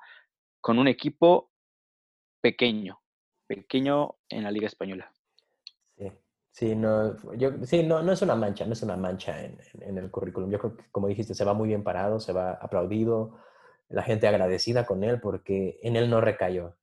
con 0.61 0.79
un 0.79 0.89
equipo 0.89 1.51
pequeño, 2.41 3.01
pequeño 3.47 4.17
en 4.29 4.45
la 4.45 4.51
Liga 4.51 4.67
Española. 4.67 5.13
Sí, 6.53 6.77
no, 6.77 7.17
yo, 7.35 7.51
sí, 7.65 7.83
no, 7.83 8.03
no 8.03 8.13
es 8.13 8.21
una 8.21 8.37
mancha, 8.37 8.67
no 8.67 8.75
es 8.75 8.83
una 8.83 8.97
mancha 8.97 9.43
en, 9.43 9.59
en, 9.81 9.97
el 9.97 10.11
currículum. 10.11 10.51
Yo 10.51 10.59
creo 10.59 10.77
que, 10.77 10.85
como 10.91 11.09
dijiste, 11.09 11.35
se 11.35 11.45
va 11.45 11.55
muy 11.55 11.69
bien 11.69 11.83
parado, 11.83 12.21
se 12.21 12.35
va 12.35 12.53
aplaudido, 12.53 13.39
la 13.89 14.03
gente 14.03 14.29
agradecida 14.29 14.85
con 14.85 15.03
él 15.03 15.21
porque 15.21 15.79
en 15.83 15.97
él 15.97 16.11
no 16.11 16.21
recayó. 16.21 16.77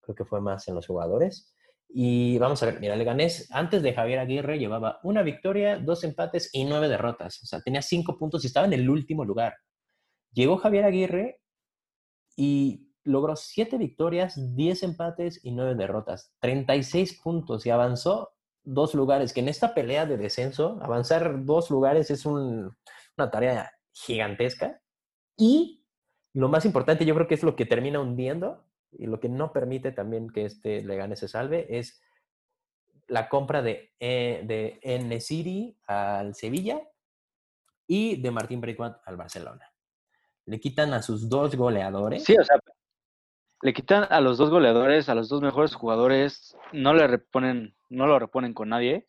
Creo 0.00 0.14
que 0.14 0.24
fue 0.24 0.40
más 0.40 0.68
en 0.68 0.76
los 0.76 0.86
jugadores. 0.86 1.52
Y 1.88 2.38
vamos 2.38 2.62
a 2.62 2.66
ver, 2.66 2.80
mira, 2.80 2.94
Leganés 2.94 3.48
antes 3.50 3.82
de 3.82 3.94
Javier 3.94 4.20
Aguirre 4.20 4.58
llevaba 4.58 5.00
una 5.02 5.22
victoria, 5.22 5.78
dos 5.78 6.04
empates 6.04 6.50
y 6.52 6.64
nueve 6.64 6.88
derrotas. 6.88 7.42
O 7.42 7.46
sea, 7.46 7.60
tenía 7.60 7.82
cinco 7.82 8.16
puntos 8.18 8.44
y 8.44 8.48
estaba 8.48 8.66
en 8.66 8.74
el 8.74 8.88
último 8.88 9.24
lugar. 9.24 9.56
Llegó 10.32 10.56
Javier 10.58 10.84
Aguirre 10.84 11.40
y 12.36 12.92
logró 13.02 13.34
siete 13.34 13.78
victorias, 13.78 14.34
diez 14.54 14.82
empates 14.82 15.44
y 15.44 15.52
nueve 15.52 15.74
derrotas. 15.74 16.32
36 16.40 17.20
puntos 17.22 17.66
y 17.66 17.70
avanzó 17.70 18.35
dos 18.66 18.94
lugares, 18.94 19.32
que 19.32 19.40
en 19.40 19.48
esta 19.48 19.72
pelea 19.72 20.04
de 20.04 20.18
descenso, 20.18 20.78
avanzar 20.82 21.44
dos 21.44 21.70
lugares 21.70 22.10
es 22.10 22.26
una 22.26 22.74
tarea 23.32 23.72
gigantesca. 23.92 24.82
Y 25.36 25.84
lo 26.34 26.48
más 26.48 26.64
importante, 26.64 27.06
yo 27.06 27.14
creo 27.14 27.28
que 27.28 27.34
es 27.34 27.42
lo 27.42 27.56
que 27.56 27.64
termina 27.64 28.00
hundiendo 28.00 28.66
y 28.92 29.06
lo 29.06 29.20
que 29.20 29.28
no 29.28 29.52
permite 29.52 29.92
también 29.92 30.28
que 30.28 30.44
este 30.44 30.82
Leganés 30.82 31.20
se 31.20 31.28
salve 31.28 31.78
es 31.78 32.02
la 33.08 33.28
compra 33.28 33.62
de, 33.62 33.94
eh, 34.00 34.42
de 34.44 34.78
N-City 34.82 35.78
al 35.86 36.34
Sevilla 36.34 36.80
y 37.86 38.20
de 38.20 38.30
Martín 38.30 38.60
Braithwaite 38.60 38.98
al 39.04 39.16
Barcelona. 39.16 39.72
Le 40.46 40.60
quitan 40.60 40.92
a 40.92 41.02
sus 41.02 41.28
dos 41.28 41.54
goleadores. 41.54 42.24
Sí, 42.24 42.36
o 42.36 42.44
sea, 42.44 42.58
le 43.62 43.72
quitan 43.72 44.06
a 44.10 44.20
los 44.20 44.38
dos 44.38 44.50
goleadores, 44.50 45.08
a 45.08 45.14
los 45.14 45.28
dos 45.28 45.40
mejores 45.40 45.74
jugadores, 45.74 46.56
no 46.72 46.94
le 46.94 47.06
reponen, 47.06 47.74
no 47.88 48.06
lo 48.06 48.18
reponen 48.18 48.54
con 48.54 48.68
nadie. 48.68 49.08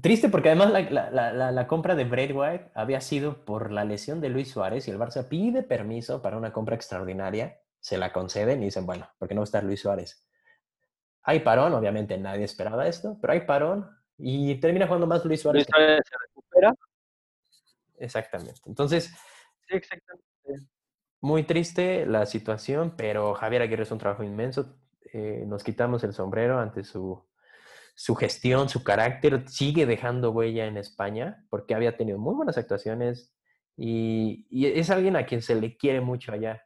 Triste 0.00 0.28
porque 0.28 0.50
además 0.50 0.72
la, 0.72 1.10
la, 1.10 1.52
la, 1.52 1.66
compra 1.66 1.94
de 1.94 2.04
Braithwaite 2.04 2.70
había 2.74 3.00
sido 3.00 3.44
por 3.44 3.72
la 3.72 3.84
lesión 3.84 4.20
de 4.20 4.28
Luis 4.28 4.50
Suárez 4.50 4.86
y 4.86 4.90
el 4.90 4.98
Barça 4.98 5.26
pide 5.26 5.62
permiso 5.62 6.20
para 6.20 6.36
una 6.36 6.52
compra 6.52 6.76
extraordinaria 6.76 7.60
se 7.80 7.96
la 7.96 8.12
conceden 8.12 8.62
y 8.62 8.66
dicen, 8.66 8.84
bueno, 8.84 9.08
¿por 9.16 9.28
qué 9.28 9.34
no 9.34 9.42
va 9.42 9.44
a 9.44 9.44
estar 9.44 9.62
Luis 9.62 9.80
Suárez? 9.80 10.26
Hay 11.22 11.40
parón, 11.40 11.72
obviamente 11.72 12.18
nadie 12.18 12.44
esperaba 12.44 12.88
esto, 12.88 13.16
pero 13.20 13.32
hay 13.32 13.42
parón 13.42 13.88
y 14.18 14.56
termina 14.56 14.86
jugando 14.86 15.06
más 15.06 15.24
Luis 15.24 15.40
Suárez. 15.40 15.64
Luis 15.64 15.68
Suárez 15.68 16.02
se 16.04 16.16
recupera. 16.26 16.74
Exactamente. 17.98 18.60
Entonces, 18.66 19.04
sí, 19.68 19.76
exactamente. 19.76 20.25
Muy 21.20 21.44
triste 21.44 22.06
la 22.06 22.26
situación, 22.26 22.94
pero 22.96 23.34
Javier 23.34 23.62
Aguirre 23.62 23.84
es 23.84 23.90
un 23.90 23.98
trabajo 23.98 24.22
inmenso. 24.22 24.76
Eh, 25.12 25.44
nos 25.46 25.64
quitamos 25.64 26.04
el 26.04 26.12
sombrero 26.12 26.58
ante 26.58 26.84
su, 26.84 27.24
su 27.94 28.14
gestión, 28.14 28.68
su 28.68 28.84
carácter. 28.84 29.48
Sigue 29.48 29.86
dejando 29.86 30.30
huella 30.30 30.66
en 30.66 30.76
España 30.76 31.44
porque 31.50 31.74
había 31.74 31.96
tenido 31.96 32.18
muy 32.18 32.34
buenas 32.34 32.58
actuaciones 32.58 33.34
y, 33.76 34.46
y 34.50 34.66
es 34.66 34.90
alguien 34.90 35.16
a 35.16 35.26
quien 35.26 35.42
se 35.42 35.54
le 35.54 35.76
quiere 35.76 36.00
mucho 36.00 36.32
allá. 36.32 36.62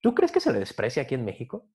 ¿Tú 0.00 0.14
crees 0.14 0.32
que 0.32 0.40
se 0.40 0.52
le 0.52 0.58
desprecia 0.58 1.02
aquí 1.02 1.14
en 1.14 1.24
México? 1.24 1.66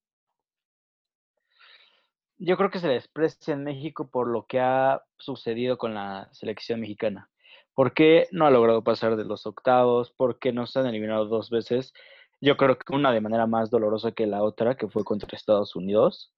Yo 2.38 2.56
creo 2.56 2.70
que 2.70 2.80
se 2.80 2.88
le 2.88 2.94
desprecia 2.94 3.54
en 3.54 3.64
México 3.64 4.10
por 4.10 4.28
lo 4.28 4.46
que 4.46 4.60
ha 4.60 5.04
sucedido 5.18 5.78
con 5.78 5.94
la 5.94 6.30
selección 6.32 6.80
mexicana. 6.80 7.30
¿Por 7.74 7.94
qué 7.94 8.28
no 8.32 8.46
ha 8.46 8.52
logrado 8.52 8.84
pasar 8.84 9.16
de 9.16 9.26
los 9.26 9.46
octavos? 9.46 10.12
¿Por 10.12 10.40
qué 10.40 10.52
no 10.52 10.68
se 10.68 10.80
han 10.80 10.88
eliminado 10.88 11.26
dos 11.26 11.50
veces? 11.50 11.94
Yo 12.42 12.58
creo 12.58 12.78
que 12.78 12.94
una 12.94 13.12
de 13.12 13.22
manera 13.22 13.48
más 13.48 13.70
dolorosa 13.70 14.12
que 14.12 14.28
la 14.28 14.44
otra, 14.44 14.76
que 14.76 14.88
fue 14.88 15.04
contra 15.04 15.36
Estados 15.36 15.76
Unidos. 15.76 16.34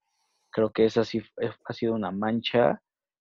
Creo 0.51 0.71
que 0.71 0.85
esa 0.85 1.05
sí 1.05 1.21
ha 1.65 1.73
sido 1.73 1.93
una 1.93 2.11
mancha 2.11 2.81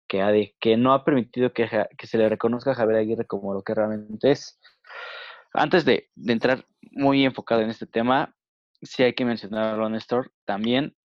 que, 0.08 0.22
ha 0.22 0.32
que 0.58 0.76
no 0.76 0.92
ha 0.92 1.04
permitido 1.04 1.52
que, 1.52 1.68
se 2.02 2.18
le 2.18 2.28
reconozca 2.28 2.72
a 2.72 2.74
Javier 2.74 2.98
Aguirre 2.98 3.26
como 3.26 3.54
lo 3.54 3.62
que 3.62 3.74
realmente 3.74 4.32
es. 4.32 4.58
Antes 5.52 5.84
de, 5.84 6.10
de 6.14 6.32
entrar 6.32 6.66
muy 6.92 7.24
enfocado 7.24 7.60
en 7.60 7.70
este 7.70 7.86
tema, 7.86 8.34
sí 8.82 9.02
hay 9.02 9.14
que 9.14 9.24
mencionarlo, 9.24 9.88
Néstor, 9.88 10.32
también. 10.44 10.96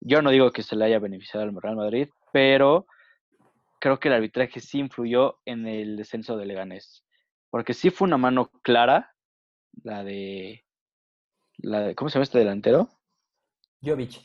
Yo 0.00 0.22
no 0.22 0.30
digo 0.30 0.52
que 0.52 0.62
se 0.62 0.76
le 0.76 0.84
haya 0.84 0.98
beneficiado 0.98 1.44
al 1.44 1.54
Real 1.60 1.76
Madrid, 1.76 2.08
pero 2.32 2.86
creo 3.80 3.98
que 3.98 4.08
el 4.08 4.14
arbitraje 4.14 4.60
sí 4.60 4.78
influyó 4.78 5.40
en 5.44 5.66
el 5.66 5.96
descenso 5.96 6.36
de 6.36 6.46
Leganés. 6.46 7.04
Porque 7.50 7.74
sí 7.74 7.90
fue 7.90 8.06
una 8.06 8.18
mano 8.18 8.50
clara, 8.62 9.14
la 9.82 10.04
de. 10.04 10.64
La 11.58 11.80
de 11.80 11.94
¿Cómo 11.94 12.10
se 12.10 12.14
llama 12.14 12.24
este 12.24 12.38
delantero? 12.38 12.88
Jovic. 13.82 14.20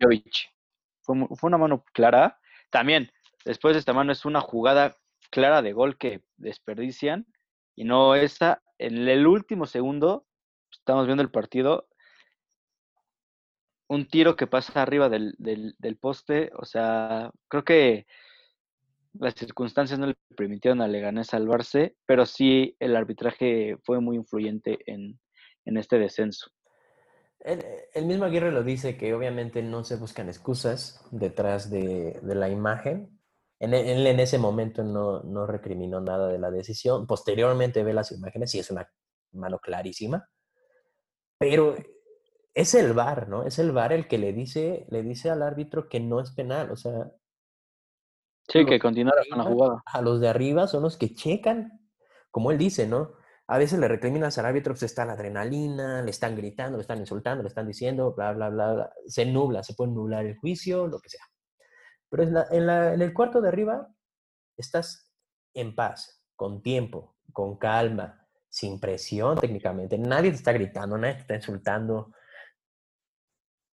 Jovic. 0.00 0.50
Fue, 1.02 1.16
fue 1.36 1.48
una 1.48 1.58
mano 1.58 1.84
clara. 1.92 2.38
También, 2.70 3.10
después 3.44 3.74
de 3.74 3.78
esta 3.78 3.92
mano, 3.92 4.12
es 4.12 4.24
una 4.24 4.40
jugada 4.40 4.96
clara 5.30 5.62
de 5.62 5.72
gol 5.72 5.96
que 5.96 6.22
desperdician. 6.36 7.26
Y 7.74 7.84
no 7.84 8.14
esa. 8.14 8.62
En 8.78 9.08
el 9.08 9.26
último 9.26 9.66
segundo, 9.66 10.26
estamos 10.70 11.06
viendo 11.06 11.22
el 11.22 11.30
partido, 11.30 11.88
un 13.88 14.06
tiro 14.06 14.36
que 14.36 14.46
pasa 14.46 14.82
arriba 14.82 15.08
del, 15.08 15.34
del, 15.38 15.96
poste, 15.96 16.50
o 16.56 16.64
sea, 16.64 17.30
creo 17.48 17.64
que 17.64 18.06
las 19.14 19.34
circunstancias 19.34 19.98
no 19.98 20.06
le 20.06 20.14
permitieron 20.36 20.80
a 20.80 20.88
Leganés 20.88 21.28
salvarse, 21.28 21.96
pero 22.06 22.26
sí 22.26 22.76
el 22.80 22.96
arbitraje 22.96 23.76
fue 23.84 24.00
muy 24.00 24.16
influyente 24.16 24.78
en, 24.86 25.18
este 25.64 25.98
descenso. 25.98 26.50
El, 27.40 28.06
mismo 28.06 28.24
Aguirre 28.24 28.52
lo 28.52 28.62
dice 28.62 28.96
que 28.96 29.14
obviamente 29.14 29.62
no 29.62 29.84
se 29.84 29.96
buscan 29.96 30.28
excusas 30.28 31.04
detrás 31.10 31.70
de, 31.70 32.18
la 32.22 32.48
imagen. 32.48 33.20
En, 33.60 33.74
él 33.74 34.06
en 34.06 34.20
ese 34.20 34.38
momento 34.38 34.82
no, 34.82 35.22
no 35.22 35.46
recriminó 35.46 36.00
nada 36.00 36.28
de 36.28 36.38
la 36.38 36.50
decisión. 36.50 37.06
Posteriormente 37.06 37.84
ve 37.84 37.92
las 37.92 38.12
imágenes 38.12 38.54
y 38.54 38.58
es 38.58 38.70
una 38.70 38.88
mano 39.32 39.58
clarísima. 39.58 40.28
Pero 41.38 41.76
es 42.54 42.74
el 42.74 42.92
VAR, 42.94 43.28
¿no? 43.28 43.44
Es 43.44 43.58
el 43.58 43.72
VAR 43.72 43.92
el 43.92 44.06
que 44.06 44.18
le 44.18 44.32
dice, 44.32 44.86
le 44.88 45.02
dice 45.02 45.30
al 45.30 45.42
árbitro 45.42 45.88
que 45.88 46.00
no 46.00 46.20
es 46.20 46.30
penal, 46.30 46.70
o 46.70 46.76
sea. 46.76 47.12
Sí, 48.48 48.64
que 48.66 48.78
continuara 48.78 49.22
con 49.28 49.38
la 49.38 49.44
jugada. 49.44 49.82
A 49.86 50.02
los 50.02 50.20
de 50.20 50.28
arriba 50.28 50.66
son 50.66 50.82
los 50.82 50.96
que 50.96 51.14
checan, 51.14 51.80
como 52.30 52.50
él 52.50 52.58
dice, 52.58 52.86
¿no? 52.86 53.12
A 53.46 53.58
veces 53.58 53.78
le 53.78 53.88
recriminas 53.88 54.38
al 54.38 54.46
árbitro, 54.46 54.72
pues 54.72 54.84
está 54.84 55.04
la 55.04 55.12
adrenalina, 55.12 56.02
le 56.02 56.10
están 56.10 56.36
gritando, 56.36 56.78
le 56.78 56.82
están 56.82 56.98
insultando, 56.98 57.42
le 57.42 57.48
están 57.48 57.66
diciendo, 57.66 58.14
bla, 58.14 58.32
bla, 58.32 58.48
bla, 58.48 58.72
bla. 58.72 58.92
Se 59.06 59.26
nubla, 59.26 59.62
se 59.62 59.74
puede 59.74 59.92
nublar 59.92 60.24
el 60.24 60.36
juicio, 60.38 60.86
lo 60.86 60.98
que 61.00 61.10
sea. 61.10 61.24
Pero 62.08 62.22
en, 62.22 62.36
en, 62.50 62.66
la, 62.66 62.94
en 62.94 63.02
el 63.02 63.12
cuarto 63.12 63.40
de 63.40 63.48
arriba 63.48 63.88
estás 64.56 65.10
en 65.52 65.74
paz, 65.74 66.24
con 66.36 66.62
tiempo, 66.62 67.16
con 67.32 67.58
calma, 67.58 68.26
sin 68.48 68.78
presión 68.78 69.38
técnicamente. 69.38 69.98
Nadie 69.98 70.30
te 70.30 70.36
está 70.36 70.52
gritando, 70.52 70.96
nadie 70.96 71.14
te 71.14 71.20
está 71.20 71.34
insultando 71.34 72.12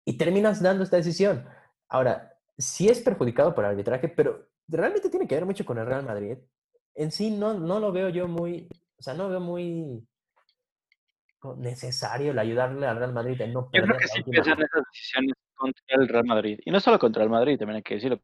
y 0.05 0.17
terminas 0.17 0.61
dando 0.61 0.83
esta 0.83 0.97
decisión. 0.97 1.47
Ahora, 1.87 2.37
sí 2.57 2.87
es 2.87 3.01
perjudicado 3.01 3.55
por 3.55 3.63
el 3.63 3.71
arbitraje, 3.71 4.09
pero 4.09 4.47
realmente 4.67 5.09
tiene 5.09 5.27
que 5.27 5.35
ver 5.35 5.45
mucho 5.45 5.65
con 5.65 5.77
el 5.77 5.85
Real 5.85 6.05
Madrid. 6.05 6.37
En 6.95 7.11
sí 7.11 7.31
no, 7.31 7.53
no 7.53 7.79
lo 7.79 7.91
veo 7.91 8.09
yo 8.09 8.27
muy, 8.27 8.67
o 8.97 9.03
sea, 9.03 9.13
no 9.13 9.29
veo 9.29 9.39
muy 9.39 10.07
necesario 11.57 12.31
el 12.31 12.39
ayudarle 12.39 12.87
al 12.87 12.97
Real 12.97 13.13
Madrid 13.13 13.39
en 13.41 13.53
no 13.53 13.69
perder. 13.69 13.89
Yo 13.89 13.95
creo 13.95 13.99
que 13.99 14.07
sí 14.07 14.23
piensan 14.23 14.61
esas 14.61 14.83
decisiones 14.91 15.33
contra 15.53 15.83
el 15.89 16.07
Real 16.07 16.25
Madrid. 16.25 16.59
Y 16.65 16.71
no 16.71 16.79
solo 16.79 16.97
contra 16.97 17.23
el 17.23 17.29
Madrid, 17.29 17.57
también 17.57 17.77
hay 17.77 17.83
que 17.83 17.95
decirlo. 17.95 18.19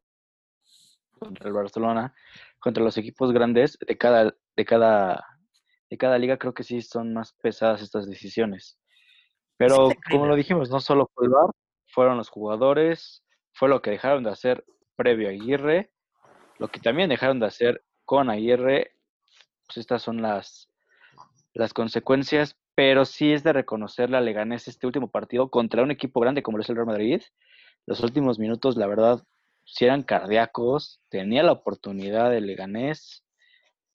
Contra 1.19 1.47
el 1.47 1.53
Barcelona, 1.53 2.15
contra 2.59 2.83
los 2.83 2.97
equipos 2.97 3.31
grandes 3.31 3.77
de 3.85 3.97
cada, 3.97 4.33
de 4.55 4.65
cada, 4.65 5.23
de 5.89 5.97
cada 5.97 6.17
liga, 6.17 6.37
creo 6.37 6.53
que 6.53 6.63
sí 6.63 6.81
son 6.81 7.13
más 7.13 7.33
pesadas 7.33 7.81
estas 7.81 8.07
decisiones. 8.07 8.79
Pero 9.57 9.89
como 10.09 10.25
lo 10.25 10.35
dijimos, 10.35 10.71
no 10.71 10.79
solo 10.79 11.11
fue 11.13 11.25
el 11.25 11.31
Bar, 11.31 11.51
fueron 11.85 12.17
los 12.17 12.29
jugadores, 12.29 13.23
fue 13.53 13.69
lo 13.69 13.83
que 13.83 13.91
dejaron 13.91 14.23
de 14.23 14.31
hacer 14.31 14.65
previo 14.95 15.27
a 15.27 15.31
Aguirre, 15.31 15.90
lo 16.61 16.67
que 16.67 16.79
también 16.79 17.09
dejaron 17.09 17.39
de 17.39 17.47
hacer 17.47 17.83
con 18.05 18.29
Aguirre, 18.29 18.91
pues 19.65 19.77
estas 19.77 20.03
son 20.03 20.21
las, 20.21 20.69
las 21.55 21.73
consecuencias, 21.73 22.55
pero 22.75 23.03
sí 23.03 23.33
es 23.33 23.41
de 23.43 23.51
reconocerle 23.51 24.17
a 24.17 24.21
Leganés 24.21 24.67
este 24.67 24.85
último 24.85 25.09
partido 25.09 25.49
contra 25.49 25.81
un 25.81 25.89
equipo 25.89 26.19
grande 26.19 26.43
como 26.43 26.59
es 26.59 26.69
el 26.69 26.75
Real 26.75 26.85
Madrid, 26.85 27.19
Los 27.87 28.01
últimos 28.01 28.37
minutos, 28.37 28.77
la 28.77 28.85
verdad, 28.85 29.23
si 29.65 29.85
eran 29.85 30.03
cardíacos, 30.03 31.01
tenía 31.09 31.41
la 31.41 31.53
oportunidad 31.53 32.29
de 32.29 32.41
Leganés, 32.41 33.23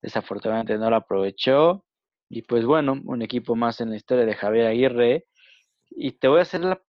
desafortunadamente 0.02 0.76
no 0.76 0.90
la 0.90 0.96
aprovechó. 0.96 1.84
Y 2.28 2.42
pues 2.42 2.64
bueno, 2.64 3.00
un 3.04 3.22
equipo 3.22 3.54
más 3.54 3.80
en 3.80 3.90
la 3.90 3.96
historia 3.96 4.26
de 4.26 4.34
Javier 4.34 4.66
Aguirre. 4.66 5.26
Y 5.88 6.18
te 6.18 6.26
voy 6.26 6.40
a 6.40 6.42
hacer 6.42 6.62
la 6.62 6.82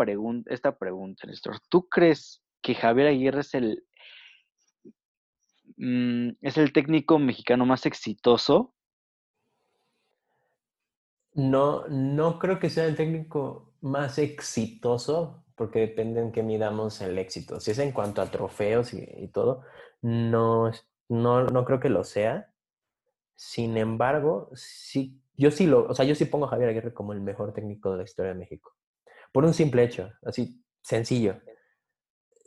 esta 0.46 0.78
pregunta, 0.78 1.26
Néstor. 1.26 1.60
¿Tú 1.68 1.86
crees 1.90 2.42
que 2.62 2.74
Javier 2.74 3.08
Aguirre 3.08 3.40
es 3.40 3.52
el, 3.52 3.84
mm, 5.76 6.30
es 6.42 6.56
el 6.58 6.72
técnico 6.72 7.18
mexicano 7.18 7.66
más 7.66 7.86
exitoso? 7.86 8.74
No, 11.34 11.86
no 11.88 12.38
creo 12.38 12.58
que 12.58 12.70
sea 12.70 12.86
el 12.86 12.96
técnico 12.96 13.74
más 13.82 14.18
exitoso, 14.18 15.44
porque 15.54 15.80
depende 15.80 16.20
en 16.20 16.32
qué 16.32 16.42
midamos 16.42 17.00
el 17.02 17.18
éxito. 17.18 17.60
Si 17.60 17.72
es 17.72 17.78
en 17.78 17.92
cuanto 17.92 18.22
a 18.22 18.30
trofeos 18.30 18.94
y, 18.94 19.28
todo, 19.28 19.62
no, 20.02 20.70
no, 21.08 21.44
no 21.44 21.64
creo 21.64 21.80
que 21.80 21.88
lo 21.88 22.04
sea. 22.04 22.52
Sin 23.34 23.76
embargo, 23.76 24.50
sí, 24.54 25.20
yo 25.36 25.50
sí 25.50 25.66
lo, 25.66 25.86
o 25.86 25.94
sea, 25.94 26.04
yo 26.06 26.14
sí 26.14 26.24
pongo 26.24 26.46
a 26.46 26.48
Javier 26.48 26.70
Aguirre 26.70 26.94
como 26.94 27.12
el 27.12 27.20
mejor 27.20 27.52
técnico 27.52 27.90
de 27.92 27.98
la 27.98 28.04
historia 28.04 28.32
de 28.32 28.38
México. 28.38 28.74
Por 29.32 29.44
un 29.44 29.54
simple 29.54 29.84
hecho, 29.84 30.10
así 30.24 30.64
sencillo. 30.82 31.40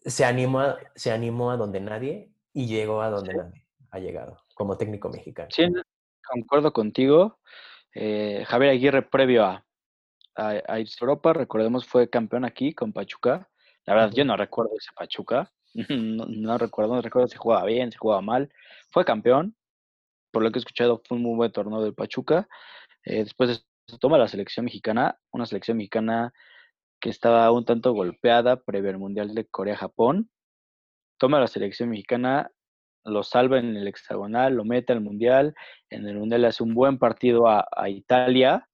Se 0.06 0.26
animó, 0.26 0.64
se 0.96 1.12
animó 1.12 1.52
a 1.52 1.58
donde 1.58 1.80
nadie 1.80 2.32
y 2.60 2.68
llegó 2.68 3.02
a 3.02 3.10
donde 3.10 3.34
ha 3.90 4.00
llegado 4.00 4.38
como 4.54 4.78
técnico 4.78 5.08
mexicano. 5.10 5.48
Sí, 5.50 5.66
concuerdo 6.28 6.74
contigo. 6.74 7.40
Eh, 7.96 8.44
Javier 8.46 8.72
Aguirre, 8.72 9.02
previo 9.04 9.46
a, 9.46 9.66
a, 10.36 10.80
irse 10.82 10.98
a 11.00 11.06
Europa, 11.06 11.32
recordemos, 11.32 11.88
fue 11.88 12.10
campeón 12.10 12.44
aquí 12.44 12.74
con 12.74 12.92
Pachuca. 12.92 13.50
La 13.86 13.94
verdad, 13.94 14.12
yo 14.14 14.26
no 14.26 14.36
recuerdo 14.36 14.72
ese 14.78 14.92
Pachuca. 14.94 15.52
No, 15.90 16.26
no, 16.26 16.58
recuerdo, 16.58 16.96
no 16.96 17.02
recuerdo 17.02 17.28
si 17.30 17.38
jugaba 17.38 17.64
bien, 17.64 17.92
si 17.92 17.98
jugaba 17.98 18.22
mal. 18.22 18.52
Fue 18.92 19.06
campeón. 19.06 19.56
Por 20.32 20.44
lo 20.44 20.52
que 20.52 20.58
he 20.58 20.62
escuchado, 20.62 21.02
fue 21.08 21.16
un 21.16 21.24
muy 21.24 21.36
buen 21.36 21.52
torneo 21.54 21.82
del 21.82 21.94
Pachuca. 21.94 22.50
Eh, 23.06 23.24
después 23.24 23.66
se 23.88 23.98
toma 24.00 24.18
la 24.18 24.28
selección 24.28 24.66
mexicana, 24.66 25.18
una 25.32 25.46
selección 25.46 25.78
mexicana 25.78 26.34
que 27.00 27.10
estaba 27.10 27.50
un 27.52 27.64
tanto 27.64 27.94
golpeada 27.94 28.58
previo 28.58 28.90
al 28.90 28.98
Mundial 28.98 29.34
de 29.34 29.46
Corea-Japón. 29.46 30.30
Toma 31.20 31.40
la 31.40 31.48
selección 31.48 31.90
mexicana, 31.90 32.52
lo 33.06 33.24
salva 33.24 33.60
en 33.60 33.76
el 33.76 33.88
hexagonal, 33.88 34.56
lo 34.56 34.66
mete 34.66 34.94
al 34.94 35.02
Mundial. 35.02 35.54
En 35.90 36.08
el 36.08 36.18
Mundial 36.18 36.46
hace 36.46 36.64
un 36.64 36.74
buen 36.74 36.98
partido 36.98 37.48
a, 37.48 37.68
Italia. 37.90 38.68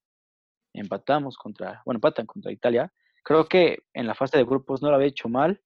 Empatamos 0.74 1.38
contra, 1.38 1.82
bueno, 1.86 1.98
empatan 1.98 2.26
contra 2.26 2.52
Italia. 2.52 2.92
Creo 3.24 3.46
que 3.46 3.80
en 3.94 4.08
la 4.08 4.16
fase 4.16 4.38
de 4.38 4.44
grupos 4.44 4.82
no 4.82 4.90
lo 4.90 4.96
había 4.96 5.08
hecho 5.08 5.28
mal. 5.28 5.62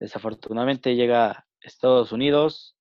Desafortunadamente 0.00 0.94
llega 0.94 1.46
Estados 1.60 2.12
Unidos, 2.12 2.76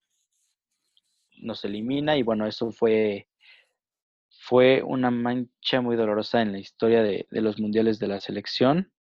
nos 1.37 1.63
elimina 1.65 2.17
y 2.17 2.23
bueno, 2.23 2.47
eso 2.47 2.71
fue, 2.71 3.27
fue 4.29 4.81
una 4.83 5.11
mancha 5.11 5.81
muy 5.81 5.95
dolorosa 5.95 6.41
en 6.41 6.51
la 6.51 6.59
historia 6.59 7.03
de, 7.03 7.27
los 7.31 7.59
mundiales 7.59 7.99
de 7.99 8.07
la 8.07 8.19
selección. 8.19 8.91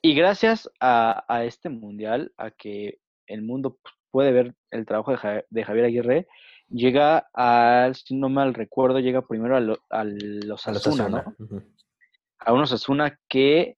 Y 0.00 0.14
gracias 0.14 0.68
a, 0.80 1.44
este 1.44 1.68
mundial, 1.68 2.32
a 2.36 2.50
que 2.50 2.98
el 3.32 3.42
mundo 3.42 3.78
puede 4.12 4.30
ver 4.30 4.54
el 4.70 4.86
trabajo 4.86 5.12
de, 5.50 5.64
Javier 5.64 5.86
Aguirre, 5.86 6.28
llega 6.68 7.28
al, 7.32 7.94
si 7.96 8.14
no 8.14 8.28
mal 8.28 8.54
recuerdo, 8.54 9.00
llega 9.00 9.26
primero 9.26 9.56
a, 9.56 10.04
los 10.04 10.68
Asuna, 10.68 11.08
¿no? 11.08 11.24
A 12.38 12.52
unos 12.52 12.72
Asuna 12.72 13.18
que 13.28 13.76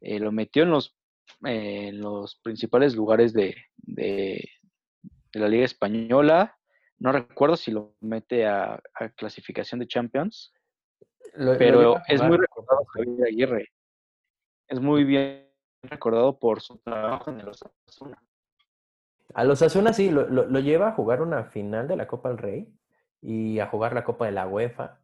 eh, 0.00 0.18
lo 0.20 0.32
metió 0.32 0.62
en 0.62 0.70
los, 0.70 0.96
en 1.42 2.00
los 2.00 2.36
principales 2.36 2.94
lugares 2.94 3.32
de, 3.32 3.56
de, 3.78 4.48
la 5.32 5.48
Liga 5.48 5.64
Española. 5.64 6.56
No 6.98 7.12
recuerdo 7.12 7.56
si 7.56 7.70
lo 7.70 7.94
mete 8.00 8.46
a, 8.46 8.80
clasificación 9.16 9.80
de 9.80 9.88
Champions, 9.88 10.52
pero 11.58 11.96
es 12.06 12.22
muy 12.22 12.36
recordado 12.36 12.84
Javier 12.84 13.26
Aguirre. 13.26 13.68
Es 14.68 14.78
muy 14.78 15.04
bien 15.04 15.48
recordado 15.82 16.38
por 16.38 16.60
su 16.60 16.78
trabajo 16.78 17.30
en 17.30 17.44
los 17.44 17.62
Asuna. 17.88 18.22
A 19.34 19.44
los 19.44 19.62
Asuna 19.62 19.92
sí, 19.92 20.10
lo, 20.10 20.26
lo, 20.28 20.58
lleva 20.60 20.88
a 20.88 20.92
jugar 20.92 21.22
una 21.22 21.44
final 21.44 21.86
de 21.88 21.96
la 21.96 22.06
Copa 22.06 22.28
del 22.28 22.38
Rey 22.38 22.74
y 23.20 23.58
a 23.58 23.66
jugar 23.66 23.92
la 23.92 24.04
Copa 24.04 24.26
de 24.26 24.32
la 24.32 24.46
UEFA. 24.46 25.00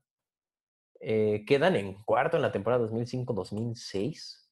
Eh, 1.00 1.44
quedan 1.46 1.76
en 1.76 2.02
cuarto 2.04 2.36
en 2.36 2.42
la 2.42 2.52
temporada 2.52 2.86
2005-2006 2.86 4.46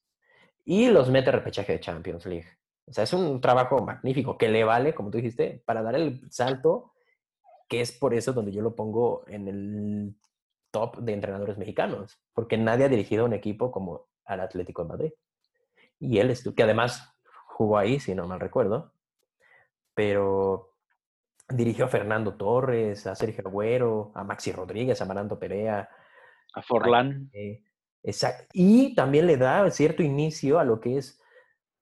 y 0.65 0.89
los 0.89 1.11
mete 1.11 1.31
a 1.31 1.33
repechaje 1.33 1.73
de 1.73 1.81
Champions 1.81 2.27
League. 2.27 2.49
O 2.87 2.93
sea, 2.93 3.05
es 3.05 3.13
un 3.13 3.41
trabajo 3.41 3.81
magnífico 3.81 4.37
que 4.37 4.49
le 4.49 4.65
vale, 4.65 4.95
como 4.95 5.11
tú 5.11 5.19
dijiste, 5.19 5.63
para 5.65 5.83
dar 5.83 5.95
el 5.95 6.31
salto, 6.31 6.93
que 7.69 7.81
es 7.81 7.93
por 7.93 8.15
eso 8.15 8.33
donde 8.33 8.53
yo 8.53 8.63
lo 8.63 8.75
pongo 8.77 9.25
en 9.27 9.49
el 9.49 10.17
top 10.71 10.99
de 10.99 11.13
entrenadores 11.13 11.57
mexicanos, 11.57 12.21
porque 12.35 12.59
nadie 12.59 12.85
ha 12.85 12.89
dirigido 12.89 13.25
un 13.25 13.33
equipo 13.33 13.71
como 13.71 14.09
al 14.25 14.41
Atlético 14.41 14.83
de 14.83 14.89
Madrid. 14.89 15.13
Y 15.99 16.19
él, 16.19 16.37
que 16.55 16.63
además 16.63 17.15
jugó 17.47 17.79
ahí, 17.79 18.01
si 18.01 18.15
no 18.15 18.27
mal 18.27 18.41
recuerdo, 18.41 18.94
pero 19.95 20.75
dirigió 21.49 21.85
a 21.85 21.89
Fernando 21.89 22.35
Torres, 22.35 23.07
a 23.07 23.15
Sergio 23.15 23.45
Agüero, 23.47 24.13
a 24.15 24.25
Maxi 24.25 24.53
Rodríguez, 24.53 25.01
a 25.01 25.05
Marando 25.05 25.39
Perea. 25.39 25.89
A 26.55 26.63
Forlán. 26.63 27.31
exacto. 28.03 28.47
Y 28.53 28.95
también 28.95 29.27
le 29.27 29.37
da 29.37 29.69
cierto 29.71 30.03
inicio 30.03 30.59
a 30.59 30.65
lo 30.65 30.81
que 30.81 30.99
es, 30.99 31.21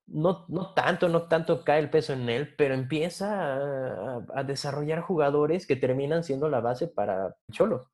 no, 0.07 0.45
no 0.49 0.73
tanto, 0.73 1.07
no 1.07 1.27
tanto 1.27 1.63
cae 1.63 1.79
el 1.79 1.89
peso 1.89 2.13
en 2.13 2.27
él, 2.29 2.55
pero 2.55 2.73
empieza 2.73 3.53
a, 3.55 4.25
a 4.33 4.43
desarrollar 4.43 5.01
jugadores 5.01 5.67
que 5.67 5.75
terminan 5.75 6.23
siendo 6.23 6.49
la 6.49 6.59
base 6.59 6.87
para 6.87 7.35
Cholo. 7.51 7.93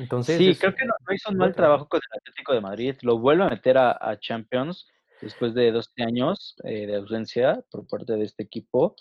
Entonces, 0.00 0.38
sí, 0.38 0.56
creo 0.56 0.74
que 0.74 0.86
no, 0.86 0.94
hizo 1.14 1.30
un 1.30 1.36
mal 1.36 1.54
trabajo 1.54 1.86
con 1.86 2.00
el 2.00 2.18
Atlético 2.18 2.54
de 2.54 2.60
Madrid. 2.62 2.96
Lo 3.02 3.18
vuelve 3.18 3.44
a 3.44 3.50
meter 3.50 3.76
a, 3.76 4.18
Champions 4.18 4.88
después 5.20 5.54
de 5.54 5.72
12 5.72 6.02
años 6.02 6.56
eh, 6.64 6.86
de 6.86 6.96
ausencia 6.96 7.62
por 7.70 7.86
parte 7.86 8.14
de 8.14 8.24
este 8.24 8.42
equipo. 8.42 8.96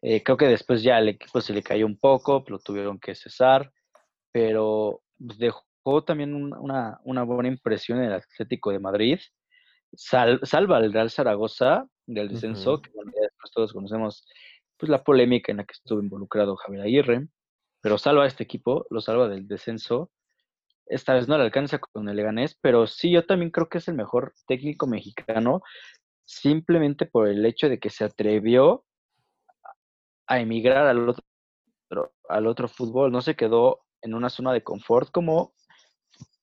Eh, 0.00 0.22
creo 0.22 0.36
que 0.36 0.46
después 0.46 0.82
ya 0.82 0.98
el 0.98 1.10
equipo 1.10 1.40
se 1.40 1.52
le 1.52 1.62
cayó 1.62 1.86
un 1.86 1.98
poco, 1.98 2.44
lo 2.48 2.58
tuvieron 2.58 2.98
que 2.98 3.14
cesar, 3.14 3.72
pero 4.30 5.02
dejó 5.18 6.04
también 6.04 6.34
una, 6.34 7.00
buena 7.04 7.48
impresión 7.48 7.98
en 7.98 8.04
el 8.04 8.14
Atlético 8.14 8.70
de 8.70 8.78
Madrid. 8.78 9.18
salva 9.94 10.76
al 10.78 10.92
Real 10.92 11.10
Zaragoza 11.10 11.86
del 12.06 12.28
descenso, 12.28 12.80
que 12.80 12.90
después 12.90 13.52
todos 13.52 13.72
conocemos 13.72 14.26
pues, 14.76 14.90
la 14.90 15.04
polémica 15.04 15.52
en 15.52 15.58
la 15.58 15.64
que 15.64 15.72
estuvo 15.72 16.00
involucrado 16.00 16.56
Javier 16.56 16.82
Aguirre, 16.82 17.28
pero 17.80 17.98
salva 17.98 18.24
a 18.24 18.26
este 18.28 18.44
equipo, 18.44 18.86
lo 18.90 19.00
salva 19.00 19.28
del 19.28 19.46
descenso 19.46 20.10
esta 20.86 21.14
vez 21.14 21.28
no 21.28 21.38
le 21.38 21.44
alcanza 21.44 21.78
con 21.78 22.08
el 22.08 22.16
Leganés, 22.16 22.58
pero 22.60 22.86
sí, 22.86 23.10
yo 23.10 23.24
también 23.26 23.50
creo 23.50 23.68
que 23.68 23.78
es 23.78 23.88
el 23.88 23.94
mejor 23.94 24.34
técnico 24.46 24.86
mexicano, 24.86 25.62
simplemente 26.24 27.06
por 27.06 27.28
el 27.28 27.44
hecho 27.46 27.68
de 27.68 27.78
que 27.78 27.90
se 27.90 28.04
atrevió 28.04 28.84
a 30.26 30.40
emigrar 30.40 30.86
al 30.86 31.08
otro, 31.08 31.24
al 32.28 32.46
otro 32.46 32.68
fútbol, 32.68 33.12
no 33.12 33.22
se 33.22 33.36
quedó 33.36 33.84
en 34.00 34.14
una 34.14 34.30
zona 34.30 34.52
de 34.52 34.62
confort 34.62 35.10
como 35.10 35.54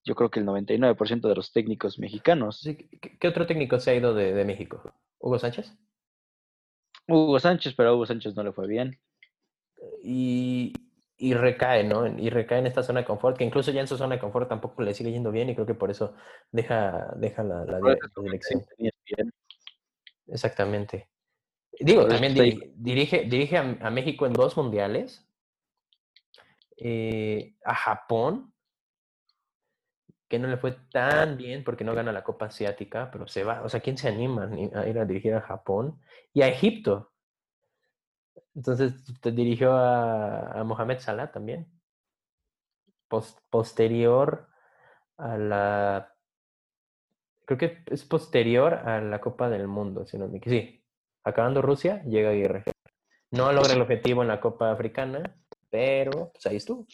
yo 0.03 0.15
creo 0.15 0.31
que 0.31 0.39
el 0.39 0.45
99% 0.45 1.27
de 1.27 1.35
los 1.35 1.51
técnicos 1.51 1.99
mexicanos. 1.99 2.67
¿Qué 3.19 3.27
otro 3.27 3.45
técnico 3.45 3.79
se 3.79 3.91
ha 3.91 3.95
ido 3.95 4.13
de, 4.13 4.33
de 4.33 4.45
México? 4.45 4.81
¿Hugo 5.19 5.37
Sánchez? 5.37 5.77
Hugo 7.07 7.39
Sánchez, 7.39 7.73
pero 7.75 7.89
a 7.89 7.93
Hugo 7.93 8.05
Sánchez 8.05 8.35
no 8.35 8.43
le 8.43 8.51
fue 8.51 8.67
bien. 8.67 8.99
Y, 10.03 10.73
y 11.21 11.33
recae, 11.33 11.83
¿no? 11.83 12.07
Y 12.07 12.29
recae 12.29 12.59
en 12.59 12.67
esta 12.67 12.81
zona 12.81 13.01
de 13.01 13.05
confort, 13.05 13.37
que 13.37 13.43
incluso 13.43 13.71
ya 13.71 13.81
en 13.81 13.87
su 13.87 13.97
zona 13.97 14.15
de 14.15 14.21
confort 14.21 14.47
tampoco 14.47 14.81
le 14.81 14.93
sigue 14.93 15.11
yendo 15.11 15.31
bien 15.31 15.49
y 15.49 15.53
creo 15.53 15.67
que 15.67 15.73
por 15.75 15.91
eso 15.91 16.15
deja, 16.49 17.13
deja 17.17 17.43
la, 17.43 17.65
la, 17.65 17.79
dirección. 18.23 18.65
Exactamente. 20.27 21.09
Digo, 21.77 22.07
también 22.07 22.33
dirige, 22.75 23.25
dirige 23.25 23.57
a, 23.57 23.89
México 23.89 24.25
en 24.25 24.33
dos 24.33 24.55
mundiales, 24.55 25.27
eh, 26.77 27.53
a 27.65 27.75
Japón, 27.75 28.53
que 30.29 30.39
no 30.39 30.47
le 30.47 30.57
fue 30.57 30.71
tan 30.91 31.35
bien 31.35 31.65
porque 31.65 31.83
no 31.83 31.93
gana 31.93 32.13
la 32.13 32.23
Copa 32.23 32.45
Asiática, 32.45 33.09
pero 33.11 33.27
se 33.27 33.43
va, 33.43 33.61
o 33.63 33.69
sea, 33.69 33.81
¿quién 33.81 33.97
se 33.97 34.07
anima 34.07 34.49
a 34.73 34.87
ir 34.87 34.99
a 34.99 35.05
dirigir 35.05 35.33
a 35.33 35.41
Japón? 35.41 35.99
Y 36.33 36.43
a 36.43 36.47
Egipto, 36.47 37.11
entonces 38.55 38.93
te 39.21 39.31
dirigió 39.31 39.73
a, 39.73 40.63
Mohamed 40.63 40.99
Salah 40.99 41.31
también. 41.31 41.67
posterior 43.49 44.47
a 45.17 45.37
la. 45.37 46.15
Creo 47.45 47.57
que 47.57 47.83
es 47.87 48.05
posterior 48.05 48.73
a 48.73 49.01
la 49.01 49.19
Copa 49.21 49.49
del 49.49 49.67
Mundo, 49.67 50.05
si 50.05 50.17
no 50.17 50.27
me 50.27 50.39
Sí, 50.39 50.85
acabando 51.23 51.61
Rusia, 51.61 52.03
llega 52.03 52.29
Aguirre. 52.29 52.63
No 53.31 53.51
logra 53.51 53.73
el 53.73 53.81
objetivo 53.81 54.21
en 54.21 54.27
la 54.27 54.39
Copa 54.39 54.71
Africana, 54.71 55.21
pero 55.69 56.31
pues 56.31 56.45
ahí 56.45 56.57
estuvo. 56.57 56.85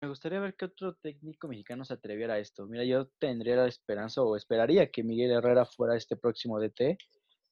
me 0.00 0.08
gustaría 0.08 0.40
ver 0.40 0.54
qué 0.54 0.66
otro 0.66 0.94
técnico 0.96 1.48
mexicano 1.48 1.84
se 1.84 1.94
atreviera 1.94 2.34
a 2.34 2.38
esto. 2.38 2.66
Mira, 2.66 2.84
yo 2.84 3.08
tendría 3.18 3.56
la 3.56 3.66
esperanza 3.66 4.22
o 4.22 4.36
esperaría 4.36 4.90
que 4.90 5.02
Miguel 5.02 5.30
Herrera 5.30 5.64
fuera 5.64 5.96
este 5.96 6.16
próximo 6.16 6.60
DT. 6.60 6.98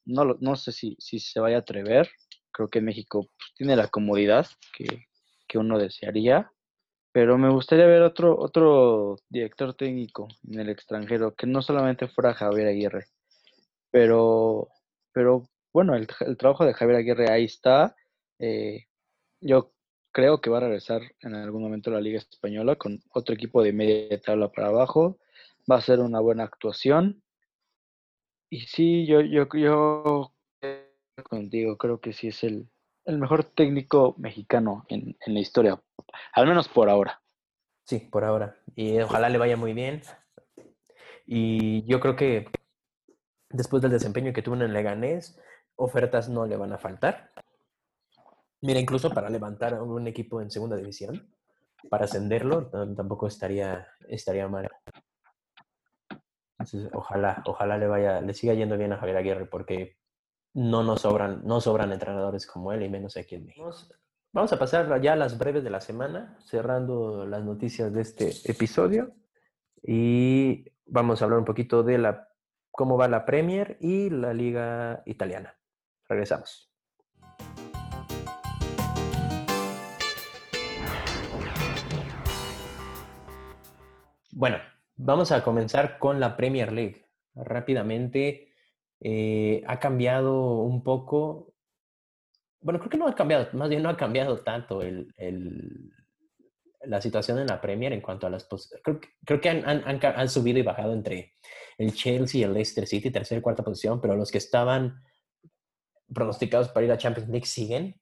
No, 0.04 0.36
no 0.40 0.56
sé 0.56 0.72
si, 0.72 0.96
si 0.98 1.20
se 1.20 1.40
vaya 1.40 1.56
a 1.56 1.60
atrever. 1.60 2.10
Creo 2.50 2.68
que 2.68 2.80
México 2.80 3.28
pues, 3.36 3.52
tiene 3.56 3.76
la 3.76 3.88
comodidad 3.88 4.46
que, 4.76 5.06
que 5.48 5.58
uno 5.58 5.78
desearía. 5.78 6.50
Pero 7.12 7.36
me 7.36 7.50
gustaría 7.50 7.86
ver 7.86 8.02
otro, 8.02 8.38
otro 8.38 9.18
director 9.28 9.74
técnico 9.74 10.28
en 10.48 10.60
el 10.60 10.70
extranjero, 10.70 11.34
que 11.34 11.46
no 11.46 11.60
solamente 11.60 12.08
fuera 12.08 12.32
Javier 12.32 12.68
Aguirre. 12.68 13.04
Pero, 13.90 14.68
pero 15.12 15.44
bueno, 15.72 15.94
el, 15.94 16.06
trabajo 16.38 16.64
de 16.64 16.72
Javier 16.72 16.98
Aguirre 16.98 17.30
ahí 17.30 17.44
está. 17.44 17.94
Eh, 18.38 18.86
yo 19.42 19.72
creo 20.10 20.40
que 20.40 20.50
va 20.50 20.58
a 20.58 20.62
regresar 20.62 21.02
en 21.20 21.34
algún 21.34 21.62
momento 21.62 21.90
a 21.90 21.94
la 21.94 22.00
Liga 22.00 22.18
Española 22.18 22.76
con 22.76 23.02
otro 23.12 23.34
equipo 23.34 23.62
de 23.62 23.72
media 23.74 24.20
tabla 24.20 24.50
para 24.50 24.68
abajo. 24.68 25.18
Va 25.70 25.76
a 25.76 25.82
ser 25.82 26.00
una 26.00 26.20
buena 26.20 26.44
actuación. 26.44 27.22
Y 28.52 28.66
sí, 28.66 29.06
yo, 29.06 29.22
yo, 29.22 29.48
yo 29.54 30.34
contigo, 31.30 31.78
creo 31.78 32.02
que 32.02 32.12
sí 32.12 32.28
es 32.28 32.44
el, 32.44 32.68
mejor 33.06 33.44
técnico 33.44 34.14
mexicano 34.18 34.84
en, 34.90 35.16
en, 35.24 35.32
la 35.32 35.40
historia, 35.40 35.82
al 36.34 36.46
menos 36.46 36.68
por 36.68 36.90
ahora. 36.90 37.22
Sí, 37.86 38.00
por 38.00 38.24
ahora. 38.24 38.58
Y 38.76 39.00
ojalá 39.00 39.30
le 39.30 39.38
vaya 39.38 39.56
muy 39.56 39.72
bien. 39.72 40.02
Y 41.24 41.82
yo 41.86 41.98
creo 41.98 42.14
que 42.14 42.50
después 43.48 43.80
del 43.80 43.92
desempeño 43.92 44.34
que 44.34 44.42
tuvo 44.42 44.56
en 44.56 44.62
el 44.62 44.74
Leganés, 44.74 45.40
ofertas 45.74 46.28
no 46.28 46.44
le 46.44 46.58
van 46.58 46.74
a 46.74 46.78
faltar. 46.78 47.32
Mira, 48.60 48.80
incluso 48.80 49.08
para 49.14 49.30
levantar 49.30 49.80
un 49.80 50.06
equipo 50.06 50.42
en 50.42 50.50
segunda 50.50 50.76
división, 50.76 51.34
para 51.88 52.04
ascenderlo, 52.04 52.66
tampoco 52.68 53.28
estaría, 53.28 53.88
estaría 54.10 54.46
mal. 54.46 54.68
Ojalá, 56.92 57.42
ojalá 57.46 57.78
le 57.78 57.86
vaya, 57.86 58.20
le 58.20 58.34
siga 58.34 58.54
yendo 58.54 58.76
bien 58.76 58.92
a 58.92 58.98
Javier 58.98 59.16
Aguirre, 59.16 59.46
porque 59.46 59.96
no 60.54 60.82
nos 60.82 61.02
sobran, 61.02 61.42
no 61.44 61.60
sobran 61.60 61.92
entrenadores 61.92 62.46
como 62.46 62.72
él, 62.72 62.82
y 62.82 62.88
menos 62.88 63.16
aquí 63.16 63.34
en 63.34 63.46
México. 63.46 63.70
Vamos 64.32 64.52
a 64.52 64.58
pasar 64.58 65.00
ya 65.00 65.12
a 65.12 65.16
las 65.16 65.38
breves 65.38 65.62
de 65.62 65.70
la 65.70 65.80
semana, 65.80 66.38
cerrando 66.40 67.26
las 67.26 67.44
noticias 67.44 67.92
de 67.92 68.00
este 68.02 68.32
episodio. 68.50 69.14
Y 69.82 70.64
vamos 70.86 71.20
a 71.20 71.24
hablar 71.24 71.40
un 71.40 71.44
poquito 71.44 71.82
de 71.82 71.98
la 71.98 72.28
cómo 72.70 72.96
va 72.96 73.08
la 73.08 73.26
Premier 73.26 73.76
y 73.80 74.08
la 74.10 74.32
Liga 74.32 75.02
Italiana. 75.04 75.54
Regresamos. 76.08 76.72
Bueno, 84.30 84.56
vamos 85.04 85.32
a 85.32 85.42
comenzar 85.42 85.98
con 85.98 86.20
la 86.20 86.36
Premier 86.36 86.72
League. 86.72 87.06
Rápidamente, 87.34 88.52
eh, 89.00 89.62
ha 89.66 89.78
cambiado 89.80 90.60
un 90.60 90.82
poco. 90.82 91.54
Bueno, 92.60 92.78
creo 92.78 92.90
que 92.90 92.98
no 92.98 93.08
ha 93.08 93.14
cambiado, 93.14 93.48
más 93.54 93.68
bien 93.68 93.82
no 93.82 93.88
ha 93.88 93.96
cambiado 93.96 94.40
tanto 94.40 94.80
la 96.84 97.00
situación 97.00 97.40
en 97.40 97.48
la 97.48 97.60
Premier 97.60 97.92
en 97.92 98.00
cuanto 98.00 98.26
a 98.26 98.30
las... 98.30 98.46
Creo, 98.82 99.00
creo 99.24 99.40
que 99.40 99.48
han, 99.48 100.28
subido 100.28 100.60
y 100.60 100.62
bajado 100.62 100.92
entre 100.92 101.34
el 101.78 101.92
Chelsea 101.92 102.40
y 102.40 102.44
el 102.44 102.52
Leicester 102.52 102.86
City, 102.86 103.10
tercera 103.10 103.40
y 103.40 103.42
cuarta 103.42 103.64
posición, 103.64 104.00
pero 104.00 104.14
los 104.14 104.30
que 104.30 104.38
estaban 104.38 105.02
pronosticados 106.14 106.68
para 106.68 106.86
ir 106.86 106.92
a 106.92 106.98
Champions 106.98 107.30
League 107.30 107.46
siguen, 107.46 108.00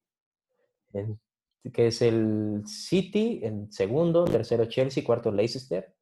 que 1.72 1.86
es 1.86 2.03
el 2.03 2.62
City 2.66 3.40
en 3.42 3.72
segundo, 3.72 4.24
tercero 4.24 4.66
Chelsea, 4.66 5.05
cuarto 5.05 5.32
Leicester, 5.32 5.94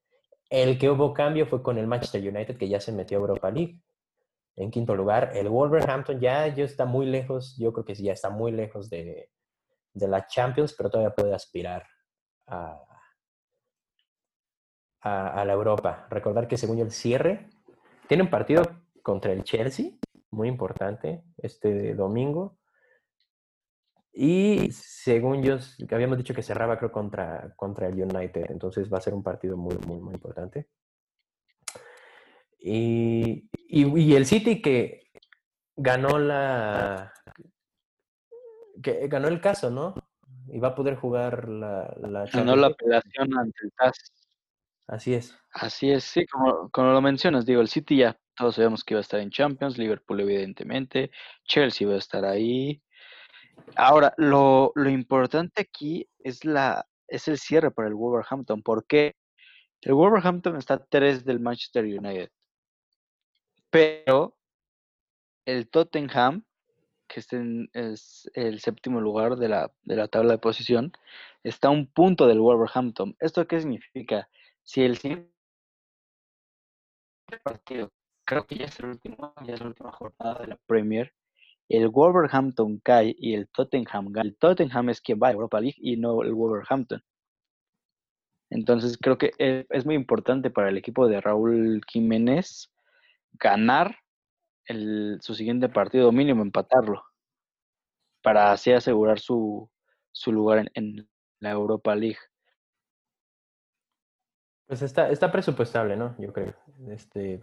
el 0.51 0.79
que 0.79 0.91
hubo 0.91 1.13
cambio 1.13 1.47
fue 1.47 1.63
con 1.63 1.79
el 1.79 1.87
Manchester 1.87 2.23
United, 2.23 2.57
que 2.57 2.69
ya 2.69 2.81
se 2.81 2.93
metió 2.93 3.19
a 3.19 3.21
Europa 3.21 3.51
League. 3.51 3.81
En 4.57 4.71
quinto 4.71 4.97
lugar, 4.97 5.33
el 5.35 5.49
Wolverhampton 5.49 6.21
ya, 6.21 6.47
está 6.47 6.85
muy 6.85 7.07
lejos, 7.07 7.57
yo 7.59 7.73
creo 7.73 7.85
que 7.85 7.95
ya 7.95 8.13
está 8.13 8.31
muy 8.31 8.51
lejos 8.51 8.91
de, 8.91 9.31
de 9.93 10.09
la 10.09 10.27
Champions, 10.27 10.75
pero 10.77 10.91
todavía 10.91 11.15
puede 11.15 11.35
aspirar 11.35 11.87
a, 12.47 12.81
a, 15.01 15.45
la 15.45 15.53
Europa. 15.53 16.07
Recordar 16.11 16.49
que 16.49 16.57
según 16.57 16.79
el 16.81 16.91
cierre, 16.91 17.49
tiene 18.09 18.25
un 18.25 18.31
partido 18.31 18.63
contra 19.03 19.33
el 19.33 19.45
Chelsea, 19.45 19.93
muy 20.31 20.49
importante, 20.49 21.23
este 21.39 21.95
domingo. 21.95 22.58
Y 24.13 24.71
según 24.73 25.43
yo, 25.43 25.59
habíamos 25.91 26.19
dicho 26.19 26.35
que 26.35 26.43
cerraba 26.43 26.79
creo 26.79 26.91
contra, 26.91 27.53
contra 27.57 27.89
el 27.89 28.03
United, 28.03 28.51
entonces 28.51 28.93
va 28.93 28.99
a 28.99 29.03
ser 29.03 29.15
un 29.15 29.23
partido 29.23 29.57
muy, 29.57 29.77
muy, 29.87 30.01
muy 30.01 30.15
importante. 30.15 30.69
Y, 32.59 33.49
y, 33.69 34.15
el 34.15 34.27
City 34.27 34.61
que 34.61 35.11
ganó 35.77 36.19
la... 36.19 37.13
que 38.83 39.07
ganó 39.07 39.29
el 39.29 39.41
caso, 39.41 39.71
¿no? 39.71 39.95
Y 40.49 40.59
va 40.59 40.69
a 40.69 40.75
poder 40.75 40.97
jugar 40.97 41.49
la... 41.49 41.95
la 42.01 42.25
ganó 42.27 42.57
la 42.57 42.69
apelación 42.69 43.39
ante 43.39 43.59
el 43.63 43.73
TAS. 43.73 44.13
Así 44.89 45.15
es. 45.15 45.39
Así 45.53 45.91
es, 45.93 46.05
sí, 46.05 46.27
como, 46.27 46.71
como 46.71 46.93
lo 46.93 47.01
mencionas, 47.01 47.47
digo, 47.47 47.61
el 47.61 47.69
City 47.69 47.99
ya 47.99 48.19
todos 48.39 48.55
sabemos 48.55 48.85
que 48.85 48.95
iba 48.95 49.01
a 49.01 49.03
estar 49.03 49.21
en 49.21 49.31
Champions, 49.31 49.77
Liverpool 49.77 50.21
evidentemente, 50.21 51.11
Chelsea 51.45 51.89
va 51.89 51.95
a 51.95 51.99
estar 51.99 52.25
ahí, 52.25 52.81
Ahora, 53.77 54.15
lo, 54.17 54.73
lo 54.75 54.91
importante 54.91 55.63
aquí 55.63 56.09
es, 56.19 56.45
la, 56.45 56.87
es 57.07 57.29
el 57.29 57.39
cierre 57.39 57.71
para 57.71 57.89
el 57.89 57.95
Wolverhampton. 57.95 58.63
porque 58.63 59.17
El 59.83 59.95
Wolverhampton 59.95 60.57
está 60.57 60.85
tres 60.85 61.25
del 61.25 61.41
Manchester 61.41 61.85
United. 61.85 62.31
Pero 63.71 64.37
el 65.45 65.69
Tottenham, 65.69 66.45
que 67.07 67.21
es 67.21 68.29
el 68.35 68.61
séptimo 68.61 69.01
lugar 69.01 69.37
de 69.37 69.49
la, 69.49 69.73
de 69.83 69.97
la 69.97 70.09
tabla 70.09 70.33
de 70.33 70.39
posición, 70.39 70.93
está 71.43 71.69
a 71.69 71.71
un 71.71 71.87
punto 71.87 72.27
del 72.27 72.41
Wolverhampton. 72.41 73.17
¿Esto 73.21 73.47
qué 73.47 73.61
significa? 73.61 74.29
Si 74.63 74.83
el 74.83 74.99
siguiente 74.99 75.31
partido, 77.43 77.91
creo 78.25 78.47
que 78.47 78.57
ya 78.57 78.67
es 78.67 78.79
el 78.81 78.87
último, 78.87 79.33
ya 79.47 79.55
es 79.55 79.61
la 79.61 79.69
última 79.69 79.93
jornada 79.93 80.41
de 80.41 80.47
la 80.49 80.57
Premier, 80.67 81.15
el 81.69 81.89
Wolverhampton 81.89 82.79
cae 82.79 83.15
y 83.19 83.35
el 83.35 83.49
Tottenham 83.49 84.11
gana. 84.11 84.29
El 84.29 84.37
Tottenham 84.37 84.89
es 84.91 85.01
quien 85.01 85.19
va 85.23 85.29
a 85.29 85.33
Europa 85.33 85.61
League 85.61 85.77
y 85.79 85.97
no 85.97 86.23
el 86.23 86.35
Wolverhampton. 86.35 87.03
Entonces 88.51 88.97
creo 88.99 89.19
que 89.19 89.33
e, 89.39 89.67
es 89.69 89.85
muy 89.85 89.95
importante 89.95 90.51
para 90.51 90.71
el 90.71 90.79
equipo 90.79 91.07
de 91.07 91.21
Raúl 91.21 91.83
Jiménez 91.87 92.73
ganar 93.33 93.97
su 95.21 95.35
siguiente 95.35 95.69
partido, 95.71 96.13
mínimo 96.13 96.43
empatarlo, 96.43 97.03
para 98.23 98.53
así 98.53 98.71
asegurar 98.73 99.19
su, 99.19 99.71
lugar 100.27 100.59
en, 100.59 100.71
en, 100.75 101.09
la 101.41 101.53
Europa 101.53 101.95
League. 101.95 102.19
Pues 104.67 104.83
está, 104.83 105.09
está 105.09 105.33
presupuestable, 105.33 105.97
¿no? 105.97 106.15
Yo 106.19 106.33
creo. 106.33 106.55
Este, 106.89 107.41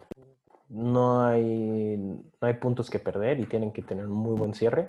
no 0.70 1.26
hay, 1.26 1.97
no 1.97 2.47
hay 2.47 2.53
puntos 2.55 2.89
que 2.89 2.99
perder 2.99 3.39
y 3.39 3.45
tienen 3.45 3.72
que 3.72 3.82
tener 3.82 4.05
un 4.05 4.13
muy 4.13 4.38
buen 4.38 4.53
cierre. 4.53 4.86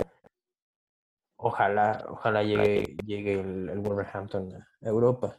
Ojalá, 1.36 2.04
ojalá 2.08 2.42
llegue, 2.42 2.96
llegue 3.04 3.40
el, 3.40 3.78
Wolverhampton 3.80 4.54
a 4.54 4.88
Europa. 4.88 5.38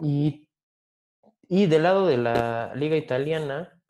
Y, 0.00 0.48
y 1.48 1.66
del 1.66 1.82
lado 1.82 2.06
de 2.06 2.16
la 2.16 2.72
liga 2.74 2.96
italiana, 2.96 3.80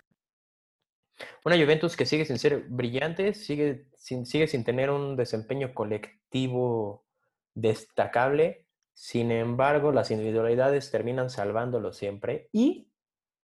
una 1.44 1.56
Juventus 1.56 1.96
que 1.96 2.06
sigue 2.06 2.24
sin 2.24 2.38
ser 2.38 2.64
brillante, 2.68 3.34
sigue 3.34 3.86
sin, 3.94 4.24
sigue 4.24 4.46
sin 4.46 4.64
tener 4.64 4.90
un 4.90 5.16
desempeño 5.16 5.74
colectivo 5.74 7.04
destacable. 7.54 8.66
Sin 8.94 9.30
embargo, 9.30 9.92
las 9.92 10.10
individualidades 10.10 10.90
terminan 10.90 11.30
salvándolo 11.30 11.92
siempre. 11.92 12.48
Y 12.52 12.89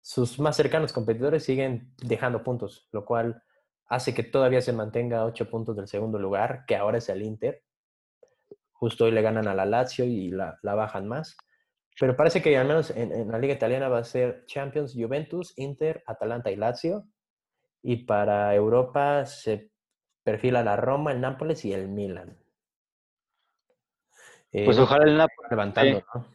sus 0.04 0.38
más 0.38 0.54
cercanos 0.54 0.92
competidores 0.92 1.44
siguen 1.44 1.94
dejando 1.96 2.44
puntos, 2.44 2.86
lo 2.92 3.06
cual 3.06 3.42
hace 3.86 4.12
que 4.12 4.22
todavía 4.22 4.60
se 4.60 4.74
mantenga 4.74 5.20
a 5.20 5.24
ocho 5.24 5.48
puntos 5.48 5.76
del 5.76 5.88
segundo 5.88 6.18
lugar, 6.18 6.66
que 6.66 6.76
ahora 6.76 6.98
es 6.98 7.08
el 7.08 7.22
Inter. 7.22 7.62
Justo 8.72 9.06
hoy 9.06 9.12
le 9.12 9.22
ganan 9.22 9.48
a 9.48 9.54
la 9.54 9.64
Lazio 9.64 10.04
y 10.04 10.28
la, 10.28 10.58
bajan 10.62 11.08
más. 11.08 11.38
Pero 11.98 12.14
parece 12.16 12.42
que 12.42 12.54
al 12.58 12.68
menos 12.68 12.90
en, 12.90 13.30
la 13.32 13.38
liga 13.38 13.54
italiana 13.54 13.88
va 13.88 14.00
a 14.00 14.04
ser 14.04 14.44
Champions, 14.44 14.92
Juventus, 14.94 15.54
Inter, 15.56 16.04
Atalanta 16.06 16.50
y 16.50 16.56
Lazio. 16.56 17.06
Y 17.80 18.04
para 18.04 18.54
Europa 18.54 19.24
se 19.24 19.70
perfila 20.22 20.62
la 20.62 20.76
Roma, 20.76 21.12
el 21.12 21.22
Nápoles 21.22 21.64
y 21.64 21.72
el 21.72 21.88
Milan. 21.88 22.36
pues 24.52 24.76
eh, 24.76 24.82
ojalá 24.82 25.04
el 25.04 25.16
Nápoles 25.16 25.50
levantando, 25.50 26.04
¿no? 26.14 26.33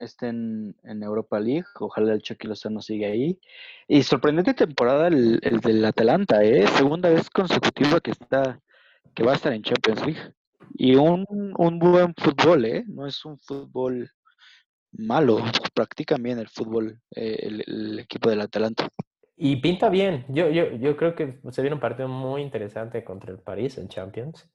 Estén 0.00 0.74
en 0.82 1.02
Europa 1.02 1.38
League. 1.38 1.66
Ojalá 1.78 2.14
el 2.14 2.22
Chucky 2.22 2.48
Lozano 2.48 2.80
siga 2.80 3.08
ahí. 3.08 3.38
Y 3.86 4.02
sorprendente 4.02 4.54
temporada 4.54 5.08
el, 5.08 5.38
el, 5.42 5.60
del 5.60 5.84
Atalanta, 5.84 6.42
¿eh? 6.42 6.66
Segunda 6.66 7.10
vez 7.10 7.30
consecutiva 7.30 8.00
que 8.00 8.10
está, 8.10 8.60
que 9.14 9.22
va 9.22 9.32
a 9.32 9.36
estar 9.36 9.52
en 9.52 9.62
Champions 9.62 10.04
League. 10.04 10.34
Y 10.74 10.94
un, 10.94 11.26
un 11.56 11.78
buen 11.78 12.14
fútbol, 12.14 12.64
¿eh? 12.64 12.84
No 12.86 13.06
es 13.06 13.24
un 13.24 13.38
fútbol 13.38 14.10
malo, 14.92 15.38
practican 15.74 16.22
bien 16.22 16.38
el 16.38 16.48
fútbol 16.48 17.00
eh, 17.14 17.62
el, 17.66 17.98
equipo 17.98 18.30
del 18.30 18.40
Atalanta. 18.40 18.88
Y 19.36 19.56
pinta 19.56 19.88
bien. 19.88 20.24
Yo, 20.28 20.50
yo, 20.50 20.72
yo 20.72 20.96
creo 20.96 21.14
que 21.14 21.40
se 21.50 21.62
viene 21.62 21.74
un 21.74 21.80
partido 21.80 22.08
muy 22.08 22.42
interesante 22.42 23.04
contra 23.04 23.32
el 23.32 23.38
París 23.38 23.78
en 23.78 23.88
Champions. 23.88 24.48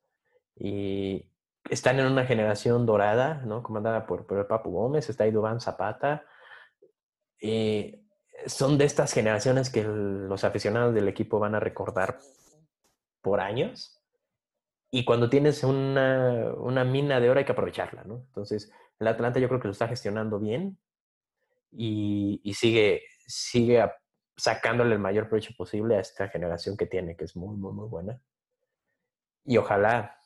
Y 0.57 1.25
están 1.69 1.99
en 1.99 2.05
una 2.05 2.25
generación 2.25 2.85
dorada, 2.85 3.41
¿no? 3.45 3.63
Comandada 3.63 4.05
por, 4.05 4.25
por 4.25 4.47
Papu 4.47 4.71
Gómez, 4.71 5.09
está 5.09 5.29
Dubán 5.29 5.59
Zapata. 5.59 6.25
Eh, 7.41 8.03
son 8.45 8.77
de 8.77 8.85
estas 8.85 9.13
generaciones 9.13 9.69
que 9.69 9.83
los 9.83 10.43
aficionados 10.43 10.93
del 10.93 11.07
equipo 11.07 11.39
van 11.39 11.55
a 11.55 11.59
recordar 11.59 12.19
por 13.21 13.39
años. 13.39 14.01
Y 14.91 15.03
cuando 15.03 15.29
tienes 15.29 15.63
una, 15.63 16.53
una 16.57 16.83
mina 16.83 17.19
de 17.19 17.29
oro 17.29 17.39
hay 17.39 17.45
que 17.45 17.51
aprovecharla, 17.51 18.03
¿no? 18.03 18.23
Entonces, 18.27 18.71
el 18.99 19.07
Atlanta 19.07 19.39
yo 19.39 19.47
creo 19.47 19.59
que 19.59 19.67
lo 19.67 19.73
está 19.73 19.87
gestionando 19.87 20.39
bien 20.39 20.77
y, 21.71 22.39
y 22.43 22.53
sigue, 22.53 23.03
sigue 23.25 23.83
sacándole 24.37 24.93
el 24.93 24.99
mayor 24.99 25.27
provecho 25.27 25.53
posible 25.57 25.97
a 25.97 26.01
esta 26.01 26.27
generación 26.29 26.77
que 26.77 26.85
tiene, 26.85 27.15
que 27.15 27.25
es 27.25 27.35
muy, 27.35 27.57
muy, 27.57 27.73
muy 27.73 27.87
buena. 27.87 28.21
Y 29.43 29.57
ojalá, 29.57 30.17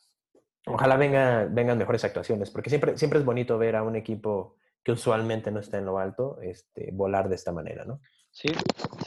ojalá 0.65 0.97
venga, 0.97 1.47
vengan 1.49 1.77
mejores 1.77 2.03
actuaciones, 2.03 2.49
porque 2.49 2.69
siempre, 2.69 2.97
siempre 2.97 3.19
es 3.19 3.25
bonito 3.25 3.57
ver 3.57 3.75
a 3.75 3.83
un 3.83 3.95
equipo 3.95 4.55
que 4.83 4.91
usualmente 4.91 5.51
no 5.51 5.59
está 5.59 5.77
en 5.77 5.85
lo 5.85 5.99
alto, 5.99 6.39
este, 6.41 6.89
volar 6.93 7.29
de 7.29 7.35
esta 7.35 7.51
manera, 7.51 7.85
¿no? 7.85 7.99
Sí, 8.31 8.49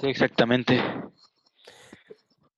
sí, 0.00 0.08
exactamente. 0.08 0.80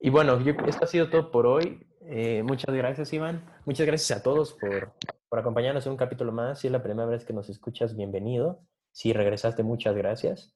Y 0.01 0.11
bueno, 0.11 0.39
esto 0.67 0.85
ha 0.85 0.89
sido 0.89 1.09
todo 1.09 1.31
por 1.31 1.47
hoy. 1.47 1.87
Eh, 2.03 2.43
muchas 2.43 2.75
gracias, 2.75 3.13
Iván. 3.13 3.45
Muchas 3.65 3.87
gracias 3.87 4.19
a 4.19 4.23
todos 4.23 4.53
por, 4.55 4.93
por 5.29 5.39
acompañarnos 5.39 5.87
en 5.87 5.93
un 5.93 5.99
capítulo 5.99 6.33
más. 6.33 6.61
Si 6.61 6.67
es 6.67 6.73
la 6.73 6.83
primera 6.83 7.09
vez 7.09 7.25
que 7.25 7.33
nos 7.33 7.49
escuchas, 7.49 7.97
bienvenido. 7.97 8.61
Si 8.93 9.13
regresaste, 9.13 9.63
muchas 9.63 9.95
gracias. 9.95 10.55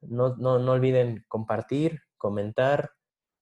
No, 0.00 0.36
no, 0.36 0.58
no 0.58 0.72
olviden 0.72 1.24
compartir, 1.28 2.00
comentar 2.16 2.92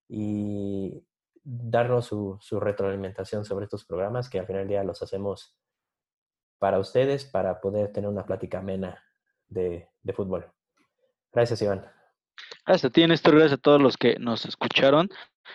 y 0.08 1.02
darnos 1.42 2.06
su, 2.06 2.36
su, 2.40 2.60
retroalimentación 2.60 3.44
sobre 3.44 3.64
estos 3.64 3.84
programas 3.84 4.28
que 4.28 4.38
al 4.38 4.46
final 4.46 4.62
del 4.62 4.68
día 4.68 4.84
los 4.84 5.02
hacemos 5.02 5.56
para 6.58 6.78
ustedes, 6.78 7.24
para 7.24 7.60
poder 7.60 7.92
tener 7.92 8.10
una 8.10 8.26
plática 8.26 8.58
amena 8.58 9.02
de, 9.48 9.88
de 10.02 10.12
fútbol. 10.12 10.52
Gracias, 11.32 11.62
Iván. 11.62 11.86
Gracias 12.66 12.84
a 12.84 12.92
ti, 12.92 13.06
Néstor. 13.06 13.34
Gracias 13.34 13.58
a 13.58 13.62
todos 13.62 13.80
los 13.80 13.96
que 13.96 14.16
nos 14.18 14.44
escucharon. 14.44 15.08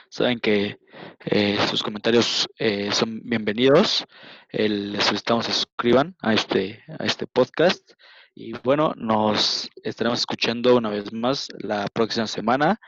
Saben 0.09 0.39
que 0.39 0.77
eh, 1.25 1.57
sus 1.67 1.83
comentarios 1.83 2.47
eh, 2.57 2.91
son 2.91 3.21
bienvenidos. 3.23 4.05
les 4.51 5.03
solicitamos 5.03 5.45
que 5.45 5.53
se 5.53 5.59
suscriban 5.59 6.15
a 6.21 6.33
este, 6.33 6.83
a 6.99 7.05
este 7.05 7.27
podcast. 7.27 7.91
Y 8.33 8.53
bueno, 8.63 8.93
nos 8.97 9.69
estaremos 9.83 10.19
escuchando 10.19 10.75
una 10.75 10.89
vez 10.89 11.13
más 11.13 11.47
la 11.57 11.87
próxima 11.93 12.27
semana. 12.27 12.79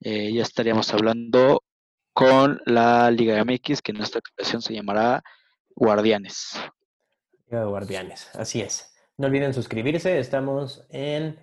Eh, 0.00 0.32
ya 0.32 0.42
estaríamos 0.42 0.92
hablando 0.94 1.62
con 2.14 2.60
la 2.64 3.10
Liga 3.10 3.44
MX, 3.44 3.82
que 3.82 3.92
en 3.92 4.00
esta 4.00 4.20
ocasión 4.20 4.62
se 4.62 4.72
llamará 4.72 5.22
Guardianes. 5.74 6.52
Liga 7.46 7.64
Guardianes, 7.64 8.34
así 8.36 8.62
es. 8.62 8.94
No 9.18 9.26
olviden 9.26 9.52
suscribirse. 9.52 10.18
Estamos 10.18 10.86
en 10.90 11.38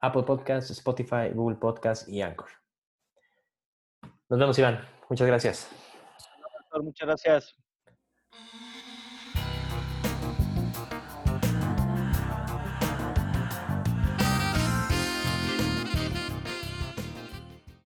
Apple 0.00 0.22
Podcasts, 0.22 0.70
Spotify, 0.70 1.30
Google 1.34 1.56
Podcasts 1.56 2.08
y 2.08 2.22
Anchor. 2.22 2.48
Nos 4.28 4.38
vemos, 4.38 4.58
Iván. 4.58 4.80
Muchas 5.08 5.26
gracias. 5.26 5.68
Muchas 6.80 7.06
gracias. 7.06 7.56